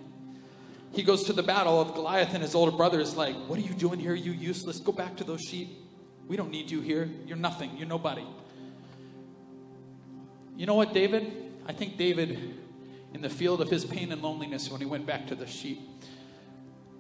he 0.93 1.01
goes 1.01 1.24
to 1.24 1.34
the 1.34 1.43
battle 1.43 1.82
of 1.82 1.95
Goliath, 1.95 2.34
and 2.34 2.43
his 2.43 2.53
older 2.53 2.72
brother 2.72 2.99
is 2.99 3.16
like, 3.16 3.36
What 3.47 3.57
are 3.57 3.64
you 3.64 3.74
doing 3.74 3.99
here, 3.99 4.14
you 4.14 4.32
useless? 4.32 4.80
Go 4.80 4.91
back 4.91 5.18
to 5.18 5.24
those 5.24 5.41
sheep. 5.41 5.70
We 6.28 6.38
don't 6.38 6.51
need 6.51 6.70
you 6.72 6.82
here. 6.82 7.09
You're 7.26 7.36
nothing. 7.36 7.76
You're 7.78 7.88
nobody. 7.88 8.26
You 10.55 10.68
know 10.68 10.76
what, 10.76 10.93
David? 10.93 11.51
I 11.66 11.74
think 11.74 11.97
David, 11.97 12.57
in 13.14 13.22
the 13.22 13.30
field 13.30 13.59
of 13.59 13.70
his 13.70 13.86
pain 13.86 14.11
and 14.11 14.22
loneliness, 14.22 14.70
when 14.70 14.80
he 14.80 14.86
went 14.86 15.07
back 15.07 15.28
to 15.28 15.36
the 15.36 15.47
sheep, 15.47 15.82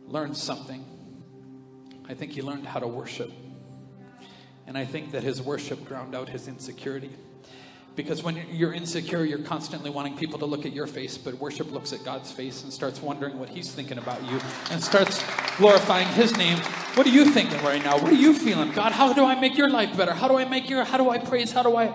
learned 0.07 0.35
something. 0.35 0.83
I 2.09 2.15
think 2.15 2.31
he 2.31 2.41
learned 2.41 2.65
how 2.65 2.79
to 2.79 2.87
worship. 2.87 3.31
And 4.67 4.77
I 4.77 4.85
think 4.85 5.11
that 5.11 5.23
his 5.23 5.41
worship 5.41 5.85
ground 5.85 6.15
out 6.15 6.29
his 6.29 6.47
insecurity. 6.47 7.11
Because 7.95 8.23
when 8.23 8.43
you're 8.49 8.73
insecure, 8.73 9.23
you're 9.23 9.37
constantly 9.37 9.91
wanting 9.91 10.17
people 10.17 10.39
to 10.39 10.45
look 10.45 10.65
at 10.65 10.73
your 10.73 10.87
face, 10.87 11.15
but 11.15 11.35
worship 11.35 11.71
looks 11.71 11.93
at 11.93 12.03
God's 12.03 12.31
face 12.31 12.63
and 12.63 12.73
starts 12.73 12.99
wondering 12.99 13.37
what 13.37 13.49
He's 13.49 13.71
thinking 13.71 13.99
about 13.99 14.23
you 14.23 14.39
and 14.71 14.83
starts 14.83 15.23
glorifying 15.57 16.07
His 16.07 16.35
name. 16.35 16.57
What 16.95 17.05
are 17.05 17.11
you 17.11 17.25
thinking 17.25 17.63
right 17.63 17.83
now? 17.83 17.99
What 17.99 18.11
are 18.11 18.15
you 18.15 18.33
feeling? 18.33 18.71
God, 18.71 18.93
how 18.93 19.13
do 19.13 19.23
I 19.23 19.39
make 19.39 19.57
your 19.57 19.69
life 19.69 19.95
better? 19.95 20.13
How 20.13 20.27
do 20.27 20.39
I 20.39 20.45
make 20.45 20.71
your, 20.71 20.83
how 20.83 20.97
do 20.97 21.11
I 21.11 21.19
praise? 21.19 21.51
How 21.51 21.61
do 21.61 21.75
I? 21.75 21.93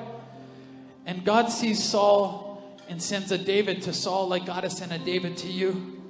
And 1.05 1.25
God 1.25 1.49
sees 1.49 1.83
Saul 1.83 2.79
and 2.89 3.03
sends 3.03 3.33
a 3.33 3.39
David 3.39 3.83
to 3.83 3.93
Saul 3.93 4.29
like 4.29 4.47
God 4.47 4.63
has 4.63 4.77
sent 4.77 4.93
a 4.93 4.99
David 4.99 5.37
to 5.39 5.49
you. 5.49 6.01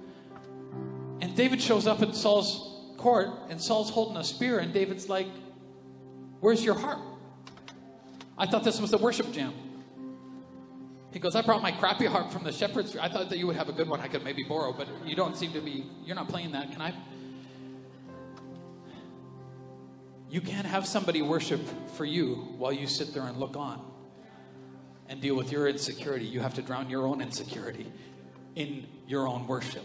And 1.22 1.34
David 1.34 1.62
shows 1.62 1.86
up 1.86 2.02
at 2.02 2.14
Saul's 2.14 2.94
court 2.98 3.30
and 3.48 3.58
Saul's 3.60 3.88
holding 3.88 4.18
a 4.18 4.24
spear 4.24 4.58
and 4.58 4.70
David's 4.74 5.08
like, 5.08 5.28
Where's 6.40 6.64
your 6.64 6.74
heart? 6.74 6.98
I 8.36 8.46
thought 8.46 8.64
this 8.64 8.80
was 8.80 8.90
the 8.90 8.98
worship 8.98 9.32
jam. 9.32 9.52
He 11.12 11.18
goes, 11.18 11.34
I 11.34 11.42
brought 11.42 11.62
my 11.62 11.72
crappy 11.72 12.06
harp 12.06 12.30
from 12.30 12.44
the 12.44 12.52
shepherd's. 12.52 12.96
I 12.96 13.08
thought 13.08 13.30
that 13.30 13.38
you 13.38 13.46
would 13.46 13.56
have 13.56 13.68
a 13.68 13.72
good 13.72 13.88
one 13.88 14.00
I 14.00 14.08
could 14.08 14.22
maybe 14.22 14.44
borrow, 14.44 14.72
but 14.72 14.86
you 15.04 15.16
don't 15.16 15.36
seem 15.36 15.52
to 15.52 15.60
be, 15.60 15.86
you're 16.04 16.14
not 16.14 16.28
playing 16.28 16.52
that. 16.52 16.70
Can 16.70 16.80
I? 16.80 16.94
You 20.30 20.42
can't 20.42 20.66
have 20.66 20.86
somebody 20.86 21.22
worship 21.22 21.62
for 21.96 22.04
you 22.04 22.54
while 22.58 22.72
you 22.72 22.86
sit 22.86 23.14
there 23.14 23.24
and 23.24 23.38
look 23.38 23.56
on 23.56 23.80
and 25.08 25.20
deal 25.22 25.34
with 25.34 25.50
your 25.50 25.66
insecurity. 25.66 26.26
You 26.26 26.40
have 26.40 26.54
to 26.54 26.62
drown 26.62 26.90
your 26.90 27.06
own 27.06 27.22
insecurity 27.22 27.90
in 28.54 28.86
your 29.06 29.26
own 29.26 29.46
worship. 29.46 29.84